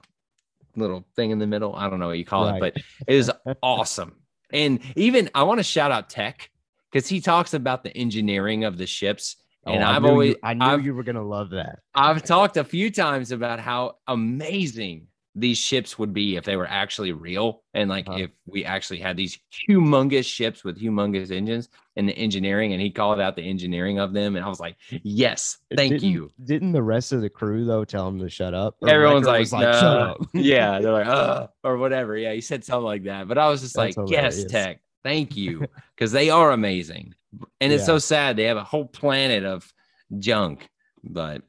little 0.76 1.06
thing 1.16 1.32
in 1.32 1.40
the 1.40 1.48
middle. 1.48 1.74
I 1.76 1.90
don't 1.90 2.00
know 2.00 2.08
what 2.08 2.18
you 2.18 2.26
call 2.26 2.46
Right. 2.46 2.56
it, 2.56 2.60
but 2.60 2.84
it 3.08 3.16
is 3.16 3.32
awesome. 3.64 4.18
And 4.52 4.80
even 4.96 5.30
I 5.34 5.44
want 5.44 5.60
to 5.60 5.64
shout 5.64 5.92
out 5.92 6.10
Tech 6.10 6.50
because 6.92 7.08
he 7.08 7.22
talks 7.22 7.54
about 7.54 7.84
the 7.84 7.96
engineering 7.96 8.64
of 8.66 8.78
the 8.78 8.86
ships. 8.88 9.38
Oh, 9.66 9.72
and 9.74 9.84
Oh, 9.84 9.88
I 9.88 9.96
I've 9.96 10.02
knew 10.02 10.08
you- 10.08 10.12
always 10.14 10.36
I 10.44 10.54
knew 10.54 10.66
I've- 10.66 10.84
you 10.84 10.94
were 10.94 11.04
gonna 11.04 11.26
love 11.26 11.52
that. 11.52 11.80
I've 11.96 12.24
talked 12.24 12.58
a 12.58 12.64
few 12.64 12.92
times 12.92 13.32
about 13.32 13.60
how 13.60 13.96
amazing 14.08 15.08
these 15.40 15.60
ships 15.60 16.00
would 16.00 16.14
be 16.14 16.36
if 16.36 16.44
they 16.44 16.56
were 16.56 16.66
actually 16.68 17.12
real 17.12 17.62
and 17.76 17.90
like 17.92 18.10
Uh-huh. 18.10 18.18
if 18.24 18.32
we 18.48 18.66
actually 18.66 18.98
had 19.00 19.16
these 19.16 19.38
humongous 19.70 20.26
ships 20.26 20.64
with 20.64 20.82
humongous 20.82 21.30
engines 21.30 21.70
and 21.96 22.10
the 22.10 22.18
engineering 22.18 22.74
and 22.74 22.82
he 22.82 22.90
called 22.90 23.20
out 23.20 23.36
the 23.36 23.44
engineering 23.44 24.00
of 24.00 24.14
them 24.14 24.36
and 24.36 24.44
I 24.44 24.50
was 24.50 24.60
like, 24.60 24.78
"Yes, 25.04 25.60
thank 25.76 25.92
Didn't- 25.94 26.10
you." 26.10 26.32
Didn't 26.44 26.72
the 26.72 26.82
rest 26.82 27.14
of 27.14 27.22
the 27.22 27.30
crew 27.30 27.66
though 27.66 27.86
tell 27.86 28.08
him 28.08 28.18
to 28.20 28.30
shut 28.30 28.56
up? 28.56 28.78
Or 28.82 28.90
Everyone's 28.90 29.28
Wrecker 29.28 29.32
like, 29.32 29.40
was 29.42 29.80
shut 29.80 29.94
up. 29.94 30.18
yeah, 30.34 30.80
they're 30.82 30.92
like, 30.92 31.08
"Uh," 31.08 31.48
or 31.64 31.78
whatever. 31.78 32.18
Yeah, 32.18 32.34
he 32.34 32.42
said 32.42 32.64
something 32.66 32.84
like 32.86 33.04
that. 33.04 33.28
But 33.28 33.38
I 33.38 33.48
was 33.48 33.62
just 33.62 33.76
That's 33.76 33.96
like, 33.96 34.10
"Yes. 34.10 34.44
Tech. 34.46 34.82
Thank 35.04 35.38
you." 35.38 35.68
Cuz 35.98 36.12
they 36.12 36.32
are 36.32 36.52
amazing. 36.52 37.14
And 37.62 37.72
it's 37.72 37.82
Yeah. 37.84 37.86
so 37.94 38.00
sad 38.00 38.38
they 38.38 38.46
have 38.46 38.58
a 38.58 38.64
whole 38.64 38.86
planet 38.88 39.44
of 39.46 39.72
junk. 40.18 40.68
But 41.04 41.44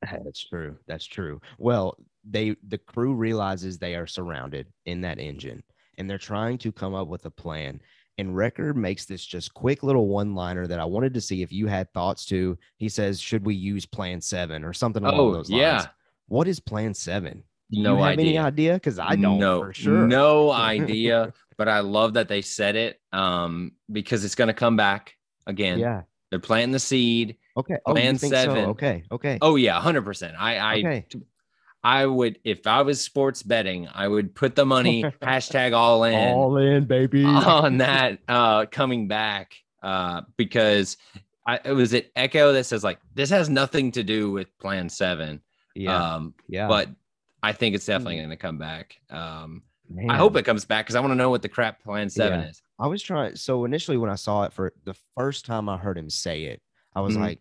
That's 0.00 0.42
true. 0.48 0.78
That's 0.86 1.04
true. 1.04 1.40
Well, 1.58 1.98
they 2.28 2.56
the 2.66 2.78
crew 2.78 3.14
realizes 3.14 3.78
they 3.78 3.94
are 3.94 4.06
surrounded 4.06 4.66
in 4.86 5.00
that 5.02 5.18
engine 5.18 5.62
and 5.96 6.08
they're 6.08 6.18
trying 6.18 6.58
to 6.58 6.72
come 6.72 6.94
up 6.94 7.08
with 7.08 7.24
a 7.26 7.30
plan. 7.30 7.80
And 8.18 8.34
Wrecker 8.36 8.74
makes 8.74 9.04
this 9.04 9.24
just 9.24 9.54
quick 9.54 9.84
little 9.84 10.08
one 10.08 10.34
liner 10.34 10.66
that 10.66 10.80
I 10.80 10.84
wanted 10.84 11.14
to 11.14 11.20
see 11.20 11.42
if 11.42 11.52
you 11.52 11.68
had 11.68 11.92
thoughts 11.92 12.24
to. 12.26 12.58
He 12.76 12.88
says, 12.88 13.20
Should 13.20 13.46
we 13.46 13.54
use 13.54 13.86
plan 13.86 14.20
seven 14.20 14.64
or 14.64 14.72
something 14.72 15.04
along 15.04 15.20
oh, 15.20 15.32
those 15.32 15.50
lines? 15.50 15.60
yeah. 15.60 15.86
What 16.26 16.48
is 16.48 16.58
plan 16.58 16.94
seven? 16.94 17.44
Do 17.70 17.82
No 17.82 17.96
you 17.96 18.02
have 18.02 18.12
any 18.14 18.28
idea. 18.30 18.42
idea? 18.42 18.74
Because 18.74 18.98
I 18.98 19.14
don't 19.14 19.38
know 19.38 19.62
for 19.62 19.72
sure. 19.72 20.06
No 20.06 20.50
idea, 20.52 21.32
but 21.56 21.68
I 21.68 21.80
love 21.80 22.14
that 22.14 22.28
they 22.28 22.42
said 22.42 22.74
it 22.74 23.00
um, 23.12 23.72
because 23.90 24.24
it's 24.24 24.34
going 24.34 24.48
to 24.48 24.54
come 24.54 24.76
back 24.76 25.16
again. 25.46 25.78
Yeah. 25.78 26.02
They're 26.30 26.40
planting 26.40 26.72
the 26.72 26.78
seed. 26.80 27.36
Okay. 27.56 27.76
Oh, 27.86 27.92
Plan 27.92 28.18
think 28.18 28.34
so? 28.34 28.42
seven. 28.44 28.64
Okay. 28.70 29.04
Okay. 29.10 29.38
Oh 29.40 29.56
yeah, 29.56 29.80
hundred 29.80 30.02
percent. 30.02 30.34
I 30.38 30.56
I 30.58 30.78
okay. 30.78 31.06
I 31.84 32.06
would 32.06 32.38
if 32.44 32.66
I 32.66 32.82
was 32.82 33.00
sports 33.00 33.42
betting, 33.42 33.88
I 33.92 34.08
would 34.08 34.34
put 34.34 34.54
the 34.56 34.66
money 34.66 35.02
hashtag 35.22 35.74
all 35.74 36.04
in 36.04 36.14
All 36.34 36.56
in, 36.56 36.84
baby. 36.84 37.24
on 37.24 37.78
that 37.78 38.18
uh, 38.28 38.66
coming 38.66 39.06
back 39.08 39.54
uh, 39.82 40.22
because 40.36 40.96
I 41.46 41.60
it 41.64 41.72
was 41.72 41.92
it 41.92 42.10
Echo 42.16 42.52
that 42.52 42.64
says 42.64 42.82
like 42.84 42.98
this 43.14 43.30
has 43.30 43.48
nothing 43.48 43.92
to 43.92 44.02
do 44.02 44.30
with 44.32 44.56
Plan 44.58 44.88
Seven. 44.88 45.40
yeah. 45.74 46.14
Um, 46.16 46.34
yeah. 46.48 46.66
but 46.68 46.88
I 47.42 47.52
think 47.52 47.74
it's 47.76 47.86
definitely 47.86 48.16
going 48.16 48.30
to 48.30 48.36
come 48.36 48.58
back. 48.58 48.96
Um, 49.10 49.62
I 50.10 50.16
hope 50.16 50.36
it 50.36 50.44
comes 50.44 50.64
back 50.64 50.84
because 50.84 50.96
I 50.96 51.00
want 51.00 51.12
to 51.12 51.16
know 51.16 51.30
what 51.30 51.40
the 51.42 51.48
crap 51.48 51.82
Plan 51.82 52.10
Seven 52.10 52.40
Yeah. 52.40 52.48
is. 52.48 52.60
I 52.80 52.88
was 52.88 53.00
trying. 53.02 53.36
So 53.36 53.64
initially, 53.64 53.96
when 53.96 54.10
I 54.10 54.16
saw 54.16 54.42
it 54.42 54.52
for 54.52 54.72
the 54.84 54.94
first 55.16 55.46
time, 55.46 55.68
I 55.68 55.76
heard 55.76 55.96
him 55.96 56.10
say 56.10 56.44
it. 56.44 56.60
I 56.94 57.00
was 57.00 57.16
Mhm. 57.16 57.20
like, 57.20 57.40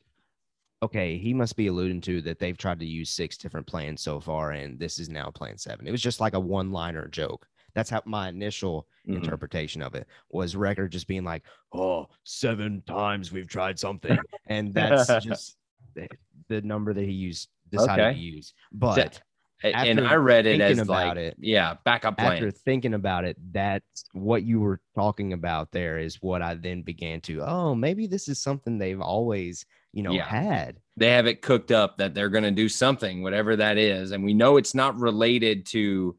okay, 0.83 1.17
he 1.17 1.33
must 1.33 1.55
be 1.55 1.67
alluding 1.67 2.01
to 2.01 2.21
that 2.21 2.39
they've 2.39 2.57
tried 2.57 2.79
to 2.79 2.85
use 2.85 3.09
six 3.09 3.37
different 3.37 3.67
plans 3.67 4.01
so 4.01 4.19
far, 4.19 4.51
and 4.51 4.79
this 4.79 4.99
is 4.99 5.09
now 5.09 5.29
plan 5.31 5.57
seven. 5.57 5.87
It 5.87 5.91
was 5.91 6.01
just 6.01 6.19
like 6.19 6.33
a 6.33 6.39
one 6.39 6.71
liner 6.71 7.07
joke. 7.07 7.47
That's 7.73 7.89
how 7.89 8.01
my 8.05 8.29
initial 8.29 8.87
Mhm. 9.07 9.17
interpretation 9.17 9.81
of 9.81 9.93
it 9.95 10.07
was 10.29 10.55
Wrecker 10.55 10.87
just 10.87 11.07
being 11.07 11.23
like, 11.23 11.43
oh, 11.73 12.07
seven 12.23 12.81
times 12.87 13.31
we've 13.31 13.47
tried 13.47 13.77
something. 13.79 14.17
and 14.47 14.73
that's 14.73 15.07
just 15.23 15.57
the, 15.93 16.07
the 16.47 16.61
number 16.61 16.93
that 16.93 17.03
he 17.05 17.11
used 17.11 17.49
decided 17.69 18.03
Okay. 18.05 18.13
to 18.15 18.19
use. 18.19 18.53
But 18.71 19.21
and 19.63 19.99
I 20.01 20.15
read 20.15 20.45
it 20.45 20.61
as 20.61 20.77
about 20.79 21.17
like, 21.17 21.17
it- 21.17 21.35
yeah, 21.39 21.75
backup 21.83 22.17
plan. 22.17 22.33
after 22.33 22.51
thinking 22.51 22.93
about 22.93 23.25
it, 23.25 23.37
that's 23.51 24.05
what 24.13 24.43
you 24.43 24.59
were 24.59 24.79
talking 24.95 25.33
about 25.33 25.71
there 25.71 25.97
is 25.97 26.21
what 26.21 26.41
I 26.41 26.53
then 26.55 26.81
began 26.83 27.21
to, 27.21 27.41
oh, 27.43 27.73
maybe 27.75 28.05
this 28.07 28.27
is 28.27 28.41
something 28.41 28.77
they've 28.77 29.01
always, 29.01 29.65
you 29.93 30.03
know, 30.03 30.11
Yeah. 30.11 30.25
had. 30.25 30.79
they 30.95 31.09
have 31.11 31.27
it 31.27 31.41
cooked 31.41 31.71
up 31.71 31.97
that 31.97 32.13
they're 32.13 32.29
going 32.29 32.43
to 32.43 32.51
do 32.51 32.67
something, 32.69 33.21
whatever 33.23 33.55
that 33.55 33.77
is, 33.77 34.11
and 34.11 34.23
we 34.23 34.33
know 34.33 34.57
it's 34.57 34.73
not 34.75 34.97
related 34.99 35.65
to 35.67 36.15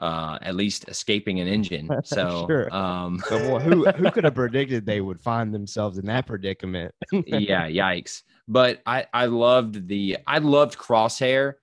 uh, 0.00 0.38
at 0.42 0.54
least 0.54 0.88
escaping 0.88 1.40
an 1.40 1.48
engine. 1.48 1.88
So, 2.04 2.46
Sure. 2.48 2.72
um, 2.74 3.20
But 3.28 3.38
boy, 3.42 3.58
who 3.58 3.84
who 3.86 4.10
could 4.12 4.22
have 4.24 4.34
predicted 4.44 4.86
they 4.86 5.00
would 5.00 5.20
find 5.20 5.52
themselves 5.52 5.98
in 5.98 6.06
that 6.06 6.26
predicament? 6.26 6.94
yeah, 7.12 7.68
yikes! 7.68 8.22
But 8.46 8.80
I 8.86 9.06
I 9.12 9.26
loved 9.26 9.88
the 9.88 10.18
I 10.26 10.38
loved 10.38 10.78
Crosshair 10.78 11.54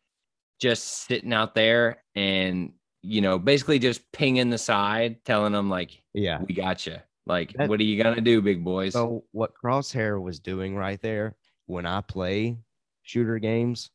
just 0.59 1.07
sitting 1.07 1.31
out 1.33 1.55
there 1.55 2.03
and 2.15 2.73
you 3.03 3.21
know 3.21 3.39
basically 3.39 3.79
just 3.79 4.01
pinging 4.11 4.49
the 4.49 4.57
side, 4.57 5.23
telling 5.23 5.53
them 5.53 5.69
like 5.69 6.01
yeah. 6.13 6.41
we 6.45 6.53
got 6.55 6.85
you. 6.85 6.97
Like, 7.25 7.53
That- 7.53 7.69
what 7.69 7.79
are 7.79 7.83
you 7.83 8.01
gonna 8.01 8.21
do, 8.21 8.41
big 8.41 8.63
boys? 8.63 8.93
So 8.93 9.23
what 9.31 9.51
Crosshair 9.61 10.21
was 10.21 10.39
doing 10.39 10.75
right 10.75 11.01
there 11.01 11.35
when 11.65 11.85
I 11.85 12.01
play 12.01 12.57
shooter 13.03 13.39
games, 13.39 13.89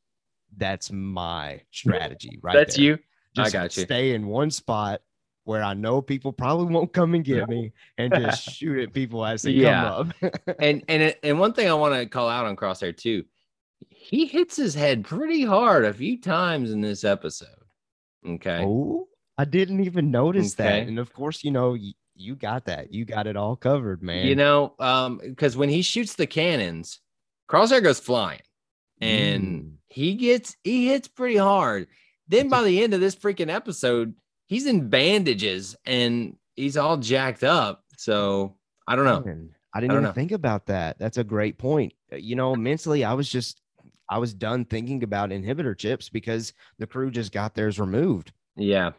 that's 0.56 0.90
my 0.90 1.60
strategy 1.70 2.38
right 2.42 2.54
That's 2.54 2.76
there. 2.76 2.84
you. 2.84 2.94
I 2.94 2.98
Just 3.42 3.52
got 3.52 3.76
you. 3.76 3.84
Stay 3.84 4.14
in 4.14 4.26
one 4.26 4.50
spot 4.50 5.00
where 5.44 5.62
I 5.62 5.74
know 5.74 6.02
people 6.02 6.32
probably 6.32 6.72
won't 6.74 6.92
come 6.92 7.14
and 7.14 7.24
get 7.24 7.48
me 7.48 7.72
and 7.98 8.12
just 8.14 8.42
shoot 8.50 8.80
at 8.82 8.92
people 8.92 9.24
as 9.24 9.42
they 9.42 9.52
Yeah. 9.52 9.84
come 9.84 10.12
up. 10.22 10.34
and 10.60 10.82
and 10.88 11.14
and 11.22 11.38
one 11.38 11.52
thing 11.52 11.68
I 11.68 11.74
want 11.74 11.94
to 11.94 12.06
call 12.06 12.28
out 12.28 12.46
on 12.46 12.56
Crosshair 12.56 12.96
too, 12.96 13.24
he 13.88 14.26
hits 14.26 14.56
his 14.56 14.74
head 14.74 15.04
pretty 15.04 15.44
hard 15.44 15.84
a 15.84 15.94
few 15.94 16.20
times 16.20 16.72
in 16.72 16.80
this 16.80 17.04
episode. 17.04 17.48
Okay. 18.28 18.62
oh, 18.64 19.06
I 19.38 19.44
didn't 19.44 19.84
even 19.84 20.10
notice 20.10 20.54
that. 20.54 20.86
And 20.88 20.98
of 20.98 21.12
course, 21.12 21.42
you 21.44 21.52
know, 21.52 21.76
you, 22.20 22.37
got 22.37 22.66
that. 22.66 22.92
You 22.92 23.04
got 23.04 23.26
it 23.26 23.37
all 23.37 23.56
covered, 23.56 24.02
man. 24.02 24.26
You 24.26 24.37
know, 24.37 24.74
um, 24.78 25.18
because 25.22 25.56
when 25.56 25.68
he 25.68 25.83
shoots 25.83 26.14
the 26.14 26.26
cannons, 26.26 27.00
Crosshair 27.50 27.83
goes 27.83 27.98
flying, 28.00 28.40
and 29.00 29.44
Mm. 29.62 29.72
he 29.88 30.14
gets 30.14 30.56
he 30.62 30.88
hits 30.88 31.09
pretty 31.09 31.37
hard. 31.37 31.88
Then 32.28 32.48
by 32.48 32.62
the 32.62 32.83
end 32.83 32.94
of 32.94 33.00
this 33.00 33.16
freaking 33.16 33.52
episode, 33.52 34.14
he's 34.46 34.66
in 34.66 34.88
bandages 34.88 35.74
and 35.85 36.37
he's 36.54 36.76
all 36.76 36.96
jacked 36.96 37.42
up. 37.42 37.85
So 37.96 38.56
I 38.87 38.94
don't 38.96 39.04
know. 39.04 39.20
Man, 39.20 39.50
I 39.74 39.80
didn't 39.80 39.92
I 39.92 39.94
even 39.94 40.04
know. 40.04 40.12
think 40.12 40.33
about 40.33 40.66
that. 40.66 40.98
That's 40.98 41.18
a 41.18 41.24
great 41.24 41.59
point. 41.59 41.92
Uh, 42.12 42.16
You 42.16 42.37
know, 42.37 42.54
mentally, 42.70 43.02
I 43.04 43.14
was 43.14 43.28
just, 43.28 43.61
I 44.09 44.18
was 44.18 44.33
done 44.35 44.64
thinking 44.64 45.02
about 45.02 45.30
inhibitor 45.30 45.76
chips 45.76 46.09
because 46.09 46.52
the 46.78 46.87
crew 46.87 47.11
just 47.11 47.33
got 47.33 47.54
theirs 47.54 47.80
removed. 47.80 48.33
Yeah. 48.56 48.90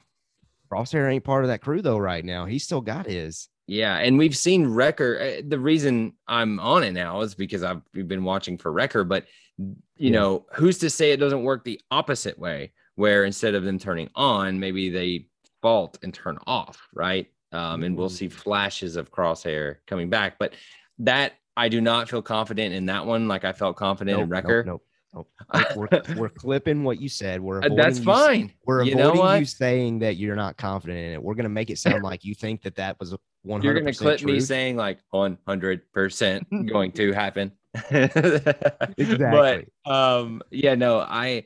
Crosshair 0.71 1.11
ain't 1.11 1.23
part 1.23 1.43
of 1.43 1.49
that 1.49 1.61
crew 1.61 1.81
though 1.81 1.97
right 1.97 2.23
now. 2.23 2.45
He 2.45 2.59
still 2.59 2.81
got 2.81 3.05
his. 3.05 3.49
Yeah, 3.67 3.97
and 3.97 4.17
we've 4.17 4.35
seen 4.35 4.67
Wrecker. 4.67 5.19
uh, 5.19 5.41
The 5.47 5.59
reason 5.59 6.13
I'm 6.27 6.59
on 6.59 6.83
it 6.83 6.91
now 6.91 7.21
is 7.21 7.35
because 7.35 7.63
I've 7.63 7.81
we've 7.93 8.07
been 8.07 8.23
watching 8.23 8.57
for 8.57 8.71
Wrecker, 8.71 9.03
but 9.03 9.25
you 9.57 9.75
Yeah. 9.97 10.11
know, 10.11 10.45
who's 10.53 10.77
to 10.79 10.89
say 10.89 11.11
it 11.11 11.17
doesn't 11.17 11.43
work 11.43 11.63
the 11.63 11.79
opposite 11.91 12.37
way, 12.39 12.71
where 12.95 13.25
instead 13.25 13.53
of 13.55 13.63
them 13.63 13.77
turning 13.79 14.09
on, 14.15 14.59
maybe 14.59 14.89
they 14.89 15.27
fault 15.61 15.99
and 16.03 16.13
turn 16.13 16.37
off, 16.47 16.87
right? 16.93 17.27
Um, 17.51 17.83
and 17.83 17.97
we'll 17.97 18.09
see 18.09 18.27
Mm. 18.27 18.33
flashes 18.33 18.95
of 18.95 19.11
Crosshair 19.11 19.77
coming 19.87 20.09
back, 20.09 20.37
but 20.39 20.53
that 20.99 21.33
I 21.55 21.67
do 21.69 21.81
not 21.81 22.09
feel 22.09 22.21
confident 22.21 22.73
in 22.73 22.85
that 22.87 23.05
one, 23.05 23.27
like 23.27 23.43
I 23.45 23.51
felt 23.51 23.75
confident 23.75 24.15
in 24.15 24.21
Nope, 24.21 24.31
Wrecker. 24.31 24.63
Nope, 24.63 24.81
nope, 24.81 24.83
We're, 25.75 25.87
we're 26.15 26.29
clipping 26.29 26.83
what 26.83 27.01
you 27.01 27.09
said. 27.09 27.41
We're 27.41 27.67
That's 27.69 27.99
you 27.99 28.05
fine. 28.05 28.53
We're 28.65 28.83
You 28.83 28.97
avoiding 28.97 29.41
you 29.41 29.45
saying 29.45 29.99
that 29.99 30.15
you're 30.15 30.35
not 30.35 30.55
confident 30.55 30.99
in 30.99 31.13
it. 31.13 31.21
We're 31.21 31.33
gonna 31.35 31.49
make 31.49 31.69
it 31.69 31.77
sound 31.77 32.03
like 32.03 32.23
you 32.23 32.33
think 32.33 32.61
that 32.63 32.75
that 32.75 32.97
was 32.99 33.11
a 33.11 33.19
100. 33.43 33.65
You're 33.65 33.79
gonna 33.79 33.93
clip 33.93 34.23
me 34.23 34.39
saying 34.39 34.77
like 34.77 34.99
100 35.09 35.91
percent 35.91 36.47
going 36.67 36.91
to 36.93 37.11
happen. 37.11 37.51
Exactly. 37.91 39.67
But 39.85 39.91
um, 39.91 40.41
yeah, 40.49 40.75
no, 40.75 40.99
I 40.99 41.45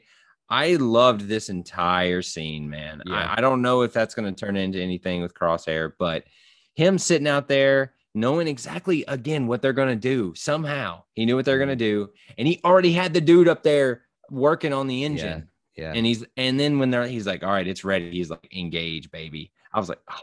I 0.49 0.75
loved 0.75 1.21
this 1.21 1.49
entire 1.49 2.21
scene, 2.21 2.69
man. 2.69 3.01
Yeah. 3.05 3.15
I, 3.15 3.37
I 3.37 3.41
don't 3.41 3.61
know 3.61 3.81
if 3.81 3.93
that's 3.93 4.13
gonna 4.13 4.31
turn 4.31 4.55
into 4.57 4.79
anything 4.79 5.21
with 5.21 5.33
Crosshair, 5.33 5.93
but 5.97 6.23
him 6.75 6.97
sitting 6.97 7.27
out 7.27 7.47
there 7.47 7.93
knowing 8.15 8.47
exactly 8.47 9.03
again 9.07 9.45
what 9.45 9.61
they're 9.61 9.73
gonna 9.73 9.95
do 9.95 10.33
somehow 10.35 11.03
he 11.13 11.25
knew 11.25 11.35
what 11.35 11.45
they're 11.45 11.57
Mm-hmm. 11.57 11.61
gonna 11.67 11.75
do 11.75 12.09
and 12.37 12.47
he 12.47 12.59
already 12.65 12.91
had 12.93 13.13
the 13.13 13.21
dude 13.21 13.47
up 13.47 13.61
there 13.61 14.01
working 14.31 14.73
on 14.73 14.87
the 14.87 15.03
engine 15.03 15.47
Yeah. 15.75 15.91
and 15.93 16.05
he's 16.05 16.25
and 16.37 16.59
then 16.59 16.79
when 16.79 16.89
they're 16.89 17.05
he's 17.07 17.27
like 17.27 17.43
all 17.43 17.51
right 17.51 17.67
it's 17.67 17.83
ready 17.83 18.09
he's 18.11 18.29
like 18.31 18.47
engage 18.55 19.11
baby 19.11 19.51
i 19.73 19.79
was 19.79 19.89
like 19.89 19.99
oh 20.09 20.19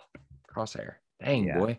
crosshair 0.53 0.95
dang 1.23 1.45
Yeah. 1.45 1.59
boy 1.59 1.79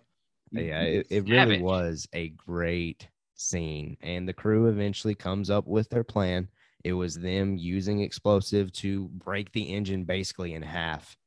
Yeah, 0.51 0.81
it, 0.83 1.07
it 1.09 1.27
really 1.27 1.59
was 1.61 2.07
a 2.13 2.29
great 2.29 3.07
scene. 3.33 3.97
And 4.01 4.27
the 4.29 4.33
crew 4.33 4.67
eventually 4.67 5.15
comes 5.15 5.49
up 5.49 5.65
with 5.65 5.89
their 5.89 6.03
plan. 6.03 6.47
It 6.83 6.93
was 6.93 7.15
them 7.15 7.57
using 7.57 8.01
explosive 8.01 8.71
to 8.73 9.09
break 9.15 9.51
the 9.51 9.63
engine 9.63 10.03
basically 10.03 10.53
in 10.53 10.61
half. 10.61 11.17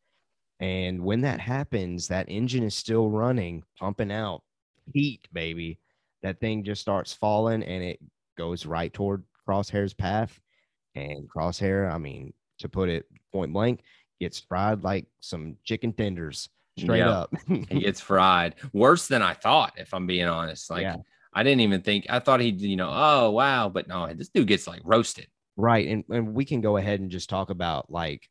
And 0.60 1.00
when 1.04 1.22
that 1.22 1.40
happens, 1.40 2.06
that 2.08 2.28
engine 2.28 2.62
is 2.62 2.74
still 2.76 3.10
running, 3.10 3.64
pumping 3.80 4.12
out 4.12 4.42
heat, 4.92 5.28
baby. 5.32 5.78
That 6.22 6.40
thing 6.40 6.64
just 6.64 6.80
starts 6.80 7.12
falling 7.12 7.62
and 7.62 7.82
it 7.84 8.00
goes 8.38 8.66
right 8.66 8.92
toward 8.92 9.22
Crosshair's 9.46 9.94
path. 9.94 10.38
And 10.94 11.28
Crosshair, 11.28 11.92
I 11.92 11.98
mean, 11.98 12.32
to 12.60 12.68
put 12.68 12.88
it 12.88 13.06
point 13.32 13.52
blank, 13.52 13.80
gets 14.20 14.40
fried 14.40 14.82
like 14.82 15.06
some 15.20 15.56
chicken 15.64 15.92
tenders 15.92 16.48
straight 16.78 16.98
Yeah. 16.98 17.10
up. 17.10 17.34
he 17.48 17.80
gets 17.80 18.00
fried 18.00 18.54
worse 18.72 19.08
than 19.08 19.22
i 19.22 19.32
thought 19.34 19.72
if 19.76 19.92
i'm 19.94 20.06
being 20.06 20.26
honest 20.26 20.70
like 20.70 20.82
Yeah. 20.82 20.96
i 21.32 21.42
didn't 21.42 21.60
even 21.60 21.80
think 21.80 22.04
i 22.10 22.18
thought 22.18 22.40
he'd 22.40 22.60
you 22.60 22.76
know 22.76 22.90
oh 22.92 23.30
wow 23.30 23.68
but 23.70 23.88
no 23.88 24.06
this 24.12 24.28
dude 24.28 24.46
gets 24.48 24.66
like 24.66 24.80
roasted 24.84 25.26
Right. 25.58 25.88
And, 25.88 26.04
and 26.10 26.34
we 26.34 26.44
can 26.44 26.60
go 26.60 26.76
ahead 26.76 27.00
and 27.00 27.10
just 27.10 27.30
talk 27.30 27.48
about 27.48 27.90
like 27.90 28.28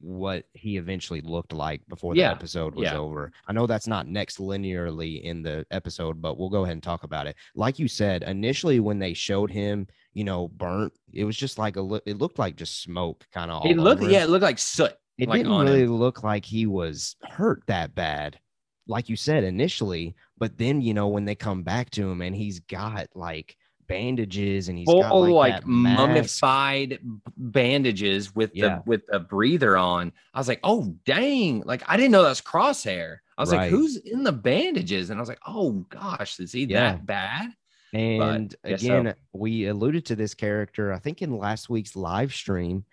what 0.00 0.44
he 0.54 0.76
eventually 0.76 1.20
looked 1.20 1.52
like 1.52 1.82
before 1.88 2.14
the 2.14 2.20
Yeah, 2.20 2.30
episode 2.30 2.74
was 2.74 2.92
yeah. 2.92 2.98
over. 2.98 3.32
I 3.46 3.52
know 3.52 3.66
that's 3.66 3.86
not 3.86 4.06
next 4.08 4.38
linearly 4.38 5.22
in 5.22 5.42
the 5.42 5.66
episode, 5.70 6.20
but 6.22 6.38
we'll 6.38 6.50
go 6.50 6.64
ahead 6.64 6.72
and 6.74 6.82
talk 6.82 7.04
about 7.04 7.26
it. 7.26 7.36
Like 7.54 7.78
you 7.78 7.88
said, 7.88 8.22
initially 8.22 8.80
when 8.80 8.98
they 8.98 9.12
showed 9.14 9.50
him, 9.50 9.86
you 10.14 10.24
know, 10.24 10.48
burnt, 10.48 10.92
it 11.12 11.24
was 11.24 11.36
just 11.36 11.58
like 11.58 11.76
a 11.76 11.80
li- 11.82 12.00
it 12.06 12.18
looked 12.18 12.38
like 12.38 12.56
just 12.56 12.82
smoke 12.82 13.26
kind 13.32 13.50
of 13.50 13.62
It 13.64 13.76
looked 13.78 14.02
yeah 14.02 14.24
it 14.24 14.30
looked 14.30 14.42
like 14.42 14.58
soot 14.58 14.92
It 15.18 15.28
like 15.28 15.38
didn't 15.38 15.58
really 15.58 15.86
him. 15.86 15.92
look 15.92 16.22
like 16.22 16.44
he 16.44 16.66
was 16.66 17.16
hurt 17.22 17.62
that 17.66 17.94
bad. 17.94 18.38
Like 18.86 19.08
you 19.08 19.16
said 19.16 19.44
initially, 19.44 20.16
but 20.38 20.56
then 20.58 20.80
you 20.80 20.94
know 20.94 21.08
when 21.08 21.24
they 21.24 21.34
come 21.34 21.62
back 21.62 21.90
to 21.90 22.10
him 22.10 22.22
and 22.22 22.34
he's 22.34 22.60
got 22.60 23.08
like 23.14 23.56
bandages 23.90 24.68
and 24.68 24.78
he's 24.78 24.86
full 24.86 25.02
got 25.02 25.12
like, 25.14 25.54
like, 25.54 25.66
mummified 25.66 27.00
bandages 27.36 28.34
with 28.34 28.52
Yeah. 28.54 28.76
the 28.76 28.82
with 28.86 29.02
the 29.08 29.20
breather 29.20 29.76
on. 29.76 30.12
I 30.32 30.38
was 30.38 30.48
like, 30.48 30.60
oh 30.62 30.94
dang! 31.04 31.62
Like 31.66 31.82
I 31.86 31.96
didn't 31.96 32.12
know 32.12 32.22
that's 32.22 32.40
crosshair. 32.40 33.18
I 33.36 33.42
was 33.42 33.52
like, 33.52 33.70
who's 33.70 33.96
in 33.96 34.22
the 34.22 34.32
bandages? 34.32 35.10
And 35.10 35.18
I 35.18 35.22
was 35.22 35.28
like, 35.28 35.40
oh 35.46 35.72
gosh, 35.88 36.38
is 36.40 36.52
he 36.52 36.64
Yeah. 36.64 36.92
that 36.92 37.06
bad? 37.06 37.50
And 37.92 38.54
so. 38.64 38.74
again, 38.74 39.14
we 39.32 39.66
alluded 39.66 40.06
to 40.06 40.16
this 40.16 40.32
character, 40.34 40.92
I 40.92 40.98
think, 41.00 41.22
in 41.22 41.36
last 41.36 41.68
week's 41.68 41.96
live 41.96 42.32
stream. 42.32 42.84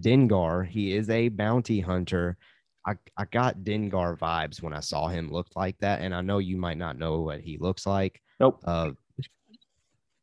Dengar, 0.00 0.66
he 0.66 0.92
is 0.96 1.08
a 1.10 1.28
bounty 1.28 1.80
hunter. 1.80 2.36
I, 2.86 2.94
I 3.16 3.26
got 3.26 3.58
Dengar 3.58 4.18
vibes 4.18 4.60
when 4.60 4.72
I 4.72 4.80
saw 4.80 5.06
him 5.06 5.30
look 5.30 5.46
like 5.54 5.78
that. 5.78 6.00
And 6.00 6.14
I 6.14 6.20
know 6.20 6.38
you 6.38 6.56
might 6.56 6.78
not 6.78 6.98
know 6.98 7.20
what 7.20 7.40
he 7.40 7.58
looks 7.58 7.86
like. 7.86 8.20
Nope. 8.40 8.60
Uh, 8.64 8.92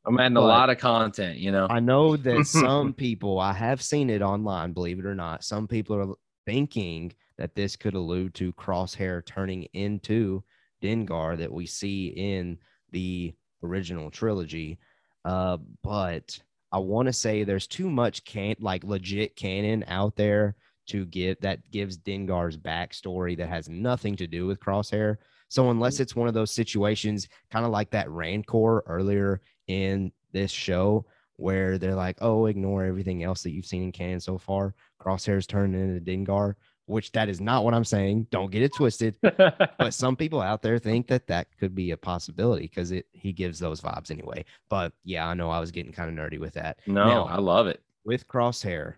I'm 0.06 0.20
adding 0.20 0.38
a 0.38 0.42
lot 0.42 0.70
of 0.70 0.78
content, 0.78 1.38
you 1.38 1.52
know. 1.52 1.68
I 1.70 1.80
know 1.80 2.18
that 2.18 2.46
some 2.48 2.94
people, 2.94 3.40
I 3.40 3.54
have 3.54 3.82
seen 3.82 4.10
it 4.10 4.22
online, 4.22 4.74
believe 4.74 5.00
it 5.00 5.06
or 5.06 5.16
not, 5.16 5.44
some 5.44 5.68
people 5.68 5.96
are 5.96 6.16
thinking 6.46 7.14
that 7.38 7.56
this 7.56 7.76
could 7.76 7.94
allude 7.94 8.34
to 8.36 8.54
Crosshair 8.54 9.26
turning 9.26 9.64
into 9.74 10.44
Dengar 10.82 11.38
that 11.38 11.52
we 11.52 11.66
see 11.66 12.08
in 12.08 12.58
the 12.92 13.34
original 13.64 14.10
trilogy. 14.10 14.80
Uh, 15.24 15.58
but 15.84 16.40
I 16.72 16.80
want 16.80 17.08
to 17.08 17.14
say 17.14 17.44
there's 17.44 17.68
too 17.68 17.90
much 17.90 18.24
can 18.26 18.56
like 18.60 18.84
legit 18.84 19.36
canon 19.36 19.84
out 19.88 20.16
there 20.16 20.56
to 20.88 21.06
give 21.06 21.40
that 21.42 21.70
gives 21.70 21.98
Dengar's 21.98 22.58
backstory 22.58 23.38
that 23.38 23.50
has 23.50 23.70
nothing 23.70 24.16
to 24.16 24.28
do 24.28 24.48
with 24.48 24.60
Crosshair. 24.60 25.18
So 25.48 25.70
unless 25.70 26.00
it's 26.00 26.16
one 26.16 26.28
of 26.28 26.34
those 26.34 26.52
situations, 26.52 27.28
kind 27.52 27.66
of 27.66 27.72
like 27.72 27.92
that 27.92 28.10
Rancor 28.10 28.84
earlier 28.88 29.42
in 29.72 30.12
this 30.34 30.52
show, 30.52 31.06
where 31.38 31.78
they're 31.78 31.96
like, 31.96 32.18
"Oh, 32.22 32.46
ignore 32.46 32.84
everything 32.84 33.24
else 33.24 33.42
that 33.44 33.52
you've 33.52 33.66
seen 33.66 33.84
in 33.84 33.92
canon 33.92 34.20
so 34.20 34.38
far." 34.38 34.76
Crosshair's 35.00 35.48
turned 35.48 35.76
into 35.76 36.00
Dengar, 36.02 36.56
which 36.86 37.12
that 37.14 37.30
is 37.30 37.42
not 37.42 37.64
what 37.64 37.74
I'm 37.74 37.84
saying. 37.86 38.28
Don't 38.32 38.52
get 38.52 38.62
it 38.62 38.76
twisted. 38.76 39.16
but 39.22 39.94
some 39.94 40.16
people 40.16 40.42
out 40.42 40.62
there 40.62 40.78
think 40.78 41.08
that 41.08 41.26
that 41.28 41.48
could 41.58 41.74
be 41.74 41.92
a 41.92 41.98
possibility 41.98 42.64
because 42.64 42.92
it 42.92 43.08
he 43.14 43.32
gives 43.34 43.58
those 43.60 43.82
vibes 43.82 44.12
anyway. 44.12 44.46
But 44.70 44.94
yeah, 45.04 45.28
I 45.28 45.34
know 45.34 45.50
I 45.50 45.60
was 45.60 45.72
getting 45.72 45.92
kind 45.94 46.10
of 46.10 46.24
nerdy 46.24 46.40
with 46.40 46.54
that. 46.54 46.80
no, 46.86 47.06
Now, 47.06 47.24
I 47.26 47.38
love 47.38 47.68
it. 47.68 47.82
with 48.06 48.28
Crosshair, 48.28 48.96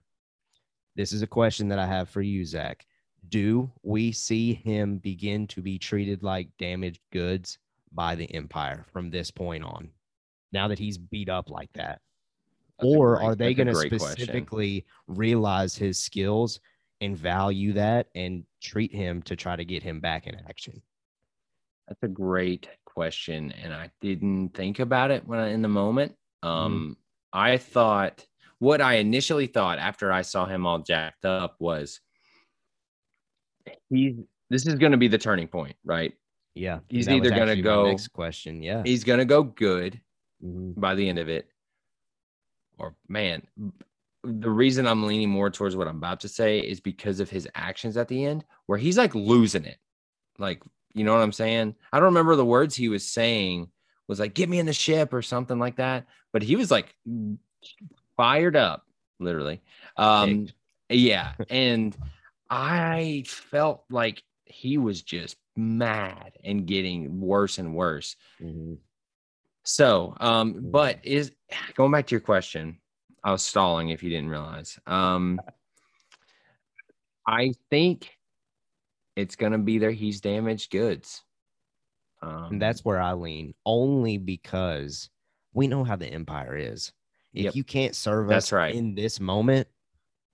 this 0.96 1.14
is 1.14 1.22
a 1.22 1.28
question 1.28 1.68
that 1.70 1.80
I 1.80 1.86
have 1.86 2.10
for 2.10 2.22
you, 2.22 2.44
Zach. 2.46 2.86
Do 3.30 3.72
we 3.84 4.12
see 4.12 4.54
him 4.54 4.98
begin 4.98 5.48
to 5.48 5.62
be 5.62 5.80
treated 5.80 6.24
like 6.24 6.50
damaged 6.60 7.00
goods 7.12 7.58
by 7.94 8.16
the 8.16 8.26
Empire 8.36 8.86
from 8.92 9.10
this 9.10 9.32
point 9.32 9.64
on? 9.64 9.90
Now 10.54 10.68
that 10.68 10.80
he's 10.80 10.98
beat 10.98 11.30
up 11.30 11.50
like 11.50 11.72
that, 11.74 12.00
That's 12.80 12.94
or 12.96 13.16
great- 13.18 13.26
are 13.26 13.36
they 13.36 13.54
going 13.54 13.68
to 13.68 13.74
great 13.74 13.90
question. 13.90 14.08
specifically 14.12 14.86
realize 15.08 15.76
his 15.76 16.00
skills 16.00 16.60
and 17.02 17.18
value 17.18 17.74
that 17.74 18.08
and 18.16 18.46
treat 18.62 18.94
him 18.94 19.22
to 19.24 19.36
try 19.36 19.56
to 19.56 19.66
get 19.66 19.84
him 19.84 20.00
back 20.00 20.28
in 20.28 20.36
action? 20.48 20.82
That's 21.88 22.04
a 22.04 22.08
great 22.08 22.70
question, 22.86 23.52
and 23.64 23.74
I 23.74 23.90
didn't 24.00 24.50
think 24.50 24.80
about 24.80 25.12
it 25.12 25.28
when 25.28 25.40
I, 25.40 25.48
in 25.50 25.62
the 25.62 25.68
moment. 25.68 26.16
Mm-hmm. 26.44 26.48
Um, 26.48 26.98
I 27.34 27.58
thought 27.58 28.26
what 28.60 28.80
I 28.80 28.96
initially 28.96 29.48
thought 29.48 29.80
after 29.80 30.12
I 30.12 30.22
saw 30.22 30.46
him 30.46 30.66
all 30.66 30.80
jacked 30.80 31.26
up 31.26 31.56
was 31.60 32.00
he's 33.90 34.16
this 34.50 34.68
is 34.68 34.76
going 34.76 34.92
to 34.92 34.98
be 34.98 35.08
the 35.08 35.18
turning 35.18 35.48
point, 35.48 35.76
right? 35.84 36.14
Yeah, 36.56 36.80
He's 36.88 37.10
either 37.10 37.32
gonna 37.32 37.60
go- 37.60 37.88
Next 37.90 38.10
question. 38.10 38.62
Yeah. 38.62 38.84
He's 38.86 39.04
gonna 39.04 39.26
go 39.26 39.42
good 39.42 40.00
Mhm. 40.44 40.80
by 40.80 40.96
the 40.96 41.08
end 41.08 41.20
of 41.20 41.30
it. 41.30 41.50
Or 42.78 42.96
man, 43.08 43.48
the 44.24 44.50
reason 44.50 44.88
I'm 44.88 45.06
leaning 45.06 45.30
more 45.30 45.50
towards 45.50 45.76
what 45.76 45.88
I'm 45.88 45.98
about 45.98 46.20
to 46.22 46.28
say 46.28 46.60
is 46.60 46.80
because 46.80 47.20
of 47.20 47.30
his 47.30 47.48
actions 47.56 47.98
at 47.98 48.08
the 48.08 48.26
end, 48.26 48.44
where 48.66 48.78
he's 48.78 48.98
like 48.98 49.16
losing 49.16 49.66
it. 49.66 49.78
Like, 50.40 50.62
you 50.94 51.04
know 51.04 51.14
what 51.14 51.22
I'm 51.22 51.32
saying? 51.32 51.76
I 51.92 51.98
don't 51.98 52.06
remember 52.08 52.36
the 52.36 52.46
words 52.46 52.76
he 52.76 52.90
was 52.90 53.06
saying. 53.08 53.70
Was 54.08 54.20
like, 54.20 54.34
"Get 54.34 54.50
me 54.50 54.60
in 54.60 54.66
the 54.66 54.74
ship" 54.74 55.14
or 55.14 55.22
something 55.22 55.60
like 55.60 55.78
that. 55.78 56.06
But 56.34 56.42
he 56.42 56.56
was 56.56 56.70
like 56.70 56.94
fired 58.18 58.56
up, 58.56 58.86
literally. 59.20 59.62
Um, 59.98 60.50
yeah, 60.90 61.34
and 61.50 61.96
I 62.50 63.24
felt 63.26 63.86
like 63.90 64.24
he 64.46 64.78
was 64.78 65.02
just 65.02 65.38
mad 65.56 66.34
and 66.44 66.66
getting 66.66 67.22
worse 67.22 67.60
and 67.60 67.76
worse. 67.76 68.16
Mhm. 68.42 68.78
So, 69.64 70.16
um, 70.20 70.56
but 70.72 71.00
is 71.04 71.32
going 71.76 71.92
back 71.92 72.08
to 72.08 72.16
your 72.16 72.22
question, 72.22 72.80
I 73.24 73.32
was 73.32 73.44
stalling 73.44 73.90
if 73.90 74.04
you 74.04 74.10
didn't 74.10 74.30
realize. 74.30 74.78
Um, 74.86 75.40
I 77.26 77.54
think 77.70 78.10
it's 79.16 79.36
gonna 79.36 79.60
be 79.60 79.78
there. 79.78 79.92
He's 79.92 80.20
damaged 80.22 80.72
goods. 80.72 81.24
Um, 82.22 82.54
And 82.54 82.62
that's 82.62 82.84
where 82.86 83.00
I 83.00 83.14
lean, 83.14 83.54
only 83.66 84.18
because 84.18 85.10
we 85.54 85.68
know 85.68 85.84
how 85.84 85.96
the 85.96 86.08
empire 86.08 86.56
is. 86.56 86.92
If 87.34 87.46
Yep. 87.46 87.56
you 87.56 87.64
can't 87.64 87.96
serve 87.96 88.28
That's 88.28 88.48
us 88.48 88.52
right. 88.52 88.74
in 88.76 88.96
this 88.96 89.20
moment, 89.20 89.68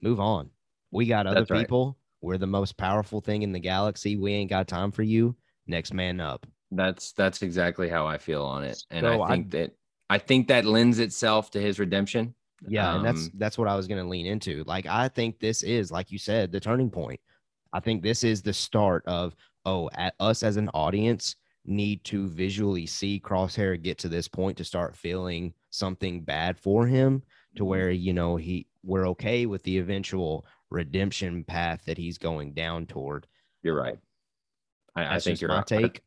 move 0.02 0.20
on. 0.20 0.50
We 0.92 1.06
got 1.06 1.28
other 1.28 1.42
That's 1.42 1.52
right. 1.52 1.62
people. 1.62 1.98
We're 2.22 2.38
the 2.38 2.48
most 2.48 2.78
powerful 2.78 3.22
thing 3.22 3.44
in 3.44 3.52
the 3.52 3.60
galaxy. 3.60 4.18
We 4.18 4.34
ain't 4.34 4.50
got 4.50 4.68
time 4.68 4.92
for 4.92 5.04
you. 5.04 5.36
Next 5.68 5.94
man 5.94 6.20
up. 6.20 6.46
That's 6.72 7.12
that's 7.14 7.42
exactly 7.42 7.90
how 7.90 8.06
I 8.08 8.18
feel 8.18 8.44
on 8.44 8.64
it, 8.64 8.84
and 8.92 9.04
So 9.04 9.22
I 9.22 9.26
I- 9.26 9.30
think 9.32 9.52
that 9.52 9.72
I 10.10 10.18
think 10.18 10.48
that 10.48 10.66
lends 10.66 11.00
itself 11.00 11.52
to 11.52 11.62
his 11.62 11.80
redemption. 11.80 12.34
Yeah, 12.68 12.96
and 12.96 13.06
that's 13.06 13.26
Um, 13.28 13.32
that's 13.36 13.58
what 13.58 13.68
I 13.68 13.76
was 13.76 13.88
going 13.88 14.04
to 14.04 14.10
lean 14.10 14.26
into. 14.26 14.64
Like 14.66 14.86
I 14.86 15.08
think 15.08 15.40
this 15.40 15.64
is 15.64 15.92
like 15.92 16.12
you 16.12 16.18
said 16.18 16.52
the 16.52 16.60
turning 16.60 16.90
point. 16.90 17.20
I 17.72 17.80
think 17.80 18.02
this 18.04 18.24
is 18.24 18.42
the 18.42 18.54
start 18.54 19.04
of 19.06 19.36
oh, 19.66 19.90
at 19.94 20.16
us 20.20 20.42
as 20.44 20.58
an 20.58 20.70
audience 20.70 21.36
need 21.66 22.04
to 22.06 22.28
visually 22.30 22.86
see 22.86 23.20
Crosshair 23.24 23.80
get 23.82 23.98
to 24.00 24.10
this 24.10 24.28
point 24.28 24.58
to 24.58 24.64
start 24.64 24.96
feeling 24.96 25.54
something 25.70 26.22
bad 26.24 26.58
for 26.58 26.88
him 26.88 27.22
to 27.56 27.62
Mm-hmm. 27.62 27.70
where 27.70 27.92
you 27.92 28.14
know 28.14 28.36
he 28.36 28.68
we're 28.84 29.08
okay 29.10 29.46
with 29.46 29.62
the 29.64 29.78
eventual 29.78 30.46
redemption 30.70 31.44
path 31.44 31.84
that 31.86 31.98
he's 31.98 32.18
going 32.18 32.54
down 32.54 32.86
toward. 32.88 33.28
You're 33.64 33.76
right. 33.76 33.98
I, 34.96 35.06
I 35.16 35.20
think 35.20 35.24
just 35.34 35.42
you're 35.42 35.50
my 35.50 35.58
right. 35.58 35.68
take. 35.68 36.02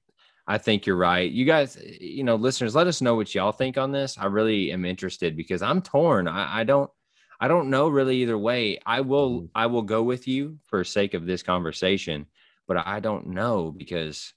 I 0.47 0.59
think 0.59 0.87
you're 0.87 0.97
right. 0.97 1.31
You 1.31 1.45
guys, 1.45 1.79
you 2.01 2.25
know, 2.25 2.35
listeners, 2.35 2.75
let 2.75 2.87
us 2.89 3.01
know 3.01 3.15
what 3.15 3.35
y'all 3.35 3.53
think 3.53 3.79
on 3.79 3.93
this. 3.93 4.19
I 4.19 4.27
really 4.27 4.73
am 4.73 4.85
interested 4.85 5.37
because 5.37 5.63
I'm 5.63 5.81
torn. 5.83 6.27
I, 6.27 6.61
I 6.61 6.65
don't, 6.65 6.91
I 7.41 7.49
don't 7.49 7.71
know 7.71 7.89
really 7.89 8.19
either 8.23 8.37
way. 8.39 8.79
I 8.85 9.01
will, 9.03 9.43
Mhm. 9.43 9.49
I 9.55 9.67
will 9.67 9.83
go 9.83 10.03
with 10.03 10.27
you 10.27 10.59
for 10.67 10.83
sake 10.85 11.15
of 11.15 11.27
this 11.27 11.43
conversation, 11.43 12.27
but 12.67 12.77
I 12.77 12.99
don't 13.01 13.29
know 13.29 13.71
because 13.71 14.33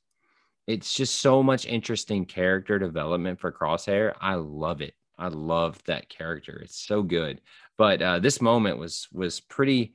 it's 0.68 0.94
just 0.94 1.22
so 1.22 1.42
much 1.44 1.66
interesting 1.66 2.26
character 2.26 2.78
development 2.80 3.40
for 3.40 3.52
Crosshair. 3.52 4.14
I 4.22 4.36
love 4.36 4.82
it. 4.82 4.94
I 5.18 5.28
love 5.30 5.82
that 5.86 6.10
character. 6.10 6.60
It's 6.64 6.78
so 6.86 7.02
good. 7.02 7.42
But 7.78 8.02
uh, 8.02 8.20
this 8.20 8.42
moment 8.42 8.78
was 8.80 9.08
was 9.12 9.40
pretty 9.40 9.94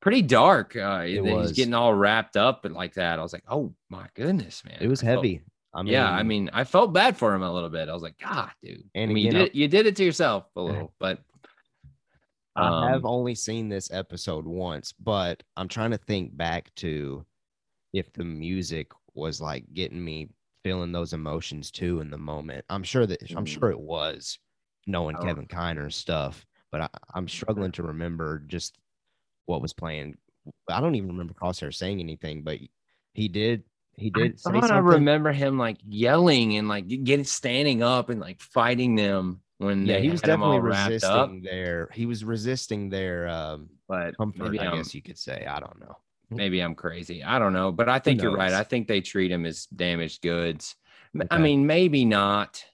pretty 0.00 0.22
dark. 0.22 0.74
Uh, 0.76 1.04
It 1.06 1.22
was. 1.22 1.50
He's 1.50 1.56
getting 1.56 1.74
all 1.74 1.94
wrapped 1.94 2.36
up 2.36 2.64
and 2.64 2.74
like 2.74 2.94
that. 2.94 3.18
I 3.18 3.22
was 3.22 3.32
like, 3.32 3.44
oh 3.48 3.74
my 3.90 4.06
goodness, 4.14 4.62
man. 4.64 4.78
It 4.80 4.88
was 4.88 5.02
I 5.02 5.06
felt- 5.06 5.24
heavy. 5.24 5.40
I 5.74 5.82
mean, 5.82 5.92
yeah, 5.92 6.10
I 6.10 6.22
mean, 6.22 6.50
I 6.52 6.64
felt 6.64 6.92
bad 6.92 7.16
for 7.16 7.34
him 7.34 7.42
a 7.42 7.52
little 7.52 7.70
bit. 7.70 7.88
I 7.88 7.94
was 7.94 8.02
like, 8.02 8.18
God, 8.18 8.50
dude. 8.62 8.84
And 8.94 9.10
I 9.10 9.14
mean, 9.14 9.24
you 9.24 9.30
did, 9.30 9.54
you 9.54 9.68
did 9.68 9.86
it 9.86 9.96
to 9.96 10.04
yourself 10.04 10.44
a 10.54 10.60
little, 10.60 10.92
but 11.00 11.20
I 12.56 12.88
have 12.90 13.04
um, 13.04 13.06
only 13.06 13.34
seen 13.34 13.68
this 13.68 13.90
episode 13.90 14.46
once, 14.46 14.92
but 14.92 15.42
I'm 15.56 15.68
trying 15.68 15.92
to 15.92 15.98
think 15.98 16.36
back 16.36 16.74
to 16.76 17.24
if 17.92 18.12
the 18.12 18.24
music 18.24 18.92
was 19.14 19.40
like 19.40 19.64
getting 19.72 20.04
me 20.04 20.28
feeling 20.62 20.92
those 20.92 21.12
emotions 21.12 21.70
too 21.70 22.00
in 22.00 22.10
the 22.10 22.18
moment. 22.18 22.64
I'm 22.68 22.82
sure 22.84 23.06
that 23.06 23.22
I'm 23.34 23.44
Mhm. 23.44 23.48
sure 23.48 23.70
it 23.70 23.80
was 23.80 24.38
knowing 24.86 25.16
I 25.16 25.24
Kevin 25.24 25.46
Kiner's 25.46 25.96
stuff, 25.96 26.46
but 26.70 26.82
I, 26.82 26.88
I'm 27.14 27.28
struggling 27.28 27.72
to 27.72 27.82
remember 27.82 28.40
just 28.40 28.78
what 29.46 29.62
was 29.62 29.72
playing. 29.72 30.16
I 30.68 30.80
don't 30.80 30.94
even 30.94 31.08
remember 31.10 31.34
Crosshair 31.34 31.74
saying 31.74 32.00
anything, 32.00 32.42
but 32.42 32.58
he 33.14 33.28
did. 33.28 33.64
He 33.96 34.10
I 34.14 34.20
did 34.20 34.40
thought 34.40 34.70
I 34.70 34.78
remember 34.78 35.32
him 35.32 35.58
like 35.58 35.78
yelling 35.86 36.56
and 36.56 36.68
like 36.68 36.88
getting 36.88 37.24
standing 37.24 37.82
up 37.82 38.08
and 38.08 38.20
like 38.20 38.40
fighting 38.40 38.94
them 38.94 39.40
when 39.58 39.86
yeah, 39.86 39.98
he 39.98 40.10
was 40.10 40.20
had 40.22 40.30
him 40.30 40.42
all 40.42 40.60
definitely 40.60 40.88
resisting 40.88 41.42
their. 41.42 41.88
He 41.92 42.06
was 42.06 42.24
resisting 42.24 42.88
their 42.88 43.28
um, 43.28 43.68
But 43.88 44.16
comfort. 44.16 44.44
maybe 44.44 44.60
I 44.60 44.74
guess 44.74 44.94
you 44.94 45.02
could 45.02 45.18
say. 45.18 45.46
I 45.46 45.60
don't 45.60 45.78
know. 45.78 45.96
maybe 46.30 46.60
I'm 46.60 46.74
crazy. 46.74 47.22
I 47.22 47.38
don't 47.38 47.52
know, 47.52 47.70
but 47.70 47.88
I 47.88 47.98
think 47.98 48.22
you're 48.22 48.34
right. 48.34 48.52
I 48.52 48.64
think 48.64 48.88
they 48.88 49.00
treat 49.00 49.30
him 49.30 49.44
as 49.44 49.66
damaged 49.66 50.22
goods. 50.22 50.74
M- 51.14 51.22
I 51.30 51.34
Okay. 51.34 51.42
mean, 51.42 51.66
maybe 51.66 52.04
not. 52.04 52.64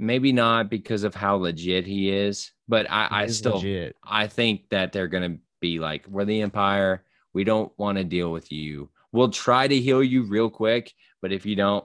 Maybe 0.00 0.32
not 0.32 0.70
because 0.70 1.02
of 1.02 1.14
how 1.14 1.36
legit 1.36 1.84
he 1.86 2.10
is, 2.10 2.52
but 2.68 2.86
I, 2.88 3.08
I 3.10 3.26
still 3.26 3.54
legit. 3.54 3.96
I 4.04 4.28
think 4.28 4.68
that 4.70 4.92
they're 4.92 5.08
to 5.08 5.38
be 5.60 5.80
like, 5.80 6.06
we're 6.06 6.24
the 6.24 6.40
Empire. 6.42 7.04
We 7.32 7.42
don't 7.44 7.72
want 7.78 7.98
to 7.98 8.04
deal 8.04 8.30
with 8.30 8.52
you. 8.52 8.90
We'll 9.12 9.30
try 9.30 9.66
to 9.68 9.78
heal 9.80 10.02
you 10.02 10.22
real 10.24 10.50
quick, 10.50 10.92
but 11.22 11.32
if 11.32 11.46
you 11.46 11.56
don't, 11.56 11.84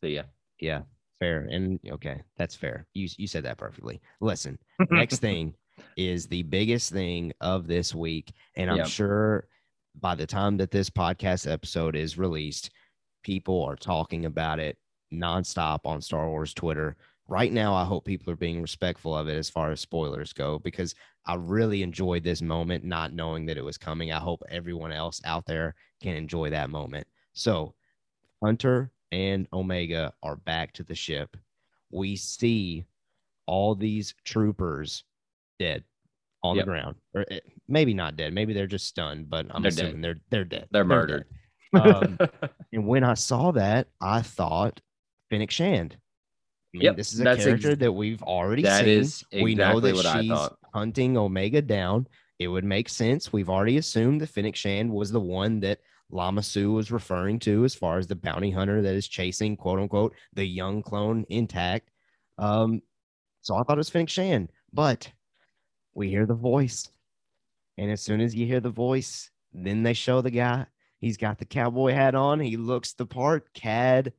see 0.00 0.14
ya. 0.16 0.22
Yeah, 0.60 0.82
fair. 1.20 1.46
And 1.50 1.78
okay, 1.92 2.22
that's 2.36 2.54
fair. 2.54 2.86
You 2.94 3.08
you 3.16 3.26
said 3.26 3.44
that 3.44 3.58
perfectly. 3.58 4.00
Listen, 4.20 4.58
next 4.90 5.18
thing 5.18 5.54
is 5.96 6.26
the 6.26 6.42
biggest 6.42 6.92
thing 6.92 7.32
of 7.40 7.66
this 7.66 7.94
week, 7.94 8.32
and 8.56 8.70
I'm 8.70 8.78
Yep. 8.78 8.86
sure 8.88 9.48
by 10.00 10.14
the 10.14 10.26
time 10.26 10.56
that 10.58 10.70
this 10.70 10.90
podcast 10.90 11.50
episode 11.50 11.96
is 11.96 12.18
released, 12.18 12.70
people 13.22 13.62
are 13.64 13.76
talking 13.76 14.24
about 14.26 14.58
it 14.58 14.76
nonstop 15.12 15.80
on 15.84 16.00
Star 16.02 16.28
Wars 16.28 16.52
Twitter. 16.54 16.96
Right 17.28 17.52
now, 17.52 17.74
I 17.74 17.84
hope 17.84 18.04
people 18.04 18.32
are 18.32 18.36
being 18.36 18.62
respectful 18.62 19.16
of 19.16 19.28
it 19.28 19.36
as 19.36 19.50
far 19.50 19.70
as 19.70 19.80
spoilers 19.80 20.32
go, 20.32 20.58
because 20.60 20.94
I 21.26 21.34
really 21.34 21.82
enjoyed 21.82 22.22
this 22.22 22.40
moment, 22.42 22.84
not 22.84 23.12
knowing 23.12 23.46
that 23.46 23.56
it 23.58 23.64
was 23.64 23.76
coming. 23.78 24.12
I 24.12 24.18
hope 24.18 24.42
everyone 24.48 24.92
else 24.92 25.20
out 25.24 25.44
there 25.46 25.74
can 26.00 26.14
enjoy 26.14 26.50
that 26.50 26.70
moment. 26.70 27.06
So, 27.32 27.74
Hunter 28.42 28.90
and 29.12 29.46
Omega 29.52 30.12
are 30.22 30.36
back 30.36 30.72
to 30.74 30.82
the 30.84 30.94
ship. 30.94 31.36
We 31.90 32.16
see 32.16 32.84
all 33.46 33.74
these 33.74 34.14
troopers 34.24 35.04
dead 35.58 35.84
on 36.42 36.56
Yep. 36.56 36.64
the 36.64 36.70
ground, 36.70 36.96
or 37.14 37.24
eh, 37.30 37.40
maybe 37.68 37.94
not 37.94 38.16
dead. 38.16 38.32
Maybe 38.32 38.52
they're 38.52 38.66
just 38.66 38.86
stunned, 38.86 39.28
but 39.30 39.46
I'm 39.50 39.62
They're 39.62 39.70
dead. 39.70 39.84
assuming 39.86 40.02
they're 40.02 40.20
they're 40.30 40.44
dead. 40.44 40.68
They're 40.70 40.82
dead. 40.84 40.88
murdered. 40.88 41.24
Um, 41.72 42.18
And 42.72 42.86
when 42.86 43.04
I 43.04 43.14
saw 43.14 43.52
that, 43.52 43.88
I 44.00 44.22
thought 44.22 44.80
Fennec 45.30 45.50
Shand. 45.50 45.96
I 45.96 46.78
mean, 46.78 46.82
Yep, 46.82 46.96
this 46.96 47.12
is 47.14 47.20
a 47.20 47.24
that's 47.24 47.38
ex- 47.38 47.44
character 47.46 47.74
that 47.76 47.92
we've 47.92 48.22
already 48.22 48.62
That 48.62 48.84
seen. 48.84 48.88
is 49.00 49.24
we 49.32 49.54
know 49.54 49.80
that 49.80 49.94
what 49.94 50.04
she's 50.20 50.28
thought. 50.30 50.58
Hunting 50.76 51.16
Omega 51.16 51.62
down. 51.62 52.06
It 52.38 52.48
would 52.48 52.64
make 52.64 52.90
sense. 52.90 53.32
We've 53.32 53.48
already 53.48 53.78
assumed 53.78 54.20
that 54.20 54.28
Fennec 54.28 54.54
Shand 54.54 54.92
was 54.92 55.10
the 55.10 55.18
one 55.18 55.58
that 55.60 55.78
Lama 56.10 56.42
Su 56.42 56.70
was 56.70 56.92
referring 56.92 57.38
to 57.40 57.64
as 57.64 57.74
far 57.74 57.96
as 57.96 58.06
the 58.06 58.14
bounty 58.14 58.50
hunter 58.50 58.82
that 58.82 58.94
is 58.94 59.08
chasing, 59.08 59.56
quote 59.56 59.78
unquote, 59.78 60.14
the 60.34 60.44
young 60.44 60.82
clone 60.82 61.24
intact. 61.30 61.90
Um, 62.36 62.82
so 63.40 63.56
I 63.56 63.62
thought 63.62 63.78
it 63.78 63.78
was 63.78 63.88
Fennec 63.88 64.10
Shand, 64.10 64.50
but 64.70 65.10
we 65.94 66.10
hear 66.10 66.26
the 66.26 66.34
voice. 66.34 66.90
And 67.78 67.90
as 67.90 68.02
soon 68.02 68.20
as 68.20 68.34
you 68.34 68.44
hear 68.44 68.60
the 68.60 68.68
voice, 68.68 69.30
then 69.54 69.82
they 69.82 69.94
show 69.94 70.20
the 70.20 70.30
guy. 70.30 70.66
He's 71.00 71.16
got 71.16 71.38
the 71.38 71.46
cowboy 71.46 71.92
hat 71.92 72.14
on. 72.14 72.38
He 72.38 72.58
looks 72.58 72.92
the 72.92 73.06
part. 73.06 73.50
Cad 73.54 74.12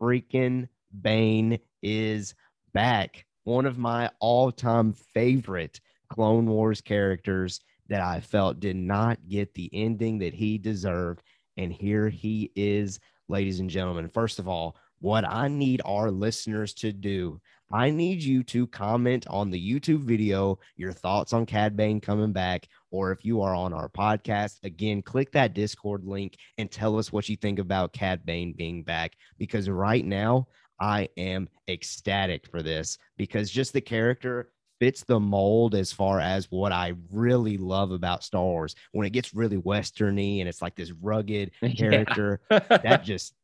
freaking 0.00 0.68
Bane 1.02 1.58
is 1.82 2.36
back. 2.72 3.26
One 3.42 3.66
of 3.66 3.76
my 3.76 4.10
all 4.20 4.52
time 4.52 4.92
favorite 4.92 5.80
Clone 6.08 6.46
Wars 6.46 6.80
characters 6.80 7.60
that 7.88 8.00
I 8.00 8.20
felt 8.20 8.60
did 8.60 8.76
not 8.76 9.18
get 9.28 9.54
the 9.54 9.70
ending 9.72 10.18
that 10.18 10.34
he 10.34 10.58
deserved. 10.58 11.22
And 11.56 11.72
here 11.72 12.08
he 12.08 12.50
is, 12.56 12.98
ladies 13.28 13.60
and 13.60 13.70
gentlemen. 13.70 14.08
First 14.08 14.38
of 14.38 14.48
all, 14.48 14.76
what 15.00 15.24
I 15.28 15.48
need 15.48 15.82
our 15.84 16.10
listeners 16.10 16.74
to 16.74 16.92
do, 16.92 17.40
I 17.72 17.90
need 17.90 18.22
you 18.22 18.42
to 18.44 18.66
comment 18.68 19.26
on 19.28 19.50
the 19.50 19.60
YouTube 19.60 20.04
video 20.04 20.58
your 20.76 20.92
thoughts 20.92 21.32
on 21.32 21.46
Cad 21.46 21.76
Bane 21.76 22.00
coming 22.00 22.32
back. 22.32 22.68
Or 22.90 23.12
if 23.12 23.24
you 23.24 23.42
are 23.42 23.54
on 23.54 23.72
our 23.72 23.88
podcast, 23.88 24.58
again, 24.62 25.02
click 25.02 25.32
that 25.32 25.54
Discord 25.54 26.04
link 26.04 26.36
and 26.58 26.70
tell 26.70 26.98
us 26.98 27.12
what 27.12 27.28
you 27.28 27.36
think 27.36 27.58
about 27.58 27.92
Cad 27.92 28.24
Bane 28.24 28.54
being 28.56 28.82
back. 28.82 29.12
Because 29.38 29.68
right 29.68 30.04
now, 30.04 30.46
I 30.80 31.08
am 31.16 31.48
ecstatic 31.68 32.46
for 32.46 32.62
this 32.62 32.98
because 33.16 33.50
just 33.50 33.72
the 33.72 33.80
character 33.80 34.50
fits 34.78 35.04
the 35.04 35.18
mold 35.20 35.74
as 35.74 35.92
far 35.92 36.20
as 36.20 36.50
what 36.50 36.72
I 36.72 36.94
really 37.10 37.56
love 37.56 37.90
about 37.92 38.22
Star 38.24 38.42
Wars. 38.44 38.74
When 38.92 39.06
it 39.06 39.10
gets 39.10 39.34
really 39.34 39.56
westerny 39.58 40.40
and 40.40 40.48
it's 40.48 40.60
like 40.62 40.74
this 40.76 40.92
rugged 40.92 41.50
Yeah. 41.62 41.70
character, 41.74 42.40
that 42.50 43.02
just 43.04 43.34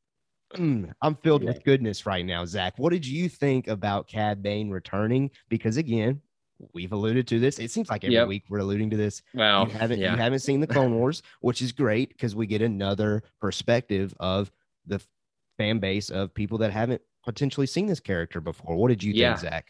Mm, 0.57 0.93
I'm 1.01 1.15
filled 1.23 1.43
Yeah. 1.43 1.49
with 1.49 1.65
goodness 1.65 2.05
right 2.05 2.27
now, 2.27 2.45
Zach. 2.45 2.75
What 2.79 2.93
did 2.93 3.07
you 3.07 3.31
think 3.31 3.69
about 3.69 4.07
Cad 4.07 4.43
Bane 4.43 4.69
returning? 4.69 5.31
Because 5.49 5.79
again, 5.79 6.21
we've 6.75 6.93
alluded 6.93 7.27
to 7.29 7.41
this. 7.41 7.59
It 7.59 7.71
seems 7.71 7.89
like 7.89 8.05
every 8.05 8.17
Yep. 8.17 8.29
week 8.29 8.45
we're 8.51 8.59
alluding 8.59 8.91
to 8.91 8.97
this. 8.99 9.23
Well, 9.33 9.67
you 9.67 9.73
haven't 9.73 9.99
yeah. 10.01 10.13
you 10.13 10.19
haven't 10.19 10.41
seen 10.41 10.61
the 10.61 10.67
Clone 10.67 10.95
Wars, 10.99 11.23
which 11.41 11.63
is 11.63 11.73
great 11.73 12.11
because 12.11 12.37
we 12.37 12.47
get 12.47 12.61
another 12.61 13.23
perspective 13.41 14.15
of 14.21 14.53
the 14.87 15.01
fan 15.57 15.79
base 15.79 16.11
of 16.11 16.35
people 16.35 16.59
that 16.59 16.71
haven't 16.71 17.01
potentially 17.25 17.67
seen 17.67 17.87
this 17.87 18.01
character 18.01 18.41
before. 18.43 18.77
What 18.77 18.89
did 18.89 19.03
you 19.03 19.15
Yeah. 19.15 19.37
think, 19.37 19.51
Zach? 19.51 19.67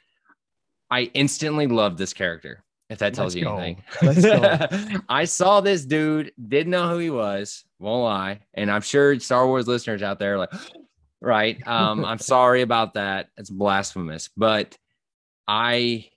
I 0.92 1.10
instantly 1.14 1.66
loved 1.66 1.96
this 1.96 2.12
character. 2.12 2.62
If 2.90 2.98
that 2.98 3.14
tells 3.14 3.34
Let's 3.34 3.36
you 3.36 3.44
go. 3.44 3.56
anything, 3.56 5.00
I 5.08 5.24
saw 5.24 5.62
this 5.62 5.86
dude, 5.86 6.32
didn't 6.48 6.70
know 6.70 6.90
who 6.90 6.98
he 6.98 7.08
was, 7.08 7.64
won't 7.78 8.04
lie, 8.04 8.40
and 8.52 8.70
I'm 8.70 8.82
sure 8.82 9.18
Star 9.18 9.46
Wars 9.46 9.66
listeners 9.66 10.02
out 10.02 10.18
there 10.18 10.34
are 10.34 10.38
like, 10.38 10.52
right? 11.22 11.66
Um, 11.66 12.04
I'm 12.04 12.18
sorry 12.34 12.60
about 12.60 12.92
that. 12.94 13.28
It's 13.38 13.48
blasphemous, 13.48 14.28
but 14.36 14.76
I 15.48 16.10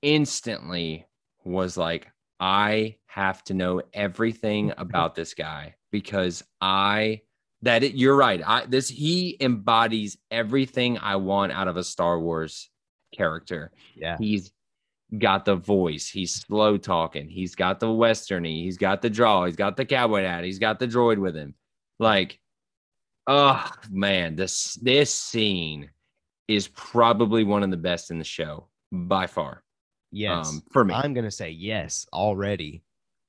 instantly 0.00 1.04
was 1.44 1.76
like, 1.76 2.06
I 2.38 2.98
have 3.06 3.42
to 3.44 3.54
know 3.54 3.82
everything 3.92 4.72
about 4.78 5.16
this 5.16 5.34
guy 5.34 5.74
because 5.90 6.44
I 6.60 7.22
that 7.62 7.82
it, 7.82 7.94
you're 7.94 8.14
right. 8.14 8.40
I 8.46 8.66
this 8.66 8.88
he 8.88 9.36
embodies 9.40 10.16
everything 10.30 10.98
I 10.98 11.16
want 11.16 11.50
out 11.50 11.66
of 11.66 11.76
a 11.76 11.82
Star 11.82 12.20
Wars 12.20 12.70
character. 13.12 13.70
Yeah. 13.96 14.16
He's 14.18 14.52
got 15.18 15.44
the 15.44 15.56
voice. 15.56 16.08
He's 16.08 16.34
slow 16.34 16.76
talking. 16.76 17.28
He's 17.28 17.54
got 17.54 17.80
the 17.80 17.86
westerny. 17.86 18.62
He's 18.64 18.76
got 18.78 19.00
the 19.02 19.10
draw. 19.10 19.44
He's 19.46 19.56
got 19.56 19.76
the 19.76 19.84
cowboy 19.84 20.22
hat. 20.22 20.44
He's 20.44 20.58
got 20.58 20.78
the 20.78 20.86
droid 20.88 21.18
with 21.18 21.34
him. 21.34 21.54
Like, 21.98 22.38
oh 23.26 23.68
man, 23.90 24.36
this 24.36 24.74
this 24.82 25.14
scene 25.14 25.90
is 26.46 26.68
probably 26.68 27.44
one 27.44 27.62
of 27.62 27.70
the 27.70 27.76
best 27.76 28.10
in 28.10 28.18
the 28.18 28.24
show 28.24 28.68
by 28.92 29.26
far. 29.26 29.62
Yes. 30.10 30.48
Um, 30.48 30.62
for 30.72 30.84
me. 30.84 30.94
I'm 30.94 31.12
gonna 31.14 31.30
say 31.30 31.50
yes 31.50 32.06
already. 32.12 32.82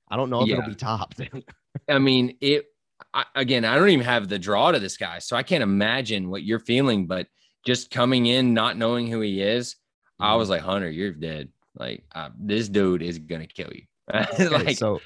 I 0.09 0.15
don't 0.17 0.29
know 0.29 0.41
if 0.41 0.47
Yeah. 0.47 0.57
it'll 0.57 0.69
be 0.69 0.75
topped. 0.75 1.21
I 1.89 1.99
mean, 1.99 2.37
it 2.41 2.65
I, 3.13 3.25
again, 3.35 3.63
I 3.65 3.75
don't 3.75 3.89
even 3.89 4.05
have 4.05 4.27
the 4.27 4.39
draw 4.39 4.71
to 4.71 4.79
this 4.79 4.97
guy, 4.97 5.19
so 5.19 5.35
I 5.35 5.43
can't 5.43 5.63
imagine 5.63 6.29
what 6.29 6.43
you're 6.43 6.59
feeling. 6.59 7.07
But 7.07 7.27
just 7.69 7.91
coming 7.91 8.25
in, 8.25 8.55
not 8.55 8.77
knowing 8.77 9.05
who 9.05 9.21
he 9.21 9.43
is, 9.43 9.75
I 10.19 10.35
was 10.35 10.49
like, 10.49 10.61
Hunter, 10.61 10.89
you're 10.89 11.11
dead. 11.11 11.49
Like, 11.75 12.03
uh, 12.15 12.29
this 12.35 12.67
dude 12.67 13.03
is 13.03 13.19
gonna 13.19 13.45
kill 13.45 13.69
you. 13.71 13.83
Like, 14.49 14.75
so 14.75 15.03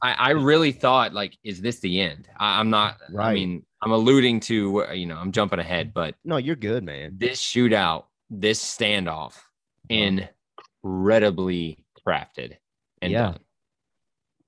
I, 0.00 0.12
I 0.12 0.30
really 0.30 0.70
thought, 0.70 1.12
like, 1.12 1.36
is 1.42 1.60
this 1.60 1.80
the 1.80 2.00
end? 2.00 2.28
I, 2.38 2.60
I'm 2.60 2.70
not. 2.70 2.98
Right. 3.10 3.30
I 3.30 3.34
mean, 3.34 3.66
I'm 3.82 3.90
alluding 3.90 4.38
to, 4.42 4.86
you 4.94 5.06
know, 5.06 5.16
I'm 5.16 5.32
jumping 5.32 5.58
ahead, 5.58 5.92
but 5.92 6.14
no, 6.24 6.36
you're 6.36 6.54
good, 6.54 6.84
man. 6.84 7.16
this 7.18 7.40
shootout, 7.42 8.04
this 8.30 8.62
standoff, 8.62 9.40
incredibly 10.84 11.84
crafted 12.06 12.58
and 13.00 13.12
Yeah. 13.12 13.22
done. 13.32 13.38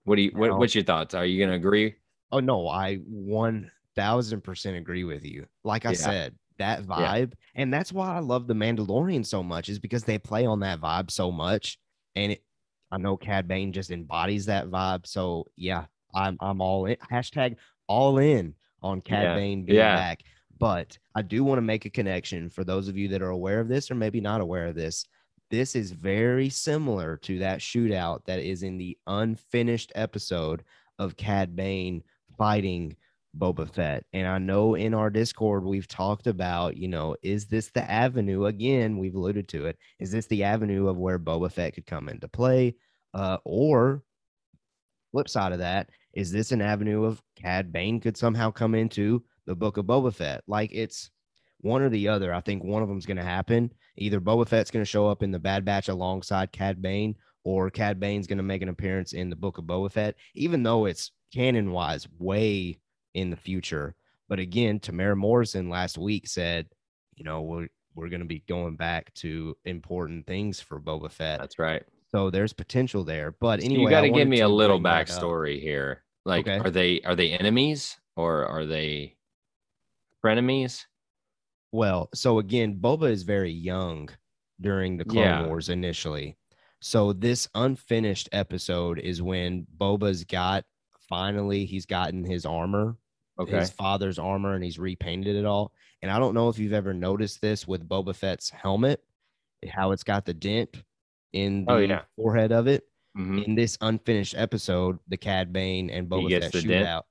What 0.05 0.17
do 0.17 0.23
you? 0.23 0.31
What, 0.37 0.57
what's 0.57 0.75
your 0.77 0.85
thoughts? 0.85 1.15
Are 1.15 1.27
you 1.27 1.45
gonna 1.45 1.57
agree? 1.57 1.97
Oh 2.31 2.39
no, 2.39 2.69
I 2.69 2.97
one 2.99 3.73
thousand 3.97 4.43
percent 4.43 4.77
agree 4.77 5.03
with 5.03 5.25
you. 5.25 5.47
Like 5.65 5.85
I 5.85 5.91
Yeah. 5.91 5.97
said, 5.97 6.35
that 6.59 6.85
vibe, 6.85 7.33
and 7.55 7.73
that's 7.73 7.93
why 7.93 8.15
I 8.15 8.21
love 8.21 8.47
the 8.47 8.55
Mandalorian 8.55 9.25
so 9.27 9.43
much, 9.43 9.69
is 9.69 9.79
because 9.79 10.05
they 10.05 10.19
play 10.19 10.47
on 10.47 10.61
that 10.61 10.81
vibe 10.81 11.11
so 11.11 11.31
much. 11.33 11.79
And 12.15 12.33
it, 12.33 12.43
I 12.91 12.99
know 12.99 13.17
Cad 13.17 13.49
Bane 13.49 13.73
just 13.73 13.91
embodies 13.91 14.47
that 14.47 14.69
vibe. 14.69 15.07
So 15.07 15.47
yeah, 15.57 15.87
I'm 16.15 16.37
I'm 16.41 16.61
all 16.61 16.87
in. 16.87 16.97
Hashtag 17.11 17.57
all 17.89 18.19
in 18.19 18.55
on 18.83 19.01
Cad 19.01 19.23
Yeah. 19.25 19.35
Bane 19.35 19.65
being 19.65 19.79
Yeah. 19.79 19.97
back. 19.97 20.21
But 20.59 20.97
I 21.15 21.23
do 21.23 21.43
want 21.43 21.59
to 21.59 21.63
make 21.63 21.85
a 21.85 21.91
connection 21.91 22.49
for 22.49 22.63
those 22.65 22.87
of 22.89 22.97
you 22.97 23.09
that 23.09 23.23
are 23.23 23.31
aware 23.31 23.61
of 23.61 23.69
this 23.69 23.91
or 23.91 23.95
maybe 23.97 24.21
not 24.21 24.41
aware 24.41 24.67
of 24.67 24.77
this. 24.77 25.05
This 25.51 25.75
is 25.75 25.91
very 25.91 26.49
similar 26.49 27.17
to 27.19 27.41
that 27.41 27.59
shootout 27.59 28.25
that 28.27 28.39
is 28.39 28.63
in 28.63 28.79
the 28.79 28.97
unfinished 29.07 29.91
episode 29.95 30.63
of 30.99 31.17
Cad 31.17 31.57
Bane 31.57 32.03
fighting 32.39 32.97
Boba 33.37 33.73
Fett. 33.73 34.05
And 34.13 34.27
I 34.27 34.39
know 34.39 34.75
in 34.75 34.95
our 34.95 35.11
Discord, 35.11 35.65
we've 35.65 35.89
talked 35.89 36.27
about, 36.27 36.77
you 36.77 36.89
know, 36.89 37.17
is 37.23 37.47
this 37.47 37.71
the 37.71 37.89
avenue? 37.91 38.47
Again, 38.47 38.99
we've 38.99 39.15
alluded 39.15 39.49
to 39.49 39.67
it. 39.67 39.79
Is 39.99 40.11
this 40.11 40.27
the 40.27 40.45
avenue 40.45 40.89
of 40.89 40.97
where 40.97 41.19
Boba 41.19 41.51
Fett 41.51 41.75
could 41.75 41.87
come 41.87 42.09
into 42.09 42.29
play? 42.29 42.77
Uh, 43.13 43.39
or 43.45 44.03
flip 45.13 45.29
side 45.29 45.53
of 45.53 45.59
that, 45.61 45.91
is 46.13 46.33
this 46.33 46.53
an 46.53 46.61
avenue 46.61 47.05
of 47.05 47.23
Cad 47.37 47.73
Bane 47.73 48.01
could 48.01 48.17
somehow 48.17 48.51
come 48.51 48.75
into 48.75 49.23
the 49.47 49.55
book 49.55 49.77
of 49.77 49.87
Boba 49.87 50.13
Fett? 50.13 50.43
Like 50.47 50.71
it's 50.73 51.11
one 51.61 51.83
or 51.83 51.89
the 51.89 52.09
other. 52.09 52.33
I 52.35 52.41
think 52.41 52.63
one 52.63 52.83
of 52.83 52.89
them's 52.89 53.07
going 53.07 53.17
to 53.17 53.23
happen. 53.23 53.71
Either 53.97 54.21
Boba 54.21 54.49
Fett's 54.49 54.71
going 54.71 54.85
to 54.85 54.91
show 54.91 55.07
up 55.07 55.23
in 55.23 55.31
the 55.31 55.39
Bad 55.39 55.65
Batch 55.65 55.89
alongside 55.89 56.53
Cad 56.53 56.83
Bane, 56.83 57.15
or 57.45 57.71
Cad 57.71 58.01
Bane's 58.01 58.27
going 58.27 58.39
to 58.39 58.43
make 58.43 58.63
an 58.63 58.69
appearance 58.69 59.13
in 59.13 59.31
the 59.31 59.37
book 59.37 59.59
of 59.59 59.65
Boba 59.65 59.91
Fett, 59.93 60.17
even 60.35 60.63
though 60.63 60.87
it's 60.87 61.13
canon 61.33 61.73
wise 61.73 62.07
way 62.19 62.79
in 63.15 63.31
the 63.31 63.37
future. 63.37 63.95
But 64.29 64.39
again, 64.39 64.81
Temuera 64.81 65.17
Morrison 65.17 65.69
last 65.69 65.97
week 65.99 66.27
said, 66.29 66.67
you 67.15 67.25
know, 67.25 67.43
we're 67.43 67.69
we're 67.95 68.09
going 68.09 68.21
to 68.23 68.27
be 68.27 68.41
going 68.49 68.75
back 68.77 69.15
to 69.15 69.57
important 69.65 70.27
things 70.27 70.61
for 70.61 70.81
Boba 70.81 71.11
Fett. 71.13 71.39
That's 71.39 71.59
right. 71.61 71.85
So 72.11 72.29
there's 72.31 72.53
potential 72.53 73.05
there. 73.05 73.33
But 73.41 73.63
anyway, 73.63 73.83
you 73.83 73.89
got 73.91 74.01
to 74.01 74.11
give 74.11 74.27
me 74.29 74.41
a 74.41 74.49
little 74.49 74.81
backstory 74.81 75.61
here. 75.61 76.03
Like, 76.25 76.49
Okay. 76.49 76.59
are 76.59 76.71
they 76.71 77.01
are 77.03 77.15
they 77.15 77.31
enemies 77.33 77.97
or 78.17 78.47
are 78.47 78.67
they 78.67 79.17
frenemies? 80.25 80.85
Well, 81.73 82.09
so 82.15 82.39
again, 82.39 82.79
Boba 82.81 83.11
is 83.11 83.23
very 83.25 83.51
young 83.51 84.09
during 84.61 84.97
the 84.97 85.05
Clone 85.05 85.25
Yeah. 85.25 85.47
Wars 85.47 85.69
initially. 85.69 86.37
So 86.81 87.13
this 87.13 87.49
unfinished 87.55 88.29
episode 88.33 88.99
is 88.99 89.23
when 89.23 89.67
Boba's 89.77 90.25
got 90.25 90.65
finally 91.09 91.65
he's 91.65 91.87
gotten 91.87 92.25
his 92.25 92.47
armor, 92.47 92.97
Okay. 93.39 93.59
his 93.59 93.71
father's 93.71 94.19
armor, 94.19 94.55
and 94.55 94.63
he's 94.63 94.79
repainted 94.79 95.35
it 95.37 95.45
all. 95.45 95.73
And 96.03 96.11
I 96.11 96.19
don't 96.19 96.35
know 96.35 96.49
if 96.49 96.59
you've 96.59 96.73
ever 96.73 96.95
noticed 96.95 97.41
this 97.41 97.67
with 97.67 97.89
Boba 97.89 98.15
Fett's 98.15 98.51
helmet, 98.51 99.03
how 99.69 99.91
it's 99.93 100.05
got 100.05 100.25
the 100.25 100.35
dent 100.35 100.83
in 101.33 101.65
the 101.65 101.73
Oh, 101.73 101.79
yeah. 101.79 102.03
forehead 102.17 102.53
of 102.53 102.67
it. 102.69 102.85
Mhm. 103.17 103.45
In 103.45 103.55
this 103.55 103.77
unfinished 103.81 104.35
episode, 104.37 104.99
the 105.09 105.17
Cad 105.17 105.53
Bane 105.53 105.89
and 105.91 106.09
Boba 106.09 106.31
Fett 106.41 106.53
dent? 106.53 106.65
shootout, 106.65 107.03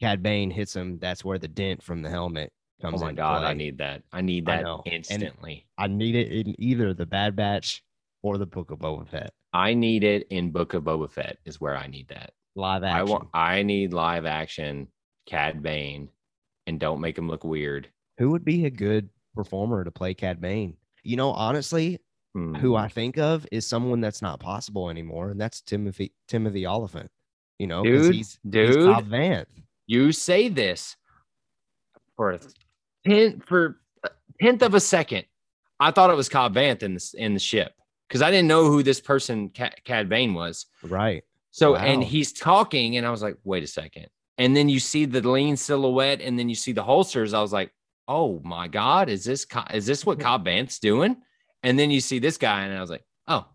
Cad 0.00 0.22
Bane 0.22 0.50
hits 0.50 0.74
him. 0.76 0.98
That's 0.98 1.24
where 1.24 1.38
the 1.38 1.48
dent 1.48 1.82
from 1.82 2.02
the 2.02 2.10
helmet 2.10 2.52
Oh 2.80 2.82
comes 2.90 3.00
my 3.00 3.10
into 3.10 3.20
god, 3.22 3.42
I 3.44 3.54
need 3.54 3.78
that. 3.78 4.02
I 4.12 4.20
need 4.20 4.48
I 4.48 4.62
that. 4.62 4.66
And- 4.68 4.82
instantly. 4.86 5.66
I 5.76 5.86
need 5.88 6.14
it 6.14 6.30
in 6.30 6.54
either 6.60 6.94
the 6.94 7.06
Bad 7.06 7.34
Batch 7.34 7.82
or 8.22 8.38
the 8.38 8.46
Book 8.46 8.70
of 8.70 8.78
Boba 8.80 9.06
Fett 9.08 9.32
I 9.52 9.74
need 9.74 10.04
it 10.04 10.26
in 10.30 10.50
Book 10.52 10.74
of 10.74 10.84
Boba 10.84 11.10
Fett 11.10 11.38
is 11.44 11.60
where 11.60 11.76
I 11.76 11.86
need 11.88 12.08
that. 12.08 12.34
live 12.54 12.82
action. 12.84 12.98
I 13.00 13.02
want 13.10 13.28
I 13.34 13.62
need 13.62 13.92
live 13.92 14.26
action 14.26 14.88
Cad 15.28 15.62
Bane 15.62 16.08
and 16.66 16.80
don't 16.80 17.00
make 17.00 17.16
him 17.18 17.28
look 17.28 17.44
weird. 17.44 17.88
Who 18.18 18.30
would 18.30 18.44
be 18.44 18.64
a 18.64 18.70
good 18.70 19.08
performer 19.34 19.84
to 19.84 19.90
play 19.90 20.14
Cad 20.14 20.40
Bane? 20.40 20.76
You 21.04 21.16
know, 21.16 21.30
honestly, 21.32 22.00
Hmm. 22.34 22.54
who 22.56 22.76
I 22.76 22.88
think 22.88 23.16
of 23.18 23.46
is 23.50 23.66
someone 23.66 24.00
that's 24.02 24.20
not 24.20 24.38
possible 24.38 24.90
anymore, 24.90 25.30
and 25.30 25.40
that's 25.40 25.60
Timothy 25.62 26.12
Timothy 26.28 26.66
Olyphant. 26.66 27.10
You 27.58 27.66
know, 27.66 27.82
Dude, 27.82 28.06
he's, 28.14 28.16
he's 28.16 28.38
dude. 28.48 28.84
Cobb 28.84 29.08
Vanth. 29.08 29.46
you 29.86 30.12
say 30.12 30.48
this 30.48 30.96
for 32.16 32.32
a 32.32 32.40
tenth 33.06 33.44
for 33.46 33.78
a 34.04 34.10
tenth 34.40 34.62
of 34.62 34.74
a 34.74 34.80
second. 34.80 35.24
I 35.80 35.90
thought 35.90 36.10
it 36.10 36.16
was 36.16 36.28
Cobb 36.28 36.54
Vanth 36.54 36.82
in 36.82 36.94
the 36.94 37.14
in 37.16 37.32
the 37.32 37.40
ship 37.40 37.72
because 38.08 38.20
I 38.20 38.30
didn't 38.30 38.48
know 38.48 38.66
who 38.66 38.82
this 38.82 39.00
person 39.00 39.48
Ca- 39.56 39.70
Cad 39.84 40.08
Bane 40.10 40.34
was. 40.34 40.66
Right. 40.82 41.24
So 41.50 41.76
and 41.76 42.04
he's 42.04 42.32
talking, 42.34 42.98
and 42.98 43.06
I 43.06 43.10
was 43.10 43.22
like, 43.22 43.36
wait 43.44 43.62
a 43.62 43.66
second. 43.66 44.06
And 44.38 44.56
then 44.56 44.68
you 44.68 44.78
see 44.80 45.04
the 45.04 45.20
lean 45.28 45.56
silhouette, 45.56 46.20
and 46.20 46.38
then 46.38 46.48
you 46.48 46.54
see 46.54 46.72
the 46.72 46.82
holsters. 46.82 47.34
I 47.34 47.40
was 47.42 47.52
like, 47.52 47.72
oh 48.06 48.40
my 48.44 48.68
god, 48.68 49.08
is 49.08 49.24
this 49.24 49.46
is 49.74 49.84
this 49.86 50.06
what 50.06 50.20
Cobb 50.20 50.44
Vanth's 50.46 50.78
doing? 50.78 51.16
And 51.62 51.78
then 51.78 51.90
you 51.90 52.00
see 52.00 52.18
this 52.20 52.38
guy, 52.38 52.62
and 52.62 52.72
I 52.76 52.80
was 52.80 52.90
like, 52.90 53.04
oh, 53.26 53.46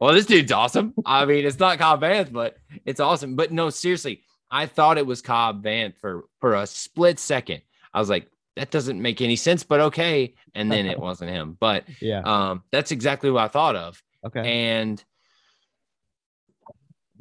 well, 0.00 0.12
this 0.12 0.26
dude's 0.26 0.52
awesome. 0.52 0.92
I 1.06 1.24
mean, 1.24 1.46
it's 1.46 1.58
not 1.58 1.78
Cobb 1.78 2.02
Vanth, 2.02 2.30
but 2.32 2.58
it's 2.84 3.00
awesome. 3.00 3.34
But 3.34 3.50
no, 3.50 3.70
seriously, 3.70 4.22
I 4.50 4.66
thought 4.66 4.98
it 4.98 5.06
was 5.06 5.22
Cobb 5.22 5.64
Vanth 5.64 5.96
for 5.96 6.24
for 6.40 6.54
a 6.54 6.66
split 6.66 7.18
second. 7.18 7.62
I 7.94 7.98
was 7.98 8.10
like, 8.10 8.28
that 8.56 8.70
doesn't 8.70 9.00
make 9.00 9.22
any 9.22 9.36
sense, 9.36 9.62
but 9.64 9.80
okay. 9.80 10.34
And 10.54 10.70
then 10.70 10.84
it 10.86 10.98
wasn't 11.08 11.30
him. 11.30 11.56
But 11.58 11.84
Yeah. 12.00 12.20
um, 12.24 12.62
that's 12.70 12.90
exactly 12.90 13.30
what 13.30 13.44
I 13.44 13.48
thought 13.48 13.74
of. 13.76 14.02
Okay. 14.24 14.40
And 14.70 15.02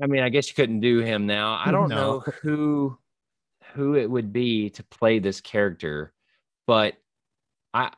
I 0.01 0.07
mean, 0.07 0.21
I 0.23 0.29
guess 0.29 0.49
you 0.49 0.55
couldn't 0.55 0.81
do 0.81 0.99
him 0.99 1.25
now. 1.25 1.53
I 1.63 1.71
don't 1.71 1.87
No. 1.89 1.95
know 1.95 2.19
who 2.41 2.97
who 3.75 3.95
it 3.95 4.09
would 4.09 4.31
be 4.33 4.69
to 4.71 4.83
play 4.83 5.19
this 5.19 5.41
character, 5.41 6.13
but 6.65 6.95
I 7.73 7.91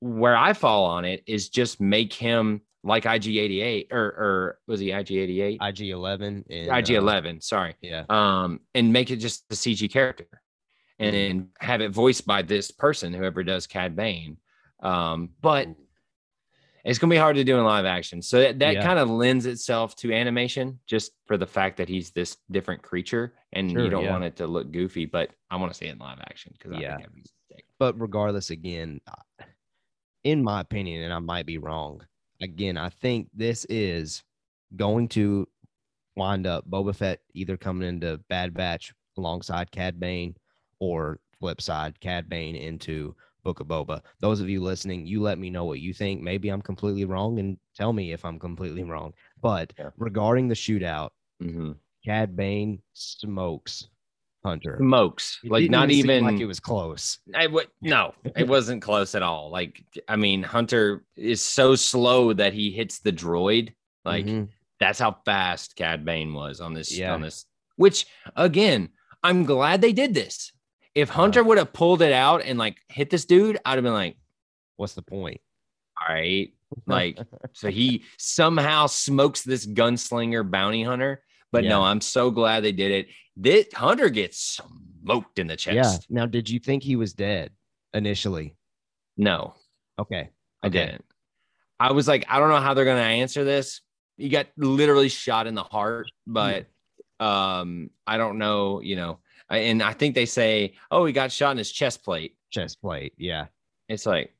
where 0.00 0.36
I 0.36 0.52
fall 0.52 0.84
on 0.84 1.04
it 1.04 1.24
is 1.26 1.48
just 1.48 1.80
make 1.80 2.12
him 2.12 2.62
like 2.84 3.04
IG88 3.04 3.92
or 3.92 3.98
or 3.98 4.58
was 4.68 4.78
he 4.80 4.88
IG88? 4.90 5.58
IG11 5.58 6.44
and 6.48 6.70
uh, 6.70 6.72
IG11, 6.74 7.42
sorry. 7.42 7.74
yeah. 7.80 8.04
Um, 8.08 8.60
and 8.74 8.92
make 8.92 9.10
it 9.10 9.16
just 9.16 9.44
a 9.50 9.54
CG 9.54 9.90
character. 9.90 10.28
and 10.98 11.14
then 11.14 11.48
have 11.58 11.80
it 11.80 11.90
voiced 11.90 12.26
by 12.26 12.42
this 12.42 12.70
person, 12.70 13.12
whoever 13.12 13.42
does 13.42 13.66
Cad 13.66 13.96
Bane. 13.96 14.38
Um, 14.80 15.30
but 15.42 15.68
it's 16.88 16.98
gonna 16.98 17.10
be 17.10 17.16
hard 17.16 17.36
to 17.36 17.44
do 17.44 17.58
in 17.58 17.64
live 17.64 17.84
action. 17.84 18.22
So 18.22 18.40
that, 18.40 18.58
that 18.60 18.74
Yeah. 18.74 18.82
kind 18.82 18.98
of 18.98 19.10
lends 19.10 19.44
itself 19.46 19.96
to 19.96 20.12
animation 20.12 20.78
just 20.86 21.12
for 21.26 21.36
the 21.36 21.46
fact 21.46 21.76
that 21.78 21.88
he's 21.88 22.10
this 22.12 22.36
different 22.50 22.82
creature 22.82 23.34
and 23.52 23.70
Sure, 23.70 23.84
you 23.84 23.90
don't 23.90 24.04
yeah. 24.04 24.12
want 24.12 24.24
it 24.24 24.36
to 24.36 24.46
look 24.46 24.70
goofy, 24.70 25.04
but 25.04 25.30
I 25.50 25.56
want 25.56 25.72
to 25.72 25.76
see 25.78 25.86
it 25.86 25.92
in 25.92 25.98
live 25.98 26.18
action 26.20 26.52
because 26.56 26.72
I 26.72 26.80
Yeah. 26.80 26.96
be 27.12 27.22
sick. 27.52 27.64
but 27.78 28.00
regardless, 28.00 28.50
again, 28.50 29.00
in 30.24 30.42
my 30.42 30.60
opinion, 30.60 31.02
and 31.04 31.12
I 31.12 31.18
might 31.18 31.46
be 31.46 31.58
wrong, 31.58 32.04
again, 32.40 32.76
I 32.76 32.88
think 32.88 33.28
this 33.34 33.64
is 33.68 34.22
going 34.76 35.08
to 35.08 35.48
wind 36.16 36.46
up 36.46 36.68
Boba 36.68 36.94
Fett 36.94 37.20
either 37.34 37.56
coming 37.56 37.88
into 37.88 38.18
Bad 38.28 38.54
Batch 38.54 38.92
alongside 39.16 39.70
Cad 39.70 39.98
Bane 40.00 40.36
or 40.78 41.20
flip 41.38 41.60
side 41.60 41.98
Cad 42.00 42.28
Bane 42.28 42.56
into 42.56 43.14
Book 43.46 43.60
of 43.60 43.68
Boba. 43.68 44.02
Those 44.18 44.40
of 44.40 44.48
you 44.48 44.60
listening, 44.60 45.06
you 45.06 45.22
let 45.22 45.38
me 45.38 45.50
know 45.50 45.64
what 45.64 45.78
you 45.78 45.94
think. 45.94 46.20
Maybe 46.20 46.48
I'm 46.48 46.60
completely 46.60 47.04
wrong 47.04 47.38
and 47.38 47.56
tell 47.76 47.92
me 47.92 48.12
if 48.12 48.24
I'm 48.24 48.40
completely 48.40 48.82
wrong. 48.82 49.12
But 49.40 49.72
Yeah. 49.78 49.90
regarding 49.96 50.48
the 50.48 50.56
shootout, 50.56 51.10
Mhm. 51.40 51.76
Cad 52.04 52.34
Bane 52.36 52.82
smokes 52.92 53.88
Hunter. 54.44 54.76
Smokes 54.78 55.40
It 55.44 55.50
like 55.50 55.60
didn't 55.62 55.72
not 55.72 55.88
seem 55.90 55.98
even 55.98 56.24
like 56.24 56.40
it 56.40 56.46
was 56.46 56.58
close. 56.60 57.18
I 57.34 57.46
would 57.46 57.68
no, 57.80 58.14
it 58.36 58.46
wasn't 58.48 58.82
close 58.82 59.14
at 59.14 59.22
all. 59.22 59.50
Like 59.50 59.84
I 60.08 60.16
mean, 60.16 60.42
Hunter 60.42 61.04
is 61.16 61.40
so 61.42 61.74
slow 61.76 62.32
that 62.32 62.52
he 62.52 62.70
hits 62.72 62.98
the 63.00 63.12
droid. 63.12 63.74
Like 64.04 64.26
Mhm. 64.26 64.48
that's 64.80 64.98
how 64.98 65.18
fast 65.24 65.74
Cad 65.76 66.04
Bane 66.04 66.32
was 66.34 66.60
on 66.60 66.74
this 66.74 66.96
Yeah. 66.96 67.14
on 67.14 67.22
this. 67.22 67.44
Which 67.76 68.06
again, 68.36 68.88
I'm 69.22 69.44
glad 69.44 69.80
they 69.80 69.92
did 69.92 70.14
this. 70.14 70.52
If. 70.96 71.10
Hunter 71.10 71.44
would 71.44 71.58
have 71.58 71.72
pulled 71.72 72.02
it 72.02 72.12
out 72.12 72.42
and 72.42 72.58
like 72.58 72.76
hit 72.88 73.10
this 73.10 73.24
dude, 73.24 73.58
I'd 73.64 73.74
have 73.74 73.84
been 73.84 73.92
like, 73.92 74.16
what's 74.76 74.94
the 74.94 75.02
point? 75.02 75.40
all 76.00 76.14
right. 76.14 76.52
Like, 76.86 77.16
so 77.52 77.68
he 77.70 78.02
somehow 78.18 78.86
smokes 78.88 79.42
this 79.42 79.64
gunslinger 79.64 80.48
bounty 80.50 80.82
hunter. 80.82 81.22
But 81.52 81.62
no, 81.64 81.82
I'm 81.84 82.00
so 82.00 82.30
glad 82.32 82.64
they 82.64 82.72
did 82.72 82.90
it. 82.90 83.06
This 83.36 83.66
Hunter 83.72 84.08
gets 84.08 84.60
smoked 85.00 85.38
in 85.38 85.46
the 85.46 85.56
chest. 85.56 86.06
Yeah. 86.10 86.20
Now, 86.22 86.26
did 86.26 86.50
you 86.50 86.58
think 86.58 86.82
he 86.82 86.96
was 86.96 87.12
dead 87.14 87.52
initially? 87.94 88.56
No, 89.16 89.54
Okay. 89.98 90.30
I 90.62 90.68
didn't. 90.68 91.04
I 91.78 91.92
was 91.92 92.08
like, 92.08 92.26
I 92.28 92.40
don't 92.40 92.48
know 92.48 92.60
how 92.60 92.74
they're 92.74 92.84
gonna 92.84 93.00
answer 93.00 93.44
this. 93.44 93.80
He 94.16 94.28
got 94.28 94.48
literally 94.56 95.08
shot 95.08 95.46
in 95.46 95.54
the 95.54 95.62
heart, 95.62 96.10
but 96.26 96.66
um, 97.20 97.90
I 98.06 98.16
don't 98.16 98.38
know, 98.38 98.80
you 98.80 98.96
know. 98.96 99.20
And 99.48 99.82
I 99.82 99.92
think 99.92 100.14
they 100.14 100.26
say, 100.26 100.74
oh, 100.90 101.04
he 101.04 101.12
got 101.12 101.30
shot 101.30 101.52
in 101.52 101.58
his 101.58 101.70
chest 101.70 102.04
plate. 102.04 102.36
Chest 102.50 102.80
plate. 102.80 103.12
Yeah. 103.16 103.46
It's 103.88 104.06
like 104.06 104.34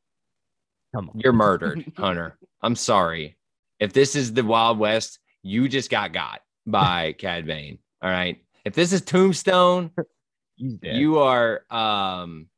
Come 0.94 1.11
on. 1.11 1.20
you're 1.20 1.32
murdered, 1.32 1.84
Hunter. 1.96 2.36
I'm 2.62 2.74
sorry. 2.74 3.36
If 3.78 3.92
this 3.92 4.16
is 4.16 4.32
the 4.32 4.44
Wild 4.44 4.78
West, 4.78 5.18
you 5.42 5.68
just 5.68 5.90
got 5.90 6.12
got 6.12 6.40
by 6.66 7.12
Cad 7.18 7.46
Bane. 7.46 7.78
All 8.02 8.11
right. 8.11 8.38
If 8.64 8.74
this 8.74 8.92
is 8.92 9.02
Tombstone, 9.02 9.90
you 10.57 11.18
are 11.18 11.62
um 11.70 12.48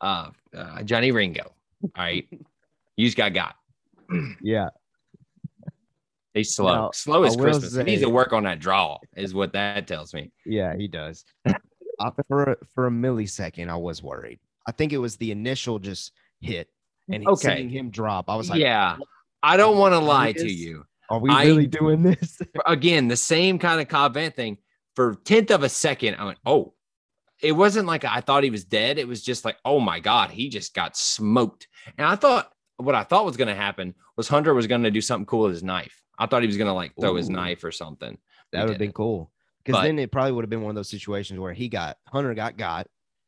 uh, 0.00 0.30
uh 0.54 0.82
Johnny 0.82 1.12
Ringo. 1.12 1.52
All 1.82 1.90
right. 1.96 2.26
You 2.96 3.06
just 3.06 3.16
got 3.16 3.32
got. 3.32 3.56
yeah. 4.42 4.68
He's 6.34 6.54
slow. 6.54 6.74
Now, 6.74 6.90
slow 6.92 7.22
as 7.22 7.36
Christmas. 7.36 7.76
He 7.76 7.82
needs 7.84 8.02
to 8.02 8.10
work 8.10 8.32
on 8.32 8.42
that 8.42 8.58
draw, 8.58 8.98
is 9.16 9.34
what 9.34 9.52
that 9.52 9.86
tells 9.86 10.12
me. 10.12 10.32
Yeah. 10.44 10.76
He 10.76 10.88
does. 10.88 11.24
I, 12.00 12.10
for 12.28 12.42
a- 12.52 12.56
for 12.74 12.86
a 12.86 12.90
millisecond, 12.90 13.68
I 13.68 13.76
was 13.76 14.02
worried. 14.02 14.38
I 14.66 14.72
think 14.72 14.92
it 14.92 14.98
was 14.98 15.16
the 15.16 15.30
initial 15.30 15.78
just 15.78 16.12
hit 16.40 16.68
and 17.10 17.26
Okay. 17.26 17.56
seeing 17.56 17.68
him 17.68 17.90
drop. 17.90 18.28
I 18.30 18.36
was 18.36 18.48
like, 18.50 18.60
yeah. 18.60 18.96
I 19.42 19.56
don't 19.56 19.78
want 19.78 19.92
to 19.92 19.98
lie 19.98 20.32
to 20.32 20.50
you. 20.50 20.84
Are 21.10 21.18
we 21.18 21.30
I- 21.30 21.44
really 21.44 21.66
doing 21.66 22.02
this? 22.02 22.40
Again, 22.66 23.08
the 23.08 23.16
same 23.16 23.58
kind 23.58 23.80
of 23.80 23.88
Cobb 23.88 24.14
Vanth 24.14 24.34
thing. 24.34 24.58
For 24.96 25.14
tenth 25.24 25.50
of 25.50 25.62
a 25.64 25.68
second, 25.68 26.14
I 26.16 26.24
went, 26.24 26.38
oh. 26.46 26.72
It 27.42 27.52
wasn't 27.52 27.86
like 27.88 28.04
I 28.04 28.20
thought 28.20 28.44
he 28.44 28.48
was 28.50 28.64
dead. 28.64 28.96
It 28.96 29.08
was 29.08 29.22
just 29.22 29.44
like, 29.44 29.56
oh 29.64 29.80
my 29.80 30.00
God, 30.00 30.30
he 30.30 30.48
just 30.48 30.72
got 30.72 30.96
smoked. 30.96 31.66
And 31.98 32.06
I 32.06 32.14
thought 32.16 32.50
what 32.78 32.94
I 32.94 33.02
thought 33.02 33.26
was 33.26 33.36
going 33.36 33.48
to 33.48 33.54
happen 33.54 33.94
was 34.16 34.28
Hunter 34.28 34.54
was 34.54 34.66
going 34.68 34.84
to 34.84 34.90
do 34.90 35.00
something 35.02 35.26
cool 35.26 35.42
with 35.42 35.52
his 35.52 35.62
knife. 35.64 36.00
I 36.18 36.26
thought 36.26 36.42
he 36.42 36.46
was 36.46 36.56
going 36.56 36.68
to 36.68 36.72
like 36.72 36.92
throw 36.98 37.16
his 37.16 37.28
knife 37.28 37.62
or 37.64 37.72
something. 37.72 38.16
That 38.52 38.62
would 38.62 38.70
have 38.70 38.78
been 38.78 38.92
cool. 38.92 39.30
Because 39.64 39.82
then 39.82 39.98
it 39.98 40.12
probably 40.12 40.32
would 40.32 40.42
have 40.44 40.50
been 40.50 40.62
one 40.62 40.70
of 40.70 40.76
those 40.76 40.90
situations 40.90 41.40
where 41.40 41.52
he 41.52 41.68
got 41.68 41.96
Hunter 42.06 42.34
got 42.34 42.56
got, 42.56 42.86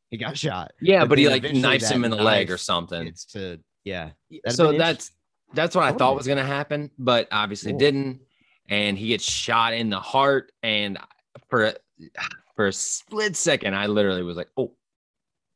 he 0.09 0.17
got 0.17 0.37
shot. 0.45 0.71
Yeah, 0.81 1.01
But 1.01 1.09
but, 1.09 1.17
he 1.19 1.27
like 1.29 1.43
knifes 1.53 1.89
him 1.89 2.05
in 2.05 2.11
the 2.11 2.17
leg 2.17 2.51
or 2.51 2.57
something. 2.57 3.07
It's 3.07 3.25
to 3.33 3.59
yeah. 3.83 4.11
So 4.49 4.77
that's 4.77 5.11
that's 5.53 5.75
what 5.75 5.85
I 5.85 5.93
thought 5.93 6.15
was 6.15 6.27
going 6.27 6.37
to 6.39 6.43
happen, 6.45 6.91
but 6.99 7.27
obviously 7.31 7.71
Cool. 7.71 7.79
didn't. 7.79 8.21
And 8.69 8.97
he 8.97 9.07
gets 9.07 9.23
shot 9.23 9.73
in 9.73 9.89
the 9.89 9.99
heart, 9.99 10.51
and 10.61 10.97
for 11.47 11.63
a, 11.67 11.75
for 12.57 12.67
a 12.67 12.73
split 12.73 13.37
second, 13.37 13.73
I 13.75 13.85
literally 13.87 14.23
was 14.23 14.35
like, 14.35 14.49
"Oh," 14.57 14.73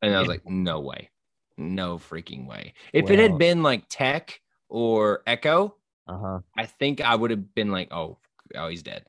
and 0.02 0.16
I 0.16 0.20
was 0.20 0.30
like, 0.30 0.48
"No 0.48 0.80
way, 0.80 1.10
no 1.58 1.98
freaking 1.98 2.48
way." 2.48 2.74
If 2.94 3.10
it 3.10 3.20
had 3.20 3.38
been 3.38 3.64
like 3.64 3.84
Tech 3.90 4.40
or 4.70 5.24
Echo, 5.28 5.76
Uh 6.08 6.18
huh. 6.18 6.40
I 6.58 6.68
think 6.68 7.02
I 7.02 7.14
would 7.14 7.32
have 7.32 7.54
been 7.54 7.70
like, 7.70 7.92
"Oh, 7.92 8.18
oh, 8.56 8.70
he's 8.70 8.82
dead." 8.82 9.04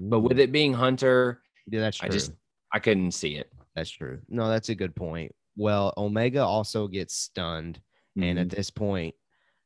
But 0.00 0.20
with 0.20 0.38
it 0.38 0.52
being 0.52 0.72
Hunter, 0.72 1.42
yeah, 1.68 1.80
that's 1.80 1.98
true. 1.98 2.08
I 2.08 2.10
just 2.10 2.32
I 2.72 2.78
couldn't 2.78 3.12
see 3.12 3.36
it. 3.36 3.52
That's 3.74 3.90
true. 3.90 4.20
No, 4.28 4.48
that's 4.48 4.68
a 4.68 4.74
good 4.74 4.94
point. 4.94 5.34
Well, 5.56 5.94
Omega 5.96 6.42
also 6.42 6.86
gets 6.86 7.14
stunned, 7.14 7.80
and 8.16 8.38
at 8.38 8.48
mm-hmm. 8.48 8.56
this 8.56 8.70
point, 8.70 9.14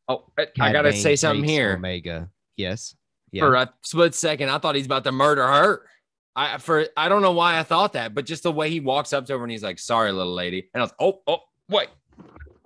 oh, 0.09 0.25
I- 0.39 0.49
I 0.61 0.73
gotta 0.73 0.91
Bane 0.91 1.01
say 1.01 1.17
something 1.17 1.45
here. 1.45 1.75
Omega, 1.75 2.31
yes, 2.57 2.95
yeah, 3.33 3.43
for 3.43 3.55
a 3.55 3.73
split 3.83 4.15
second, 4.15 4.49
I 4.51 4.59
thought 4.59 4.75
he's 4.75 4.87
about 4.87 5.05
to 5.05 5.13
murder 5.13 5.47
her. 5.47 5.83
I 6.37 6.59
for 6.59 6.87
I 6.97 7.09
don't 7.09 7.23
know 7.23 7.33
why 7.33 7.59
I 7.59 7.65
thought 7.65 7.95
that, 7.95 8.15
but 8.15 8.25
just 8.25 8.45
the 8.45 8.53
way 8.53 8.71
he 8.71 8.81
walks 8.81 9.13
up 9.13 9.27
to 9.27 9.37
her 9.37 9.43
and 9.43 9.51
he's 9.51 9.65
like, 9.65 9.79
"Sorry, 9.79 10.13
little 10.13 10.35
lady," 10.35 10.69
and 10.73 10.81
I 10.81 10.85
was, 10.85 10.95
"Oh, 11.01 11.21
oh, 11.27 11.39
wait, 11.69 11.89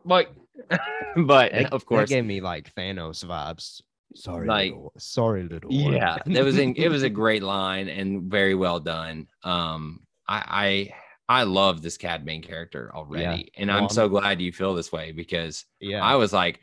wait," 0.05 0.29
but 1.17 1.53
That- 1.53 1.73
of 1.73 1.81
that 1.81 1.87
course, 1.87 2.11
gave 2.11 2.25
me 2.25 2.41
like 2.41 2.75
Thanos 2.75 3.25
vibes. 3.25 3.81
Sorry, 4.17 4.47
Like- 4.47 4.73
little, 4.73 4.93
sorry, 4.99 5.43
little. 5.45 5.71
one. 5.71 5.93
yeah, 5.93 6.19
it 6.27 6.43
was 6.43 6.59
in, 6.59 6.75
it 6.77 6.89
was 6.89 7.03
a 7.03 7.11
great 7.11 7.43
line 7.43 7.89
and 7.89 8.31
very 8.31 8.55
well 8.55 8.79
done. 8.81 9.27
Um, 9.43 10.01
I 10.29 10.93
I 11.29 11.41
I 11.41 11.43
love 11.45 11.83
this 11.83 11.97
Cad 11.97 12.25
Bane 12.25 12.43
character 12.43 12.91
already, 12.95 13.51
and 13.57 13.69
Well, 13.69 13.77
I'm 13.77 13.83
I'm- 13.85 13.91
so 13.91 14.09
glad 14.09 14.41
you 14.41 14.53
feel 14.53 14.75
this 14.75 14.93
way 14.93 15.13
because 15.13 15.65
yeah. 15.81 16.03
I 16.05 16.15
was 16.17 16.33
like, 16.33 16.61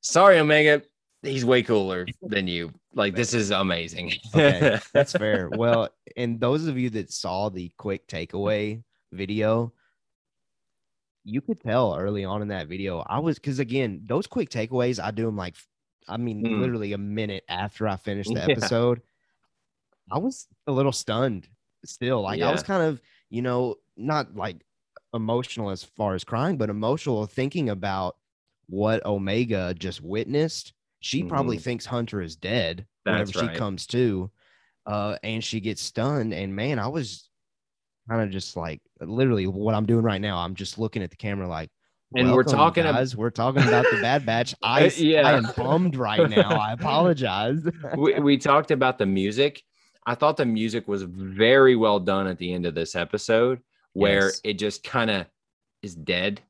"Sorry, 0.00 0.38
Omega." 0.38 0.82
He's 1.22 1.44
way 1.44 1.62
cooler 1.62 2.06
than 2.22 2.46
you. 2.46 2.72
Like 2.94 3.14
this 3.14 3.34
is 3.34 3.50
amazing. 3.50 4.12
Okay, 4.34 4.78
That's 4.94 5.12
fair. 5.24 5.50
Well, 5.50 5.88
and 6.16 6.38
those 6.40 6.66
of 6.66 6.78
you 6.78 6.88
that 6.90 7.12
saw 7.12 7.48
the 7.50 7.70
quick 7.76 8.06
takeaway 8.06 8.82
video, 9.12 9.72
you 11.24 11.40
could 11.40 11.60
tell 11.60 11.96
early 11.98 12.24
on 12.24 12.42
in 12.42 12.48
that 12.48 12.68
video. 12.68 13.00
I 13.06 13.18
was 13.18 13.36
because 13.38 13.58
again, 13.58 14.02
those 14.06 14.26
quick 14.26 14.50
takeaways, 14.50 15.02
I 15.02 15.10
do 15.10 15.26
them 15.26 15.36
like, 15.36 15.56
I 16.08 16.16
mean, 16.16 16.44
Mm. 16.44 16.58
literally 16.58 16.92
a 16.92 16.98
minute 16.98 17.44
after 17.48 17.88
I 17.88 17.96
finished 17.96 18.34
the 18.34 18.42
Yeah. 18.46 18.54
episode. 18.54 19.02
I 20.10 20.18
was 20.18 20.46
a 20.66 20.72
little 20.72 20.92
stunned 20.92 21.48
still. 21.84 22.22
Like 22.22 22.42
I 22.42 22.50
was 22.50 22.62
kind 22.62 22.82
of, 22.82 23.00
you 23.28 23.42
know, 23.42 23.76
not 23.96 24.34
like 24.36 24.64
emotional 25.14 25.70
as 25.70 25.82
far 25.82 26.14
as 26.14 26.24
crying, 26.24 26.56
but 26.56 26.70
emotional 26.70 27.26
thinking 27.26 27.70
about 27.70 28.16
what 28.68 29.04
Omega 29.04 29.74
just 29.74 30.00
witnessed. 30.02 30.72
She 31.00 31.22
probably 31.24 31.56
Mhm. 31.56 31.62
thinks 31.62 31.86
Hunter 31.86 32.20
is 32.22 32.36
dead 32.36 32.86
That's 33.04 33.10
whenever 33.10 33.32
right. 33.34 33.54
she 33.54 33.58
comes 33.58 33.86
to 33.88 34.30
uh, 34.86 35.18
and 35.22 35.42
she 35.44 35.60
gets 35.60 35.82
stunned. 35.82 36.34
And 36.34 36.54
man, 36.56 36.78
I 36.78 36.88
was 36.88 37.30
kind 38.08 38.22
of 38.22 38.30
just 38.30 38.56
like 38.56 38.82
literally 39.00 39.46
what 39.46 39.74
I'm 39.74 39.86
doing 39.86 40.04
right 40.04 40.20
now. 40.20 40.38
I'm 40.38 40.54
just 40.54 40.78
looking 40.78 41.02
at 41.02 41.10
the 41.10 41.16
camera 41.16 41.48
like, 41.48 41.70
And 42.14 42.32
we're 42.32 42.44
talking 42.44 42.84
ab- 42.84 42.94
guys. 42.94 43.16
we're 43.16 43.30
talking 43.30 43.62
about 43.62 43.84
the 43.90 44.00
Bad 44.00 44.24
Batch. 44.24 44.54
I, 44.62 44.86
Uh, 44.86 44.90
yeah. 44.96 45.28
I 45.28 45.32
am 45.36 45.46
bummed 45.56 45.96
right 45.96 46.28
now. 46.30 46.50
I 46.56 46.72
apologize. 46.78 47.60
we, 47.96 48.18
we 48.20 48.38
talked 48.38 48.70
about 48.70 48.98
the 48.98 49.06
music. 49.06 49.62
I 50.06 50.14
thought 50.14 50.36
the 50.36 50.46
music 50.46 50.86
was 50.86 51.02
very 51.02 51.74
well 51.74 51.98
done 51.98 52.26
at 52.28 52.38
the 52.38 52.52
end 52.52 52.64
of 52.64 52.74
this 52.76 52.94
episode, 52.94 53.60
where 53.92 54.26
Yes. 54.26 54.40
it 54.44 54.54
just 54.54 54.84
kind 54.84 55.10
of 55.10 55.26
is 55.82 55.94
dead. 55.96 56.40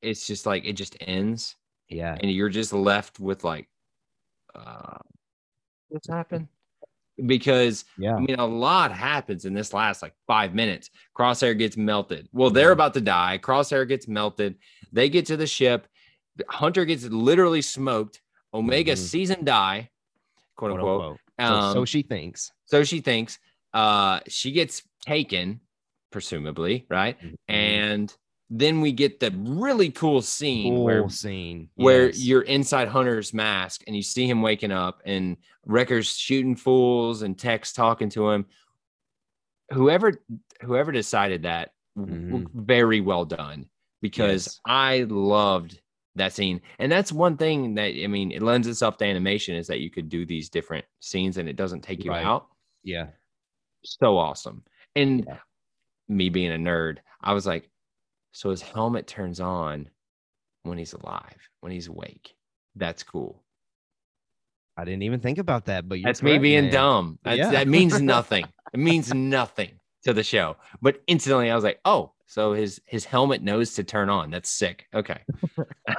It's 0.00 0.26
just 0.26 0.46
like 0.46 0.64
it 0.64 0.72
just 0.72 0.96
ends, 1.02 1.56
yeah, 1.90 2.16
and 2.18 2.30
you're 2.32 2.48
just 2.48 2.72
left 2.72 3.20
with 3.20 3.44
like, 3.44 3.68
uh, 4.54 4.96
what's 5.88 6.08
happened? 6.08 6.48
Because 7.26 7.84
yeah, 7.98 8.16
I 8.16 8.20
mean, 8.20 8.36
a 8.38 8.46
lot 8.46 8.92
happens 8.92 9.44
in 9.44 9.54
this 9.54 9.72
last 9.72 10.02
like 10.02 10.14
five 10.26 10.54
minutes. 10.54 10.90
Crosshair 11.16 11.56
gets 11.56 11.76
melted. 11.76 12.28
Well, 12.32 12.50
they're 12.50 12.72
about 12.72 12.94
to 12.94 13.00
die. 13.00 13.38
Crosshair 13.42 13.86
gets 13.86 14.06
melted. 14.08 14.56
They 14.92 15.08
get 15.08 15.26
to 15.26 15.36
the 15.36 15.46
ship. 15.46 15.86
Hunter 16.48 16.84
gets 16.84 17.04
literally 17.04 17.62
smoked. 17.62 18.22
Omega 18.54 18.92
Mhm. 18.92 18.98
sees 18.98 19.30
him 19.30 19.44
die, 19.44 19.90
quote, 20.56 20.70
quote 20.72 20.80
unquote. 20.80 21.00
unquote. 21.02 21.18
So, 21.40 21.72
so 21.74 21.78
Um, 21.80 21.84
she 21.86 22.02
thinks. 22.02 22.52
so 22.66 22.84
she 22.84 23.00
thinks 23.00 23.38
uh 23.72 24.20
she 24.28 24.50
gets 24.52 24.82
taken 25.06 25.60
presumably, 26.10 26.86
right? 26.88 27.16
Mhm. 27.20 27.34
And 27.48 28.16
then 28.52 28.80
we 28.80 28.90
get 28.90 29.20
the 29.20 29.30
really 29.36 29.90
cool 29.90 30.20
scene 30.20 30.80
where 30.80 31.02
cool 31.02 31.08
scene 31.10 31.68
where 31.76 32.06
yes. 32.06 32.18
you're 32.20 32.42
inside 32.42 32.88
Hunter's 32.88 33.32
mask 33.32 33.82
and 33.86 33.94
you 33.94 34.02
see 34.02 34.28
him 34.28 34.42
waking 34.42 34.72
up 34.72 35.00
and 35.04 35.36
Wrecker's 35.66 36.16
shooting 36.16 36.56
fools 36.56 37.22
and 37.22 37.38
Tech's 37.38 37.72
talking 37.72 38.10
to 38.10 38.30
him. 38.30 38.46
Whoever 39.72 40.12
whoever 40.62 40.90
decided 40.90 41.44
that, 41.44 41.72
w- 41.96 42.14
mm-hmm. 42.46 42.60
very 42.64 43.00
well 43.00 43.24
done 43.24 43.66
because 44.02 44.46
Yes. 44.46 44.60
I 44.66 45.06
loved 45.08 45.80
that 46.16 46.32
scene. 46.32 46.60
And 46.80 46.90
that's 46.90 47.12
one 47.12 47.36
thing 47.36 47.76
that 47.76 47.92
I 48.02 48.08
mean, 48.08 48.32
it 48.32 48.42
lends 48.42 48.66
itself 48.66 48.96
to 48.98 49.04
animation 49.04 49.54
is 49.54 49.68
that 49.68 49.78
you 49.78 49.90
could 49.90 50.08
do 50.08 50.26
these 50.26 50.48
different 50.48 50.84
scenes 50.98 51.36
and 51.36 51.48
it 51.48 51.54
doesn't 51.54 51.82
take 51.82 52.04
you 52.04 52.10
Right. 52.10 52.24
out. 52.26 52.48
yeah 52.82 53.06
So 53.84 54.18
awesome. 54.18 54.64
And 54.96 55.24
Yeah. 55.24 55.38
me 56.08 56.30
being 56.30 56.50
a 56.50 56.56
nerd, 56.56 56.98
I 57.20 57.32
was 57.32 57.46
like, 57.46 57.69
so 58.32 58.50
his 58.50 58.62
helmet 58.62 59.06
turns 59.06 59.40
on 59.40 59.88
when 60.62 60.78
he's 60.78 60.92
alive, 60.92 61.48
when 61.60 61.72
he's 61.72 61.88
awake. 61.88 62.34
That's 62.76 63.02
cool. 63.02 63.42
I 64.76 64.84
didn't 64.84 65.02
even 65.02 65.20
think 65.20 65.38
about 65.38 65.66
that, 65.66 65.88
but 65.88 65.98
That's 66.02 66.22
me 66.22 66.38
being 66.38 66.64
man. 66.64 66.72
dumb. 66.72 67.18
Yeah. 67.26 67.50
That 67.50 67.68
means 67.68 68.00
nothing. 68.02 68.46
it 68.72 68.78
means 68.80 69.12
nothing 69.12 69.72
to 70.04 70.12
the 70.12 70.22
show. 70.22 70.56
But 70.80 71.02
instantly 71.06 71.50
I 71.50 71.54
was 71.54 71.64
like, 71.64 71.80
oh, 71.84 72.12
so 72.26 72.52
his 72.52 72.80
his 72.86 73.04
helmet 73.04 73.42
knows 73.42 73.74
to 73.74 73.84
turn 73.84 74.08
on. 74.08 74.30
That's 74.30 74.48
sick. 74.48 74.86
Okay. 74.94 75.18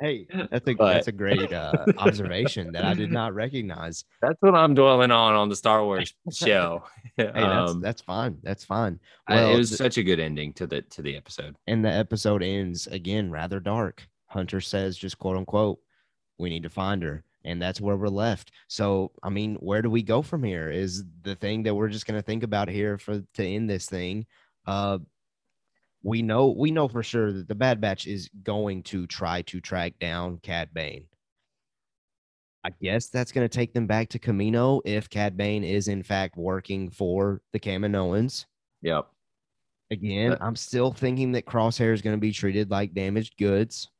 Hey, 0.00 0.26
that's 0.50 0.66
a 0.68 0.74
But- 0.74 0.92
that's 0.94 1.08
a 1.08 1.12
great 1.12 1.52
uh, 1.52 1.84
observation 1.98 2.72
that 2.72 2.84
I 2.84 2.94
did 2.94 3.10
not 3.20 3.34
recognize. 3.34 4.04
That's 4.22 4.40
what 4.40 4.54
I'm 4.54 4.74
dwelling 4.74 5.10
on 5.10 5.34
on 5.34 5.48
the 5.48 5.56
Star 5.56 5.84
Wars 5.84 6.14
show. 6.32 6.84
Hey, 7.16 7.30
that's 7.34 7.70
Um, 7.72 7.80
that's 7.80 8.02
fine. 8.02 8.38
That's 8.42 8.64
fine. 8.64 8.98
I- 9.28 9.34
Well, 9.36 9.54
it 9.54 9.56
was 9.58 9.70
th- 9.70 9.78
such 9.78 9.98
a 9.98 10.02
good 10.02 10.20
ending 10.20 10.52
to 10.54 10.66
the 10.66 10.82
to 10.82 11.02
the 11.02 11.16
episode. 11.16 11.56
and 11.66 11.84
the 11.84 11.90
episode 11.92 12.42
ends 12.42 12.86
again 12.86 13.30
rather 13.30 13.60
dark. 13.60 14.06
Hunter 14.26 14.60
says, 14.60 14.96
just 14.98 15.18
quote 15.18 15.36
unquote, 15.36 15.78
we 16.38 16.50
need 16.50 16.64
to 16.64 16.70
find 16.70 17.02
her. 17.02 17.22
And 17.46 17.60
that's 17.60 17.80
where 17.80 17.96
we're 17.96 18.08
left. 18.08 18.50
So, 18.68 19.12
I 19.22 19.28
mean, 19.28 19.56
where 19.56 19.82
do 19.82 19.90
we 19.90 20.02
go 20.02 20.22
from 20.22 20.42
here? 20.42 20.70
Is 20.70 21.04
the 21.22 21.34
thing 21.36 21.62
that 21.64 21.74
we're 21.74 21.90
just 21.90 22.06
going 22.06 22.18
to 22.18 22.24
think 22.24 22.42
about 22.42 22.68
here 22.68 22.96
for 22.96 23.20
to 23.34 23.44
end 23.44 23.68
this 23.68 23.86
thing. 23.86 24.24
Uh, 24.66 24.98
we 26.04 26.22
know 26.22 26.54
we 26.56 26.70
know 26.70 26.86
for 26.86 27.02
sure 27.02 27.32
that 27.32 27.48
the 27.48 27.54
Bad 27.54 27.80
Batch 27.80 28.06
is 28.06 28.28
going 28.44 28.82
to 28.84 29.06
try 29.06 29.42
to 29.42 29.60
track 29.60 29.94
down 29.98 30.38
Cad 30.42 30.68
Bane. 30.72 31.06
I 32.62 32.70
guess 32.80 33.08
that's 33.08 33.32
going 33.32 33.46
to 33.46 33.54
take 33.54 33.74
them 33.74 33.86
back 33.86 34.08
to 34.10 34.18
Kamino 34.18 34.80
if 34.84 35.10
Cad 35.10 35.36
Bane 35.36 35.64
is 35.64 35.88
in 35.88 36.02
fact 36.02 36.36
working 36.36 36.90
for 36.90 37.42
the 37.52 37.60
Kaminoans. 37.60 38.46
Yep. 38.82 39.06
Again, 39.90 40.32
Uh, 40.32 40.38
I'm 40.40 40.56
still 40.56 40.92
thinking 40.92 41.32
that 41.32 41.46
Crosshair 41.46 41.92
is 41.92 42.02
going 42.02 42.16
to 42.16 42.20
be 42.20 42.32
treated 42.32 42.70
like 42.70 42.94
damaged 42.94 43.36
goods. 43.38 43.90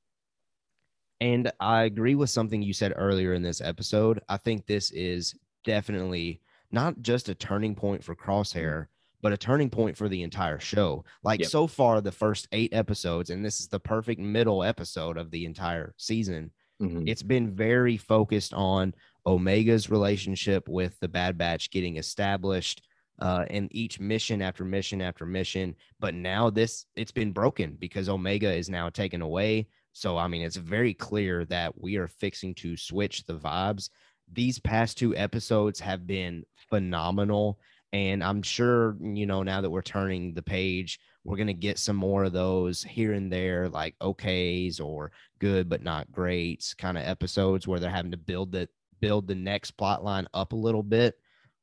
And 1.20 1.50
I 1.60 1.84
agree 1.84 2.14
with 2.14 2.30
something 2.30 2.62
you 2.62 2.72
said 2.72 2.92
earlier 2.96 3.34
in 3.34 3.42
this 3.42 3.60
episode. 3.60 4.20
I 4.28 4.36
think 4.36 4.66
this 4.66 4.90
is 4.90 5.34
definitely 5.64 6.40
not 6.70 7.00
just 7.02 7.28
a 7.28 7.34
turning 7.34 7.74
point 7.74 8.02
for 8.02 8.16
Crosshair, 8.16 8.86
but 9.24 9.32
a 9.32 9.38
turning 9.38 9.70
point 9.70 9.96
for 9.96 10.06
the 10.06 10.22
entire 10.22 10.58
show. 10.60 11.02
Like 11.22 11.40
Yep. 11.40 11.48
so 11.48 11.66
far, 11.66 12.02
the 12.02 12.12
first 12.12 12.46
eight 12.52 12.74
episodes, 12.74 13.30
and 13.30 13.42
this 13.42 13.58
is 13.58 13.68
the 13.68 13.80
perfect 13.80 14.20
middle 14.20 14.62
episode 14.62 15.16
of 15.16 15.30
the 15.30 15.46
entire 15.46 15.94
season 15.96 16.52
Mhm. 16.82 17.08
it's 17.08 17.22
been 17.22 17.54
very 17.54 17.96
focused 17.96 18.52
on 18.52 18.92
Omega's 19.24 19.88
relationship 19.88 20.68
with 20.68 20.98
the 21.00 21.08
Bad 21.08 21.38
Batch 21.38 21.70
getting 21.70 21.96
established 21.96 22.82
uh, 23.20 23.46
in 23.48 23.68
each 23.70 24.00
mission 24.00 24.42
after 24.42 24.64
mission 24.64 25.00
after 25.00 25.24
mission. 25.24 25.76
But 26.00 26.14
now 26.14 26.50
this 26.50 26.84
it's 26.96 27.12
been 27.12 27.32
broken 27.32 27.76
because 27.76 28.08
Omega 28.08 28.52
is 28.52 28.68
now 28.68 28.90
taken 28.90 29.22
away. 29.22 29.68
So 29.92 30.18
I 30.18 30.26
mean, 30.26 30.42
it's 30.42 30.56
very 30.56 30.92
clear 30.92 31.44
that 31.46 31.80
we 31.80 31.96
are 31.96 32.08
fixing 32.08 32.54
to 32.56 32.76
switch 32.76 33.24
the 33.24 33.38
vibes. 33.38 33.88
These 34.32 34.58
past 34.58 34.98
two 34.98 35.16
episodes 35.16 35.78
have 35.80 36.06
been 36.08 36.44
phenomenal. 36.68 37.60
And 37.94 38.24
I'm 38.24 38.42
sure, 38.42 38.96
you 39.00 39.24
know, 39.24 39.44
now 39.44 39.60
that 39.60 39.70
we're 39.70 39.80
turning 39.80 40.34
the 40.34 40.42
page, 40.42 40.98
we're 41.22 41.36
going 41.36 41.46
to 41.46 41.54
get 41.54 41.78
some 41.78 41.94
more 41.94 42.24
of 42.24 42.32
those 42.32 42.82
here 42.82 43.12
and 43.12 43.32
there, 43.32 43.68
like 43.68 43.94
okays 44.00 44.80
or 44.80 45.12
good 45.38 45.68
but 45.68 45.82
not 45.82 46.10
great 46.10 46.74
kind 46.76 46.98
of 46.98 47.04
episodes 47.04 47.68
where 47.68 47.78
they're 47.78 47.90
having 47.90 48.10
to 48.10 48.16
build 48.16 48.50
the 48.50 48.68
build 49.00 49.28
the 49.28 49.34
next 49.34 49.72
plot 49.72 50.02
line 50.02 50.26
up 50.32 50.52
a 50.52 50.56
little 50.56 50.82
bit 50.82 51.18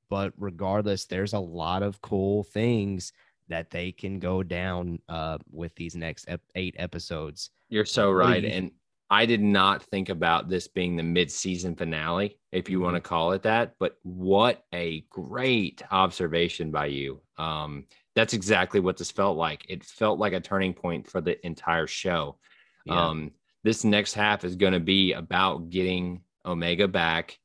but 0.09 0.31
regardless 0.37 1.05
there's 1.05 1.33
a 1.33 1.39
lot 1.39 1.81
of 1.81 1.99
cool 2.01 2.43
things 2.43 3.11
that 3.47 3.71
they 3.71 3.91
can 3.91 4.19
go 4.19 4.43
down 4.43 4.99
uh, 5.09 5.37
with 5.49 5.73
these 5.75 5.95
next 5.95 6.25
ep- 6.27 6.41
eight 6.55 6.75
episodes 6.77 7.49
You're 7.69 7.85
so 7.85 8.11
right. 8.11 8.45
And 8.45 8.71
I 9.11 9.25
did 9.25 9.41
not 9.41 9.83
think 9.83 10.07
about 10.07 10.47
this 10.47 10.69
being 10.69 10.95
the 10.95 11.03
mid-season 11.03 11.75
finale, 11.75 12.39
if 12.53 12.69
you 12.69 12.79
want 12.79 12.95
to 12.95 13.01
call 13.01 13.33
it 13.33 13.43
that. 13.43 13.75
But 13.77 13.97
what 14.03 14.63
a 14.73 15.01
great 15.09 15.83
observation 15.91 16.71
by 16.71 16.85
you. 16.85 17.21
Um, 17.37 17.87
that's 18.15 18.33
exactly 18.33 18.79
what 18.79 18.95
this 18.95 19.11
felt 19.11 19.37
like. 19.37 19.65
It 19.67 19.83
felt 19.83 20.17
like 20.17 20.31
a 20.31 20.39
turning 20.39 20.73
point 20.73 21.09
for 21.09 21.19
the 21.19 21.45
entire 21.45 21.87
show. 21.87 22.37
Yeah. 22.85 23.07
Um, 23.07 23.31
this 23.65 23.83
next 23.83 24.13
half 24.13 24.45
is 24.45 24.55
going 24.55 24.73
to 24.73 24.79
be 24.79 25.11
about 25.11 25.69
getting 25.69 26.21
Omega 26.45 26.87
back, 26.87 27.37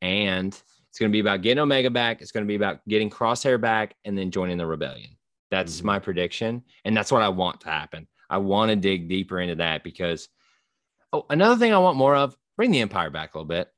and 0.00 0.48
it's 0.88 0.98
going 0.98 1.10
to 1.10 1.12
be 1.12 1.20
about 1.20 1.42
getting 1.42 1.60
Omega 1.60 1.90
back. 1.90 2.22
It's 2.22 2.32
going 2.32 2.44
to 2.46 2.48
be 2.48 2.56
about 2.56 2.80
getting 2.88 3.10
Crosshair 3.10 3.60
back, 3.60 3.94
and 4.06 4.16
then 4.16 4.30
joining 4.30 4.56
the 4.56 4.66
rebellion. 4.66 5.16
That's 5.50 5.80
Mhm. 5.80 5.84
my 5.84 5.98
prediction, 5.98 6.62
and 6.84 6.96
that's 6.96 7.12
what 7.12 7.22
I 7.22 7.28
want 7.28 7.60
to 7.60 7.68
happen. 7.68 8.08
I 8.30 8.38
want 8.38 8.70
to 8.70 8.76
dig 8.76 9.08
deeper 9.08 9.38
into 9.38 9.56
that 9.56 9.84
because, 9.84 10.28
oh, 11.12 11.26
another 11.30 11.56
thing 11.56 11.72
I 11.72 11.78
want 11.78 11.96
more 11.96 12.16
of: 12.16 12.36
bring 12.56 12.70
the 12.70 12.80
Empire 12.80 13.10
back 13.10 13.34
a 13.34 13.38
little 13.38 13.48
bit. 13.48 13.68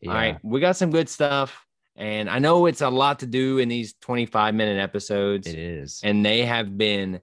yeah. 0.00 0.10
All 0.10 0.16
right, 0.16 0.38
we 0.42 0.60
got 0.60 0.76
some 0.76 0.90
good 0.90 1.08
stuff, 1.08 1.66
and 1.96 2.28
I 2.30 2.38
know 2.38 2.66
it's 2.66 2.80
a 2.80 2.88
lot 2.88 3.18
to 3.20 3.26
do 3.26 3.58
in 3.58 3.68
these 3.68 3.94
twenty-five 4.00 4.54
minute 4.54 4.80
episodes 4.80 5.46
it 5.46 5.58
is 5.58 6.00
and 6.04 6.24
they 6.24 6.44
have 6.44 6.76
been 6.78 7.20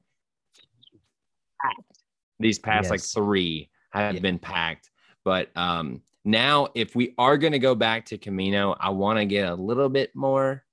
packed. 1.62 2.00
These 2.40 2.60
past 2.60 2.90
like 2.90 3.02
three 3.02 3.70
have 3.92 4.16
Yeah. 4.16 4.22
been 4.22 4.40
packed. 4.40 4.90
But 5.24 5.56
um 5.56 6.02
now 6.24 6.68
if 6.76 6.96
we 6.96 7.14
are 7.18 7.38
going 7.38 7.54
to 7.54 7.60
go 7.60 7.76
back 7.76 8.06
to 8.08 8.18
Kamino, 8.18 8.76
I 8.80 8.90
want 8.90 9.20
to 9.20 9.26
get 9.26 9.48
a 9.48 9.56
little 9.56 9.90
bit 9.90 10.16
more, 10.16 10.64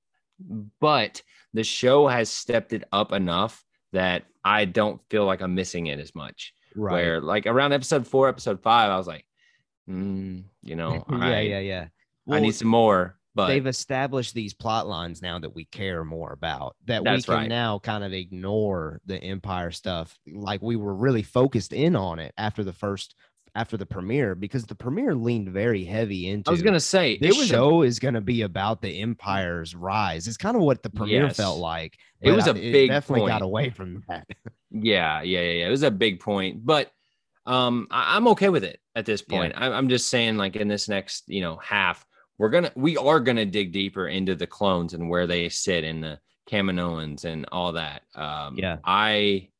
but 0.81 1.23
the 1.55 1.63
show 1.65 2.09
has 2.09 2.29
stepped 2.31 2.73
it 2.73 2.85
up 2.93 3.13
enough 3.13 3.65
that 3.93 4.25
I 4.45 4.65
don't 4.65 5.01
feel 5.11 5.25
like 5.27 5.41
I'm 5.43 5.55
missing 5.55 5.87
it 5.87 6.01
as 6.01 6.15
much. 6.15 6.55
Right 6.75 6.93
Where 6.93 7.21
like 7.21 7.47
around 7.47 7.73
episode 7.73 8.07
four, 8.07 8.29
episode 8.29 8.61
five, 8.61 8.91
I 8.91 8.97
was 8.97 9.07
like, 9.07 9.27
mm, 9.89 10.45
you 10.63 10.77
know, 10.77 11.05
yeah 11.11 11.17
I, 11.19 11.41
yeah 11.41 11.59
yeah 11.61 11.87
I 12.31 12.41
need 12.41 12.55
some 12.55 12.69
more. 12.69 13.17
But 13.35 13.47
they've 13.47 13.67
established 13.67 14.35
these 14.35 14.53
plot 14.53 14.87
lines 14.87 15.23
now 15.23 15.39
that 15.39 15.55
we 15.55 15.65
care 15.65 16.05
more 16.05 16.33
about 16.33 16.77
that 16.85 17.03
we 17.03 17.23
can 17.23 17.35
right. 17.35 17.49
now 17.49 17.79
kind 17.79 18.05
of 18.05 18.13
ignore 18.13 19.01
the 19.07 19.17
empire 19.17 19.71
stuff 19.71 20.19
like 20.31 20.61
we 20.61 20.77
were 20.77 20.95
really 20.95 21.23
focused 21.23 21.73
in 21.73 21.97
on 21.97 22.19
it 22.19 22.35
after 22.37 22.63
the 22.63 22.75
first 22.75 23.15
after 23.55 23.77
the 23.77 23.85
premiere 23.87 24.35
because 24.35 24.65
the 24.65 24.75
premiere 24.75 25.15
leaned 25.15 25.49
very 25.51 25.85
heavy 25.85 26.29
into 26.31 26.49
I 26.51 26.53
was 26.53 26.63
gonna 26.63 26.81
say 26.81 27.19
this 27.19 27.37
was 27.37 27.47
a 27.51 27.53
show 27.55 27.83
is 27.83 27.99
to 27.99 28.21
be 28.21 28.43
about 28.43 28.81
the 28.81 29.01
empire's 29.01 29.75
rise 29.75 30.27
it's 30.27 30.37
kind 30.39 30.57
of 30.57 30.63
what 30.63 30.83
the 30.83 30.89
premiere 30.91 31.25
Yes. 31.25 31.37
felt 31.37 31.59
like 31.59 31.97
It 32.23 32.33
was 32.33 32.49
I- 32.49 32.53
a 32.53 32.55
big 32.55 32.89
definitely 32.91 33.29
got 33.29 33.43
away 33.43 33.71
from 33.71 34.05
that 34.09 34.27
Yeah, 34.75 35.21
yeah, 35.21 35.41
yeah, 35.41 35.51
yeah. 35.53 35.67
It 35.67 35.71
was 35.71 35.83
a 35.83 35.91
big 35.91 36.19
point, 36.21 36.65
but 36.65 36.91
um, 37.45 37.89
I, 37.91 38.17
I'm 38.17 38.27
okay 38.29 38.49
with 38.49 38.65
it 38.65 38.81
at 38.97 39.05
this 39.05 39.23
Yeah. 39.29 39.39
point. 39.39 39.53
I, 39.55 39.67
I'm 39.71 39.91
just 39.91 40.09
saying, 40.09 40.39
like 40.39 40.57
in 40.57 40.67
this 40.67 40.89
next, 40.89 41.25
you 41.27 41.43
know, 41.43 41.57
half, 41.57 42.07
we're 42.39 42.49
gonna, 42.49 42.73
we 42.75 42.97
are 42.97 43.21
gonna 43.21 43.45
dig 43.45 43.71
deeper 43.73 44.09
into 44.09 44.35
the 44.35 44.47
clones 44.47 44.95
and 44.95 45.11
where 45.11 45.27
they 45.27 45.51
sit 45.51 45.85
in 45.85 46.01
the 46.01 46.19
Kaminoans 46.51 47.27
and 47.27 47.45
all 47.53 47.73
that. 47.73 48.01
Um, 48.15 48.57
Yeah. 48.57 48.79
I, 48.83 49.51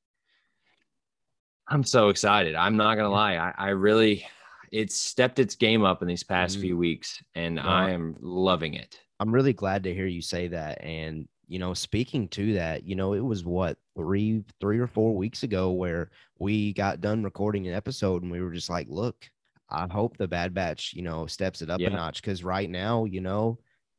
I'm 1.73 1.85
so 1.85 2.11
excited. 2.11 2.55
I'm 2.55 2.77
not 2.77 2.97
gonna 2.97 3.09
lie. 3.11 3.37
I, 3.37 3.55
I 3.57 3.69
really, 3.71 4.27
it's 4.71 4.95
stepped 4.95 5.39
its 5.39 5.55
game 5.57 5.85
up 5.85 6.03
in 6.03 6.09
these 6.09 6.23
past 6.23 6.59
Mhm. 6.59 6.61
few 6.61 6.77
weeks, 6.77 7.23
and 7.35 7.59
I 7.59 7.91
am 7.91 8.17
loving 8.21 8.75
it. 8.75 9.01
I'm 9.21 9.33
really 9.33 9.53
glad 9.55 9.83
to 9.85 9.95
hear 9.95 10.07
you 10.07 10.21
say 10.21 10.49
that. 10.49 10.83
And 10.85 11.29
you 11.49 11.59
know, 11.59 11.75
speaking 11.75 12.29
to 12.29 12.55
that, 12.55 12.85
you 12.85 12.95
know, 12.95 13.13
it 13.15 13.21
was 13.21 13.45
what 13.45 13.77
three, 13.97 14.43
three 14.61 14.79
or 14.79 14.87
four 14.87 15.15
weeks 15.17 15.43
ago 15.43 15.71
where 15.73 16.11
we 16.39 16.73
got 16.73 17.01
done 17.01 17.23
recording 17.23 17.67
an 17.67 17.75
episode, 17.75 18.23
and 18.23 18.31
we 18.31 18.41
were 18.41 18.53
just 18.53 18.71
like, 18.71 18.87
"Look, 18.89 19.29
I 19.71 19.87
hope 19.91 20.17
the 20.17 20.29
Bad 20.29 20.53
Batch, 20.55 20.93
you 20.95 21.03
know, 21.03 21.27
steps 21.27 21.63
it 21.63 21.71
up 21.71 21.81
Yeah. 21.81 21.89
a 21.89 21.91
notch 21.91 22.21
because 22.23 22.45
right 22.45 22.69
now, 22.69 23.05
you 23.07 23.21
know, 23.23 23.59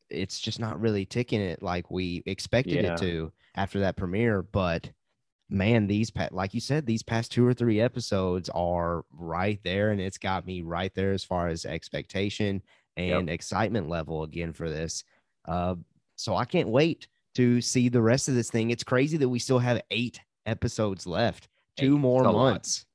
it's 0.10 0.40
just 0.40 0.60
not 0.60 0.80
really 0.80 1.06
ticking 1.06 1.42
it 1.42 1.64
like 1.64 1.90
we 1.90 2.22
expected 2.28 2.84
Yeah. 2.84 2.94
it 2.94 2.98
to 3.00 3.32
after 3.56 3.80
that 3.80 3.98
premiere. 3.98 4.44
But 4.44 4.92
man, 5.54 5.88
these 5.88 6.12
like 6.32 6.54
you 6.54 6.60
said, 6.60 6.86
these 6.86 7.04
past 7.04 7.32
two 7.32 7.46
or 7.46 7.54
three 7.54 7.80
episodes 7.80 8.50
are 8.50 9.06
right 9.12 9.60
there, 9.64 9.92
and 9.92 10.02
it's 10.02 10.18
got 10.18 10.46
me 10.46 10.62
right 10.64 10.94
there 10.96 11.14
as 11.14 11.24
far 11.24 11.48
as 11.48 11.66
expectation 11.66 12.62
and 12.98 13.30
excitement 13.30 13.88
level 13.88 14.24
again 14.24 14.52
for 14.52 14.70
this. 14.70 15.04
Uh, 15.48 15.76
so 16.16 16.36
I 16.36 16.46
can't 16.46 16.70
wait 16.70 17.08
to 17.36 17.62
see 17.62 17.90
the 17.90 18.02
rest 18.02 18.28
of 18.30 18.36
this 18.36 18.50
thing. 18.50 18.72
It's 18.72 18.84
crazy 18.84 19.18
that 19.18 19.30
we 19.30 19.40
still 19.40 19.60
have 19.60 19.82
eight 19.92 20.20
episodes 20.46 21.08
left. 21.08 21.48
Two 21.78 21.96
Eight. 21.96 22.02
more 22.02 22.24
a 22.24 22.32
lot. 22.32 22.52
months. 22.52 22.86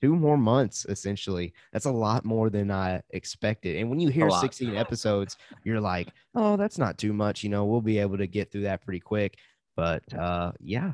Two 0.00 0.14
more 0.14 0.38
months, 0.38 0.86
essentially. 0.88 1.52
That's 1.72 1.86
a 1.86 1.90
lot 1.90 2.24
more 2.24 2.50
than 2.50 2.70
I 2.70 3.02
expected. 3.10 3.76
And 3.76 3.90
when 3.90 3.98
you 3.98 4.10
hear 4.10 4.30
16 4.30 4.76
episodes, 4.76 5.36
you're 5.64 5.80
like, 5.80 6.08
oh, 6.36 6.56
that's 6.56 6.78
not 6.78 6.98
too 6.98 7.12
much. 7.12 7.42
You 7.42 7.50
know, 7.50 7.64
we'll 7.64 7.80
be 7.80 7.98
able 7.98 8.16
to 8.18 8.28
get 8.28 8.52
through 8.52 8.62
that 8.62 8.84
pretty 8.84 9.00
quick. 9.00 9.38
But 9.74 10.02
uh 10.14 10.52
yeah, 10.60 10.92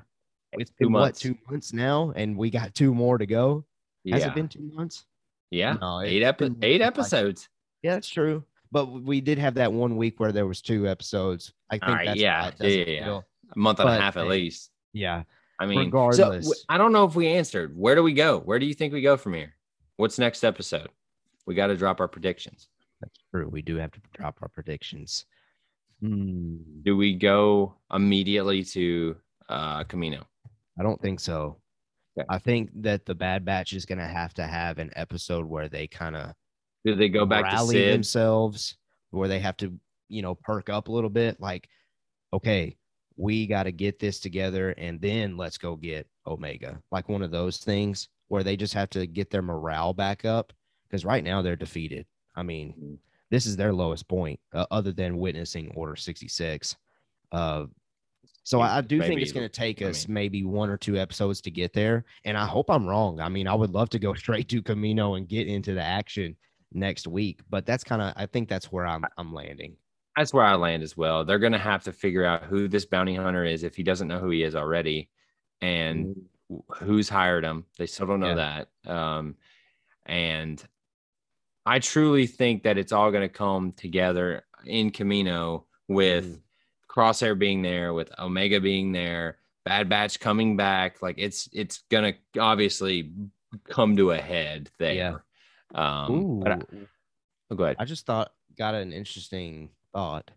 it's 0.59 0.71
Two 0.71 0.87
been 0.87 0.93
what 0.93 1.01
months. 1.01 1.21
two 1.21 1.37
months 1.51 1.73
now, 1.73 2.13
and 2.17 2.37
we 2.37 2.51
got 2.51 2.75
two 2.75 2.95
more 2.95 3.19
to 3.19 3.27
go. 3.27 3.65
Yeah. 4.05 4.17
Has 4.17 4.25
it 4.25 4.35
been 4.35 4.49
two 4.49 4.71
months? 4.75 5.07
yeah. 5.51 5.75
No, 5.81 6.01
eight 6.01 6.23
epi- 6.23 6.55
eight 6.63 6.81
like- 6.81 6.87
episodes. 6.89 7.49
Yeah, 7.83 7.95
that's 7.95 8.09
true. 8.09 8.45
But 8.73 8.87
we 8.87 9.21
did 9.21 9.39
have 9.39 9.55
that 9.55 9.73
one 9.73 9.97
week 9.97 10.19
where 10.19 10.33
there 10.33 10.47
was 10.47 10.61
two 10.61 10.89
episodes. 10.89 11.53
I 11.71 11.75
think 11.75 11.85
Alright, 11.85 12.07
that's 12.09 12.21
yeah, 12.21 12.51
yeah, 12.61 12.69
yeah. 12.87 13.21
A 13.55 13.59
month 13.59 13.79
and 13.79 13.89
a 13.89 14.01
half 14.01 14.17
at 14.17 14.27
least. 14.27 14.71
yeah. 14.93 15.23
I 15.61 15.67
mean, 15.67 15.77
so 15.79 15.85
regardless. 15.85 16.47
w- 16.47 16.63
I 16.69 16.77
don't 16.79 16.91
know 16.93 17.05
if 17.05 17.15
we 17.15 17.29
answered. 17.29 17.77
Where 17.77 17.95
do 17.95 18.03
we 18.03 18.13
go? 18.13 18.41
Where 18.41 18.59
do 18.59 18.67
you 18.67 18.75
think 18.75 18.93
we 18.93 19.03
go 19.03 19.17
from 19.17 19.35
here? 19.35 19.55
What's 19.97 20.19
next 20.19 20.43
episode? 20.43 20.89
We 21.47 21.55
got 21.55 21.69
to 21.69 21.77
drop 21.77 22.01
our 22.01 22.09
predictions. 22.09 22.69
That's 23.01 23.17
true. 23.31 23.49
We 23.49 23.63
do 23.63 23.77
have 23.77 23.93
to 23.93 24.01
drop 24.15 24.39
our 24.43 24.49
predictions. 24.49 25.27
Hmm. 26.01 26.57
Do 26.83 26.97
we 26.97 27.15
go 27.15 27.77
immediately 27.93 28.65
to 28.65 29.17
uh 29.49 29.85
Kamino? 29.85 30.25
I 30.79 30.83
don't 30.83 31.01
think 31.01 31.21
so. 31.21 31.59
Okay. 32.19 32.27
I 32.29 32.39
think 32.39 32.71
that 32.83 33.07
the 33.07 33.15
Bad 33.15 33.45
Batch 33.45 33.73
is 33.73 33.87
going 33.87 33.99
to 33.99 34.07
have 34.07 34.35
to 34.35 34.47
have 34.47 34.79
an 34.79 34.91
episode 34.97 35.45
where 35.45 35.69
they 35.69 35.87
kind 35.87 36.17
of 36.17 36.33
Do 36.85 36.95
they 36.95 37.09
go 37.09 37.27
back 37.27 37.45
to 37.51 37.57
rally 37.57 37.75
Cid? 37.77 37.93
themselves, 37.95 38.77
where 39.11 39.29
they 39.29 39.41
have 39.41 39.57
to, 39.59 39.73
you 40.09 40.23
know, 40.23 40.35
perk 40.35 40.69
up 40.69 40.89
a 40.89 40.93
little 40.93 41.11
bit. 41.11 41.41
Like, 41.41 41.69
okay, 42.33 42.77
we 43.17 43.47
got 43.47 43.65
to 43.65 43.73
get 43.73 43.99
this 43.99 44.19
together, 44.21 44.71
and 44.79 45.01
then 45.01 45.37
let's 45.37 45.59
go 45.59 45.77
get 45.77 46.07
Omega. 46.27 46.81
Like 46.93 47.09
one 47.09 47.23
of 47.23 47.31
those 47.31 47.59
things 47.59 48.09
where 48.29 48.43
they 48.43 48.57
just 48.57 48.75
have 48.75 48.91
to 48.91 49.07
get 49.07 49.31
their 49.31 49.43
morale 49.43 49.93
back 49.93 50.25
up 50.25 50.53
because 50.89 51.05
right 51.05 51.23
now 51.23 51.43
they're 51.43 51.57
defeated. 51.57 52.07
I 52.37 52.43
mean, 52.43 52.75
Mhm. 52.81 52.99
this 53.31 53.47
is 53.47 53.57
their 53.57 53.73
lowest 53.73 54.09
point, 54.09 54.41
uh, 54.53 54.67
other 54.71 54.93
than 54.93 55.19
witnessing 55.19 55.71
Order 55.77 55.97
sixty 55.97 56.29
six. 56.29 56.77
Uh, 57.33 57.67
so 58.45 58.61
I, 58.61 58.79
I 58.79 58.81
do 58.83 59.01
think 59.01 59.21
it's 59.21 59.33
going 59.33 59.49
to 59.49 59.53
take 59.53 59.83
I 59.83 59.87
us 59.87 60.07
mean- 60.07 60.15
maybe 60.15 60.45
one 60.45 60.71
or 60.71 60.77
two 60.77 60.97
episodes 60.97 61.41
to 61.43 61.51
get 61.51 61.73
there, 61.73 62.05
and 62.25 62.39
I 62.39 62.47
hope 62.47 62.71
I'm 62.71 62.87
wrong. 62.87 63.21
I 63.21 63.29
mean, 63.29 63.49
I 63.49 63.55
would 63.55 63.71
love 63.71 63.91
to 63.91 63.99
go 63.99 64.15
straight 64.25 64.49
to 64.51 64.63
Kamino 64.63 65.17
and 65.17 65.29
get 65.29 65.49
into 65.49 65.75
the 65.75 65.83
action 65.83 66.37
next 66.73 67.07
week, 67.09 67.41
but 67.51 67.67
that's 67.67 67.83
kind 67.85 68.01
of 68.03 68.13
I 68.17 68.27
think 68.27 68.49
that's 68.49 68.71
where 68.71 68.87
I'm 68.87 69.05
I'm 69.19 69.33
landing. 69.33 69.77
That's 70.17 70.33
where 70.33 70.45
I 70.45 70.55
land 70.55 70.85
as 70.85 70.97
well. 70.97 71.25
They're 71.25 71.41
going 71.41 71.53
to 71.55 71.59
have 71.59 71.83
to 71.85 71.93
figure 71.93 72.25
out 72.25 72.45
who 72.45 72.69
this 72.69 72.85
bounty 72.87 73.17
hunter 73.17 73.45
is 73.45 73.65
if 73.65 73.75
he 73.75 73.83
doesn't 73.83 74.07
know 74.07 74.21
who 74.21 74.31
he 74.31 74.45
is 74.45 74.55
already, 74.55 75.09
and 75.61 76.15
who's 76.79 77.09
hired 77.09 77.43
him. 77.45 77.65
They 77.79 77.87
still 77.87 78.07
don't 78.07 78.21
know 78.21 78.37
that. 78.37 78.69
Um, 78.87 79.35
and 80.07 80.63
I 81.67 81.79
truly 81.79 82.27
think 82.27 82.63
that 82.65 82.79
it's 82.79 82.93
all 82.93 83.11
going 83.11 83.23
to 83.27 83.33
come 83.35 83.73
together 83.73 84.45
in 84.67 84.91
Kamino 84.91 85.65
with 85.89 86.27
Mhm. 86.37 86.41
Crosshair 86.95 87.39
being 87.39 87.63
there, 87.63 87.93
with 87.93 88.11
Omega 88.19 88.61
being 88.61 88.93
there, 88.93 89.39
Bad 89.65 89.89
Batch 89.89 90.21
coming 90.21 90.57
back. 90.57 91.03
Like 91.03 91.17
it's 91.19 91.49
it's 91.53 91.83
gonna 91.91 92.13
obviously 92.39 93.11
come 93.69 93.97
to 93.97 94.13
a 94.13 94.19
head 94.19 94.71
there. 94.79 95.25
Um, 95.75 96.41
but 96.41 96.53
I, 96.53 96.59
oh, 97.51 97.57
go 97.57 97.65
ahead. 97.65 97.77
I 97.79 97.85
just 97.85 98.07
thought 98.07 98.33
got 98.57 98.75
an 98.75 98.93
interesting 98.93 99.71
thought. 99.93 100.31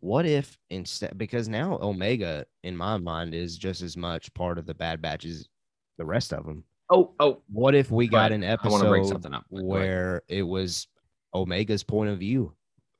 What 0.00 0.26
if 0.26 0.58
instead 0.68 1.16
because 1.16 1.48
now 1.48 1.78
Omega 1.80 2.44
in 2.64 2.76
my 2.76 2.96
mind 2.98 3.34
is 3.34 3.56
just 3.56 3.82
as 3.82 3.96
much 3.96 4.34
part 4.34 4.58
of 4.58 4.66
the 4.66 4.74
Bad 4.74 5.00
Batch 5.00 5.24
as 5.24 5.48
the 5.96 6.04
rest 6.04 6.32
of 6.32 6.44
them. 6.44 6.64
oh, 6.90 7.12
oh, 7.20 7.40
What 7.50 7.74
if 7.74 7.90
we 7.90 8.08
got 8.08 8.32
an 8.32 8.42
I 8.42 8.48
episode 8.48 8.72
wanna 8.72 8.88
bring 8.88 9.06
something 9.06 9.32
up, 9.32 9.44
but 9.50 9.62
go 9.62 9.74
ahead. 9.76 9.88
where 9.88 10.22
it 10.28 10.42
was 10.42 10.88
Omega's 11.32 11.84
point 11.84 12.10
of 12.10 12.18
view, 12.18 12.52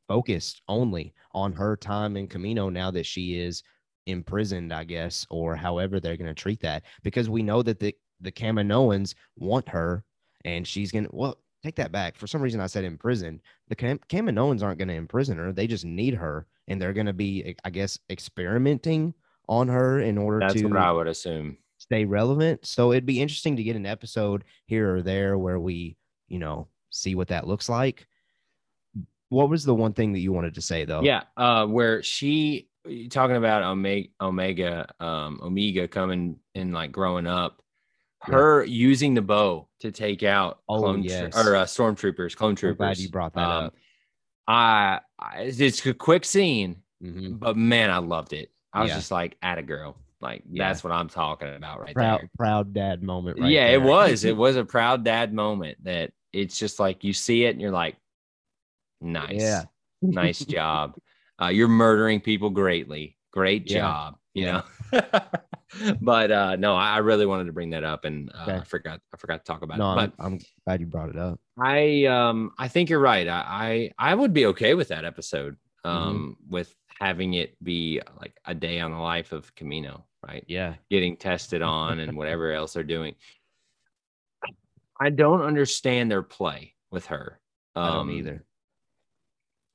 focused 0.08 0.62
only 0.68 1.14
on 1.32 1.52
her 1.52 1.76
time 1.76 2.16
in 2.16 2.28
Kamino 2.28 2.72
now 2.72 2.90
that 2.90 3.06
she 3.06 3.38
is 3.38 3.62
imprisoned, 4.06 4.72
I 4.72 4.84
guess, 4.84 5.26
or 5.30 5.54
however 5.56 6.00
they're 6.00 6.16
going 6.16 6.34
to 6.34 6.42
treat 6.42 6.60
that? 6.60 6.82
Because 7.02 7.28
we 7.28 7.42
know 7.42 7.62
that 7.62 7.78
the 7.78 7.94
the 8.20 8.32
Kaminoans 8.32 9.14
want 9.36 9.68
her, 9.68 10.04
and 10.44 10.66
she's 10.66 10.92
going 10.92 11.04
to 11.04 11.10
well. 11.12 11.38
Take 11.64 11.76
that 11.76 11.92
back. 11.92 12.16
For 12.16 12.26
some 12.26 12.42
reason, 12.42 12.60
I 12.60 12.66
said 12.66 12.82
imprison. 12.82 13.40
The 13.68 13.76
Cam- 13.76 14.00
Kaminoans 14.08 14.64
aren't 14.64 14.78
going 14.78 14.88
to 14.88 14.94
imprison 14.94 15.38
her. 15.38 15.52
They 15.52 15.68
just 15.68 15.84
need 15.84 16.12
her, 16.14 16.44
and 16.66 16.82
they're 16.82 16.92
going 16.92 17.06
to 17.06 17.12
be, 17.12 17.54
I 17.64 17.70
guess, 17.70 17.96
experimenting 18.10 19.14
on 19.48 19.68
her 19.68 20.00
in 20.00 20.18
order 20.18 20.40
that's 20.40 20.54
to 20.54 20.66
what 20.66 20.76
I 20.76 20.90
would 20.90 21.06
assume. 21.06 21.56
stay 21.78 22.04
relevant. 22.04 22.66
So 22.66 22.90
it'd 22.90 23.06
be 23.06 23.20
interesting 23.20 23.54
to 23.54 23.62
get 23.62 23.76
an 23.76 23.86
episode 23.86 24.42
here 24.66 24.96
or 24.96 25.02
there 25.02 25.38
where 25.38 25.60
we, 25.60 25.96
you 26.26 26.40
know, 26.40 26.66
see 26.90 27.14
what 27.14 27.28
that 27.28 27.46
looks 27.46 27.68
like. 27.68 28.08
What 29.32 29.48
was 29.48 29.64
the 29.64 29.74
one 29.74 29.94
thing 29.94 30.12
that 30.12 30.20
you 30.20 30.30
wanted 30.30 30.54
to 30.56 30.60
say 30.60 30.84
though? 30.84 31.00
Yeah, 31.02 31.22
uh, 31.38 31.66
where 31.66 32.02
she 32.02 32.68
talking 33.10 33.36
about 33.36 33.62
Omega, 33.62 34.08
Omega, 34.20 34.86
um, 35.00 35.40
Omega 35.42 35.88
coming 35.88 36.36
and 36.54 36.74
like 36.74 36.92
growing 36.92 37.26
up, 37.26 37.62
Yeah. 38.28 38.34
her 38.34 38.64
using 38.64 39.14
the 39.14 39.22
bow 39.22 39.68
to 39.80 39.90
take 39.90 40.22
out 40.22 40.60
Oh, 40.68 40.80
clone 40.80 41.02
yes. 41.02 41.34
or 41.34 41.56
uh, 41.56 41.64
stormtroopers, 41.64 42.36
clone 42.36 42.50
I'm 42.50 42.56
troopers. 42.56 42.76
glad 42.76 42.98
you 42.98 43.08
brought 43.08 43.32
that 43.34 43.40
Um, 43.48 43.64
up. 43.66 43.74
I, 44.46 45.00
I 45.18 45.42
it's 45.44 45.86
a 45.86 45.94
quick 45.94 46.24
scene, 46.26 46.82
Mhm. 47.02 47.38
but 47.38 47.56
man, 47.56 47.90
I 47.90 47.98
loved 47.98 48.34
it. 48.34 48.50
I 48.74 48.82
was 48.82 48.90
Yeah. 48.90 48.96
just 48.96 49.10
like, 49.10 49.36
at 49.42 49.56
a 49.58 49.62
girl, 49.62 49.96
like 50.20 50.42
Yeah. 50.50 50.68
that's 50.68 50.84
what 50.84 50.92
I'm 50.92 51.08
talking 51.08 51.54
about 51.54 51.80
right 51.80 51.94
Proud, 51.94 52.20
there. 52.20 52.30
proud 52.36 52.74
dad 52.74 53.02
moment. 53.02 53.38
Right 53.40 53.50
yeah, 53.50 53.68
it 53.68 53.80
was. 53.80 54.24
It 54.24 54.36
was 54.36 54.56
a 54.56 54.64
proud 54.64 55.04
dad 55.04 55.32
moment 55.32 55.82
that 55.84 56.12
it's 56.34 56.58
just 56.58 56.78
like 56.80 57.02
you 57.04 57.12
see 57.14 57.44
it 57.44 57.50
and 57.50 57.60
you're 57.62 57.70
like, 57.70 57.96
nice, 59.02 59.40
Yeah. 59.40 59.64
nice 60.00 60.38
job. 60.44 60.96
Uh, 61.40 61.48
you're 61.48 61.68
murdering 61.68 62.20
people 62.20 62.50
greatly. 62.50 63.16
Great 63.32 63.68
Yeah. 63.70 63.78
job. 63.80 64.18
You 64.34 64.44
Yeah. 64.46 64.62
know. 64.92 65.00
but 66.00 66.30
uh, 66.30 66.56
no, 66.56 66.74
I, 66.76 66.94
I 66.94 66.98
really 66.98 67.26
wanted 67.26 67.44
to 67.46 67.52
bring 67.52 67.70
that 67.70 67.84
up, 67.84 68.04
and 68.04 68.30
uh, 68.34 68.42
Okay. 68.42 68.56
I 68.58 68.64
forgot. 68.64 69.00
I 69.12 69.16
forgot 69.16 69.44
to 69.44 69.52
talk 69.52 69.62
about 69.62 69.78
no, 69.78 69.86
it. 69.92 69.94
I'm, 69.96 69.96
But 70.16 70.24
I'm 70.24 70.38
glad 70.66 70.80
you 70.80 70.86
brought 70.86 71.08
it 71.10 71.16
up. 71.18 71.40
I 71.58 72.04
um 72.06 72.52
I 72.58 72.68
think 72.68 72.88
you're 72.90 72.98
right. 73.00 73.26
I 73.28 73.90
I, 73.98 74.10
I 74.10 74.14
would 74.14 74.32
be 74.32 74.46
okay 74.46 74.74
with 74.74 74.88
that 74.88 75.04
episode. 75.04 75.56
Mm-hmm. 75.84 75.88
Um, 75.98 76.36
with 76.48 76.72
having 77.00 77.34
it 77.34 77.56
be 77.62 78.00
like 78.20 78.36
a 78.44 78.54
day 78.54 78.78
on 78.80 78.92
the 78.92 78.98
life 78.98 79.32
of 79.32 79.52
Kamino, 79.56 80.04
right? 80.26 80.44
Yeah. 80.46 80.74
getting 80.90 81.16
tested 81.16 81.60
on 81.60 81.98
and 81.98 82.16
whatever 82.16 82.52
else 82.52 82.74
they're 82.74 82.84
doing. 82.84 83.16
I 85.00 85.10
don't 85.10 85.42
understand 85.42 86.10
their 86.10 86.22
play 86.22 86.74
with 86.92 87.06
her. 87.06 87.40
Um, 87.74 88.10
either. 88.10 88.44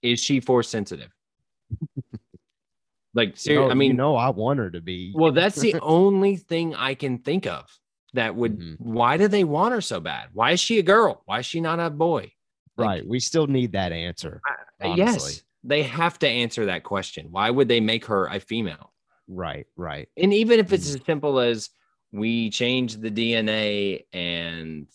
Is 0.02 0.20
she 0.20 0.40
force 0.40 0.70
sensitive? 0.70 1.10
like, 3.14 3.30
No, 3.30 3.36
seriously, 3.36 3.72
I 3.72 3.74
mean, 3.74 3.92
you 3.92 3.98
know, 3.98 4.16
I 4.16 4.30
want 4.30 4.60
her 4.60 4.70
to 4.72 4.82
be. 4.82 5.14
well, 5.16 5.32
that's 5.32 5.60
the 5.60 5.76
only 5.82 6.36
thing 6.38 6.76
I 6.76 6.94
can 6.94 7.20
think 7.20 7.48
of 7.48 7.66
that 8.14 8.36
would. 8.36 8.60
Mhm. 8.60 8.76
Why 8.80 9.18
do 9.18 9.28
they 9.28 9.44
want 9.44 9.74
her 9.74 9.82
so 9.82 10.00
bad? 10.00 10.30
Why 10.34 10.52
is 10.52 10.60
she 10.60 10.80
a 10.80 10.84
girl? 10.84 11.22
Why 11.26 11.40
is 11.40 11.46
she 11.46 11.62
not 11.62 11.80
a 11.80 11.90
boy? 11.90 12.32
Like, 12.78 12.88
right. 12.88 13.08
We 13.08 13.20
still 13.20 13.48
need 13.48 13.72
that 13.74 13.92
answer. 13.92 14.42
I- 14.82 14.94
yes, 14.96 15.42
they 15.64 15.84
have 15.84 16.20
to 16.20 16.28
answer 16.28 16.66
that 16.68 16.84
question. 16.84 17.28
Why 17.32 17.50
would 17.50 17.68
they 17.68 17.80
make 17.80 18.06
her 18.06 18.28
a 18.28 18.40
female? 18.40 18.94
Right. 19.28 19.66
Right. 19.76 20.08
And 20.16 20.34
even 20.34 20.60
if 20.60 20.72
it's 20.72 20.90
Mhm. 20.92 20.96
as 21.00 21.06
simple 21.06 21.40
as 21.40 21.70
we 22.14 22.50
changed 22.52 23.02
the 23.02 23.10
DNA 23.12 24.06
and 24.14 24.88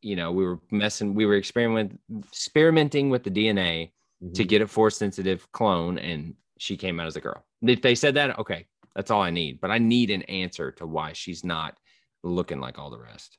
you 0.00 0.16
know 0.16 0.32
we 0.32 0.44
were 0.44 0.58
messing, 0.70 1.14
we 1.14 1.26
were 1.26 1.34
experiment 1.36 2.00
experimenting 2.32 3.10
with 3.10 3.22
the 3.24 3.30
DNA 3.30 3.92
to 4.34 4.44
Mhm. 4.44 4.48
get 4.48 4.62
a 4.62 4.66
force 4.66 4.96
sensitive 4.96 5.50
clone, 5.52 5.98
and 5.98 6.34
she 6.58 6.76
came 6.76 6.98
out 7.00 7.06
as 7.06 7.16
a 7.16 7.20
girl. 7.20 7.44
If 7.62 7.82
they 7.82 7.94
said 7.94 8.14
that, 8.14 8.38
okay, 8.38 8.66
that's 8.94 9.10
all 9.10 9.22
I 9.22 9.30
need. 9.30 9.60
But 9.60 9.70
I 9.70 9.78
need 9.78 10.10
an 10.10 10.22
answer 10.22 10.72
to 10.72 10.86
why 10.86 11.12
she's 11.12 11.44
not 11.44 11.78
looking 12.24 12.60
like 12.60 12.78
all 12.78 12.90
the 12.90 12.98
rest. 12.98 13.38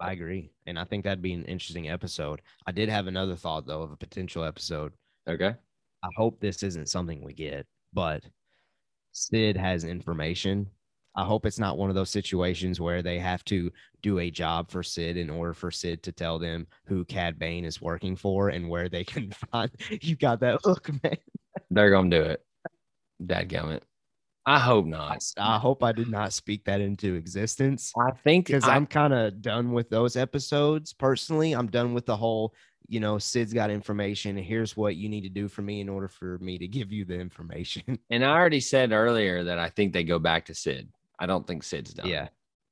I 0.00 0.12
agree. 0.12 0.52
And 0.66 0.78
I 0.78 0.84
think 0.84 1.04
that'd 1.04 1.22
be 1.22 1.32
an 1.32 1.44
interesting 1.44 1.88
episode. 1.90 2.40
I 2.66 2.72
did 2.72 2.88
have 2.88 3.06
another 3.06 3.36
thought 3.36 3.66
though 3.66 3.82
of 3.82 3.92
a 3.92 3.96
potential 3.96 4.44
episode. 4.44 4.92
Okay. 5.28 5.54
I 6.02 6.08
hope 6.16 6.40
this 6.40 6.62
isn't 6.62 6.88
something 6.88 7.22
we 7.22 7.34
get, 7.34 7.66
but 7.92 8.24
Cid 9.12 9.56
has 9.56 9.84
information. 9.84 10.70
I 11.16 11.24
hope 11.24 11.44
it's 11.44 11.58
not 11.58 11.76
one 11.76 11.88
of 11.90 11.96
those 11.96 12.10
situations 12.10 12.80
where 12.80 13.02
they 13.02 13.18
have 13.18 13.44
to 13.46 13.70
do 14.02 14.18
a 14.20 14.30
job 14.30 14.70
for 14.70 14.82
Cid 14.82 15.16
in 15.16 15.28
order 15.28 15.54
for 15.54 15.70
Cid 15.70 16.02
to 16.04 16.12
tell 16.12 16.38
them 16.38 16.66
who 16.86 17.04
Cad 17.04 17.38
Bane 17.38 17.64
is 17.64 17.80
working 17.80 18.16
for 18.16 18.48
and 18.48 18.68
where 18.68 18.88
they 18.88 19.04
can 19.04 19.32
find. 19.50 19.70
You 20.00 20.16
got 20.16 20.40
that 20.40 20.64
look, 20.64 20.88
man. 21.02 21.16
They're 21.70 21.90
gonna 21.90 22.10
do 22.10 22.22
it. 22.22 22.44
Dadgummit. 23.22 23.80
I 24.46 24.58
hope 24.58 24.86
not. 24.86 25.22
I 25.36 25.58
hope 25.58 25.84
I 25.84 25.92
did 25.92 26.08
not 26.08 26.32
speak 26.32 26.64
that 26.64 26.80
into 26.80 27.14
existence 27.14 27.92
I 27.96 28.10
think 28.10 28.46
because 28.46 28.64
I- 28.64 28.74
I'm 28.74 28.86
kind 28.86 29.12
of 29.12 29.42
done 29.42 29.72
with 29.72 29.90
those 29.90 30.16
episodes 30.16 30.92
personally. 30.92 31.52
I'm 31.52 31.66
done 31.66 31.92
with 31.92 32.06
the 32.06 32.16
whole 32.16 32.54
you 32.88 32.98
know, 32.98 33.18
Cid's 33.18 33.52
got 33.52 33.70
information. 33.70 34.36
Here's 34.36 34.76
what 34.76 34.96
you 34.96 35.08
need 35.08 35.20
to 35.20 35.28
do 35.28 35.46
for 35.46 35.62
me 35.62 35.80
in 35.80 35.88
order 35.88 36.08
for 36.08 36.38
me 36.38 36.58
to 36.58 36.66
give 36.66 36.90
you 36.90 37.04
the 37.04 37.14
information. 37.20 38.00
And 38.10 38.24
I 38.24 38.30
already 38.30 38.58
said 38.58 38.90
earlier 38.90 39.44
that 39.44 39.60
I 39.60 39.68
think 39.68 39.92
they 39.92 40.02
go 40.02 40.18
back 40.18 40.46
to 40.46 40.54
Cid. 40.56 40.88
I 41.20 41.26
don't 41.26 41.46
think 41.46 41.62
Cid's 41.62 41.94
done. 41.94 42.08
yeah. 42.08 42.28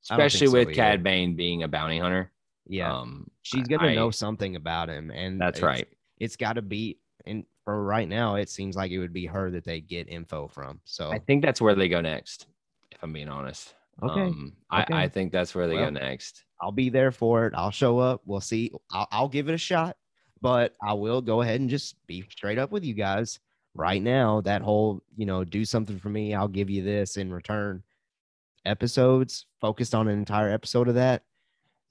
Especially 0.09 0.47
so 0.47 0.53
with 0.53 0.61
either. 0.69 0.73
Cad 0.73 1.03
Bane 1.03 1.35
being 1.35 1.63
a 1.63 1.67
bounty 1.67 1.99
hunter. 1.99 2.31
Yeah. 2.67 2.93
Um, 2.93 3.29
She's 3.43 3.67
gonna 3.67 3.93
know 3.95 4.11
something 4.11 4.55
about 4.55 4.89
him. 4.89 5.11
And 5.11 5.39
That's 5.39 5.59
it's- 5.59 5.67
right. 5.67 5.87
It's 6.19 6.35
gotta 6.35 6.61
be 6.61 6.99
and 7.25 7.45
for 7.63 7.83
right 7.83 8.07
now, 8.07 8.35
it 8.35 8.49
seems 8.49 8.75
like 8.75 8.91
it 8.91 8.99
would 8.99 9.13
be 9.13 9.25
her 9.25 9.51
that 9.51 9.63
they 9.65 9.81
get 9.81 10.07
info 10.09 10.47
from. 10.47 10.79
So 10.85 11.11
I 11.11 11.19
think 11.19 11.43
that's 11.43 11.61
where 11.61 11.75
they 11.75 11.87
go 11.89 12.01
next, 12.01 12.47
if 12.91 13.03
I'm 13.03 13.13
being 13.13 13.29
honest. 13.29 13.75
Okay. 14.01 14.21
Um, 14.21 14.53
Okay. 14.73 14.93
I, 14.93 15.03
I 15.03 15.07
think 15.09 15.31
that's 15.31 15.53
where 15.53 15.67
they 15.67 15.75
Well, 15.75 15.85
go 15.91 15.99
next. 15.99 16.45
I'll 16.61 16.71
be 16.71 16.89
there 16.89 17.11
for 17.11 17.45
it. 17.45 17.53
I'll 17.55 17.71
show 17.71 17.99
up. 17.99 18.21
We'll 18.25 18.41
see. 18.41 18.71
I'll, 18.91 19.07
I'll 19.11 19.27
give 19.29 19.49
it 19.49 19.53
a 19.53 19.57
shot, 19.57 19.97
but 20.41 20.75
I 20.81 20.93
will 20.93 21.21
go 21.21 21.41
ahead 21.41 21.59
and 21.59 21.69
just 21.69 21.95
be 22.07 22.23
straight 22.29 22.57
up 22.57 22.71
with 22.71 22.83
you 22.85 22.93
guys 22.93 23.39
right 23.75 24.01
now. 24.01 24.41
That 24.41 24.61
whole, 24.61 25.03
you 25.17 25.25
know, 25.25 25.43
do 25.43 25.65
something 25.65 25.99
for 25.99 26.09
me. 26.09 26.33
I'll 26.33 26.47
give 26.47 26.69
you 26.69 26.81
this 26.83 27.17
in 27.17 27.31
return. 27.31 27.83
Episodes 28.65 29.45
focused 29.61 29.95
on 29.95 30.07
an 30.07 30.17
entire 30.17 30.49
episode 30.49 30.87
of 30.87 30.95
that. 30.95 31.23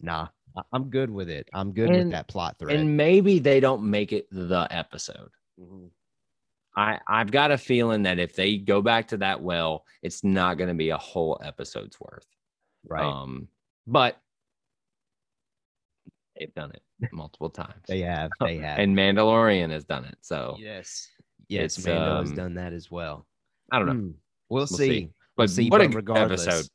Nah, 0.00 0.28
I'm 0.72 0.90
good 0.90 1.10
with 1.10 1.28
it. 1.28 1.48
I'm 1.52 1.72
good 1.72 1.90
with 1.90 2.10
that 2.10 2.28
plot 2.28 2.56
thread. 2.58 2.76
And 2.76 2.96
maybe 2.96 3.38
they 3.38 3.60
don't 3.60 3.88
make 3.88 4.12
it 4.12 4.28
the 4.30 4.66
episode. 4.70 5.30
Mhm. 5.60 5.90
I, 6.76 7.00
I've 7.08 7.32
got 7.32 7.50
a 7.50 7.58
feeling 7.58 8.04
that 8.04 8.20
if 8.20 8.36
they 8.36 8.56
go 8.56 8.80
back 8.80 9.08
to 9.08 9.16
that 9.16 9.42
well, 9.42 9.84
it's 10.02 10.22
not 10.22 10.58
going 10.58 10.68
to 10.68 10.74
be 10.74 10.90
a 10.90 10.98
whole 10.98 11.40
episode's 11.42 11.98
worth. 12.00 12.26
right. 12.86 13.04
Um, 13.04 13.48
but 13.86 14.20
they've 16.38 16.54
done 16.54 16.70
it 16.72 16.82
multiple 17.12 17.50
times. 17.50 17.82
they 17.88 18.00
have. 18.02 18.30
They 18.40 18.58
have. 18.58 18.78
and 18.78 18.96
Mandalorian 18.96 19.70
has 19.70 19.84
done 19.84 20.04
it. 20.04 20.18
So 20.20 20.56
yes. 20.58 21.08
Yes. 21.48 21.78
It's, 21.78 21.86
Mando 21.86 22.20
has 22.20 22.30
um, 22.30 22.36
done 22.36 22.54
that 22.54 22.72
as 22.72 22.90
well. 22.90 23.26
I 23.72 23.78
don't 23.78 23.86
know. 23.86 23.92
Hmm. 23.94 24.10
We'll, 24.50 24.66
see. 24.66 24.88
see. 24.88 25.10
But 25.38 25.48
see. 25.48 25.70
what 25.70 25.78
but 25.78 25.94
regardless, 25.94 26.46
episode. 26.46 26.66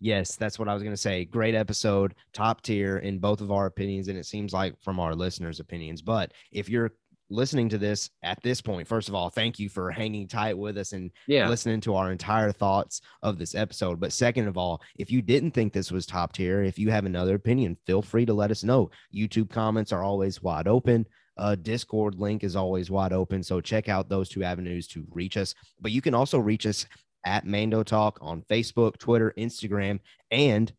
Yes, 0.00 0.34
that's 0.36 0.58
what 0.58 0.68
I 0.68 0.74
was 0.74 0.82
going 0.82 0.92
to 0.94 1.00
say. 1.00 1.24
Great 1.24 1.54
episode, 1.54 2.14
top 2.32 2.62
tier 2.62 2.98
in 2.98 3.18
both 3.18 3.40
of 3.40 3.52
our 3.52 3.66
opinions, 3.66 4.08
and 4.08 4.18
it 4.18 4.26
seems 4.26 4.52
like 4.52 4.74
from 4.82 4.98
our 4.98 5.14
listeners' 5.14 5.60
opinions. 5.60 6.02
But 6.02 6.32
if 6.52 6.68
you're 6.68 6.92
listening 7.30 7.68
to 7.68 7.78
this 7.78 8.08
at 8.22 8.42
this 8.42 8.60
point, 8.60 8.88
first 8.88 9.08
of 9.08 9.14
all, 9.14 9.28
thank 9.28 9.58
you 9.58 9.68
for 9.68 9.90
hanging 9.90 10.26
tight 10.28 10.56
with 10.56 10.78
us 10.78 10.92
and 10.92 11.10
Yeah. 11.26 11.48
listening 11.48 11.80
to 11.82 11.94
our 11.94 12.10
entire 12.10 12.52
thoughts 12.52 13.02
of 13.22 13.38
this 13.38 13.54
episode. 13.54 14.00
But 14.00 14.12
second 14.12 14.48
of 14.48 14.56
all, 14.56 14.80
if 14.98 15.10
you 15.10 15.20
didn't 15.20 15.50
think 15.50 15.72
this 15.72 15.92
was 15.92 16.06
top 16.06 16.32
tier, 16.32 16.62
if 16.62 16.78
you 16.78 16.90
have 16.90 17.04
another 17.04 17.34
opinion, 17.34 17.76
feel 17.86 18.00
free 18.00 18.24
to 18.24 18.32
let 18.32 18.50
us 18.50 18.64
know. 18.64 18.90
YouTube 19.14 19.50
comments 19.50 19.92
are 19.92 20.02
always 20.02 20.42
wide 20.42 20.68
open. 20.68 21.06
Uh, 21.36 21.54
Discord 21.54 22.14
link 22.14 22.42
is 22.44 22.56
always 22.56 22.90
wide 22.90 23.12
open. 23.12 23.42
So 23.42 23.60
check 23.60 23.88
out 23.88 24.08
those 24.08 24.28
two 24.28 24.42
avenues 24.42 24.88
to 24.88 25.06
reach 25.10 25.36
us. 25.36 25.54
But 25.80 25.92
you 25.92 26.00
can 26.00 26.14
also 26.14 26.38
reach 26.38 26.66
us 26.66 26.86
at 27.24 27.46
Mando 27.46 27.82
Talk 27.82 28.18
on 28.20 28.42
Facebook, 28.42 28.98
Twitter, 28.98 29.32
Instagram, 29.36 30.00
and 30.30 30.72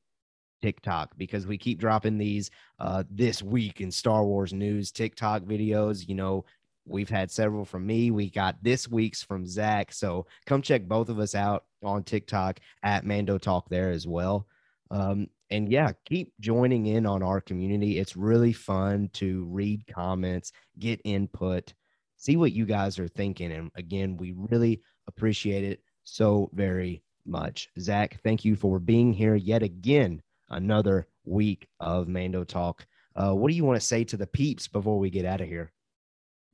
TikTok 0.62 1.12
because 1.18 1.48
we 1.48 1.58
keep 1.58 1.80
dropping 1.80 2.18
these 2.18 2.52
uh, 2.80 3.04
this 3.10 3.42
week 3.42 3.82
in 3.82 3.92
Star 3.92 4.26
Wars 4.26 4.54
news 4.54 4.92
TikTok 4.92 5.44
videos. 5.44 6.08
You 6.08 6.16
know, 6.16 6.46
we've 6.86 7.10
had 7.10 7.32
several 7.32 7.66
from 7.66 7.86
me. 7.86 8.12
We 8.12 8.30
got 8.30 8.62
this 8.62 8.88
week's 8.88 9.24
from 9.24 9.46
Zach. 9.46 9.92
So 9.94 10.26
come 10.46 10.62
check 10.62 10.88
both 10.88 11.10
of 11.10 11.20
us 11.20 11.36
out 11.36 11.66
on 11.84 12.04
TikTok 12.04 12.60
at 12.84 13.06
Mando 13.06 13.38
Talk 13.38 13.70
there 13.70 13.92
as 13.92 14.08
well. 14.08 14.48
Um, 14.92 15.28
and 15.52 15.72
yeah, 15.72 15.92
keep 16.06 16.34
joining 16.40 16.88
in 16.88 17.06
on 17.06 17.24
our 17.24 17.42
community. 17.42 17.98
It's 18.00 18.16
really 18.16 18.54
fun 18.54 19.10
to 19.14 19.46
read 19.46 19.86
comments, 19.88 20.52
get 20.78 21.02
input, 21.04 21.74
see 22.18 22.36
what 22.36 22.52
you 22.52 22.66
guys 22.66 23.00
are 23.00 23.08
thinking. 23.08 23.52
And 23.52 23.72
again, 23.76 24.18
we 24.18 24.34
really 24.36 24.82
appreciate 25.08 25.64
it 25.64 25.82
so 26.10 26.50
very 26.54 27.02
much. 27.26 27.70
Zach, 27.80 28.20
thank 28.24 28.44
you 28.46 28.56
for 28.56 28.80
being 28.80 29.14
here 29.14 29.36
yet 29.36 29.64
again. 29.64 30.22
Another 30.50 31.08
week 31.26 31.68
of 31.80 32.08
Mando 32.08 32.44
Talk. 32.44 32.86
Uh, 33.16 33.34
what 33.34 33.50
do 33.50 33.56
you 33.56 33.64
want 33.64 33.80
to 33.80 33.86
say 33.86 34.04
to 34.06 34.18
the 34.18 34.28
peeps 34.28 34.68
before 34.68 34.98
we 34.98 35.10
get 35.10 35.26
out 35.26 35.42
of 35.42 35.48
here? 35.48 35.72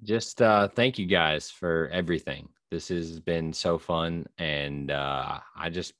just 0.03 0.41
uh 0.41 0.67
thank 0.67 0.99
you 0.99 1.05
guys 1.05 1.49
for 1.49 1.89
everything 1.93 2.49
this 2.69 2.89
has 2.89 3.17
been 3.21 3.53
so 3.53 3.77
fun 3.77 4.25
and 4.37 4.91
uh 4.91 5.39
i 5.55 5.69
just 5.69 5.93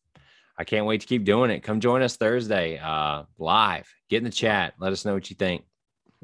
i 0.58 0.66
can't 0.66 0.86
wait 0.86 1.00
to 1.00 1.08
keep 1.08 1.24
doing 1.24 1.50
it 1.50 1.62
come 1.62 1.80
join 1.80 2.02
us 2.02 2.18
thursday 2.18 2.78
uh 2.80 3.24
live 3.38 3.88
get 4.10 4.18
in 4.18 4.26
the 4.26 4.30
chat 4.30 4.74
let 4.80 4.92
us 4.92 5.06
know 5.06 5.14
what 5.14 5.30
you 5.30 5.36
think 5.38 5.64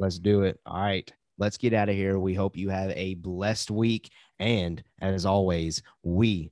Let's 0.02 0.18
do 0.18 0.42
it. 0.44 0.60
All 0.66 0.82
right. 0.82 1.12
Let's 1.38 1.58
get 1.58 1.74
out 1.74 1.88
of 1.88 1.96
here. 1.96 2.18
We 2.18 2.34
hope 2.34 2.58
you 2.58 2.70
have 2.70 2.92
a 2.96 3.14
blessed 3.16 3.70
week. 3.70 4.10
And 4.40 4.84
as 5.00 5.28
always, 5.28 5.84
we 6.02 6.52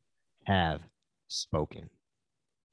have 0.49 0.81
spoken. 1.27 1.91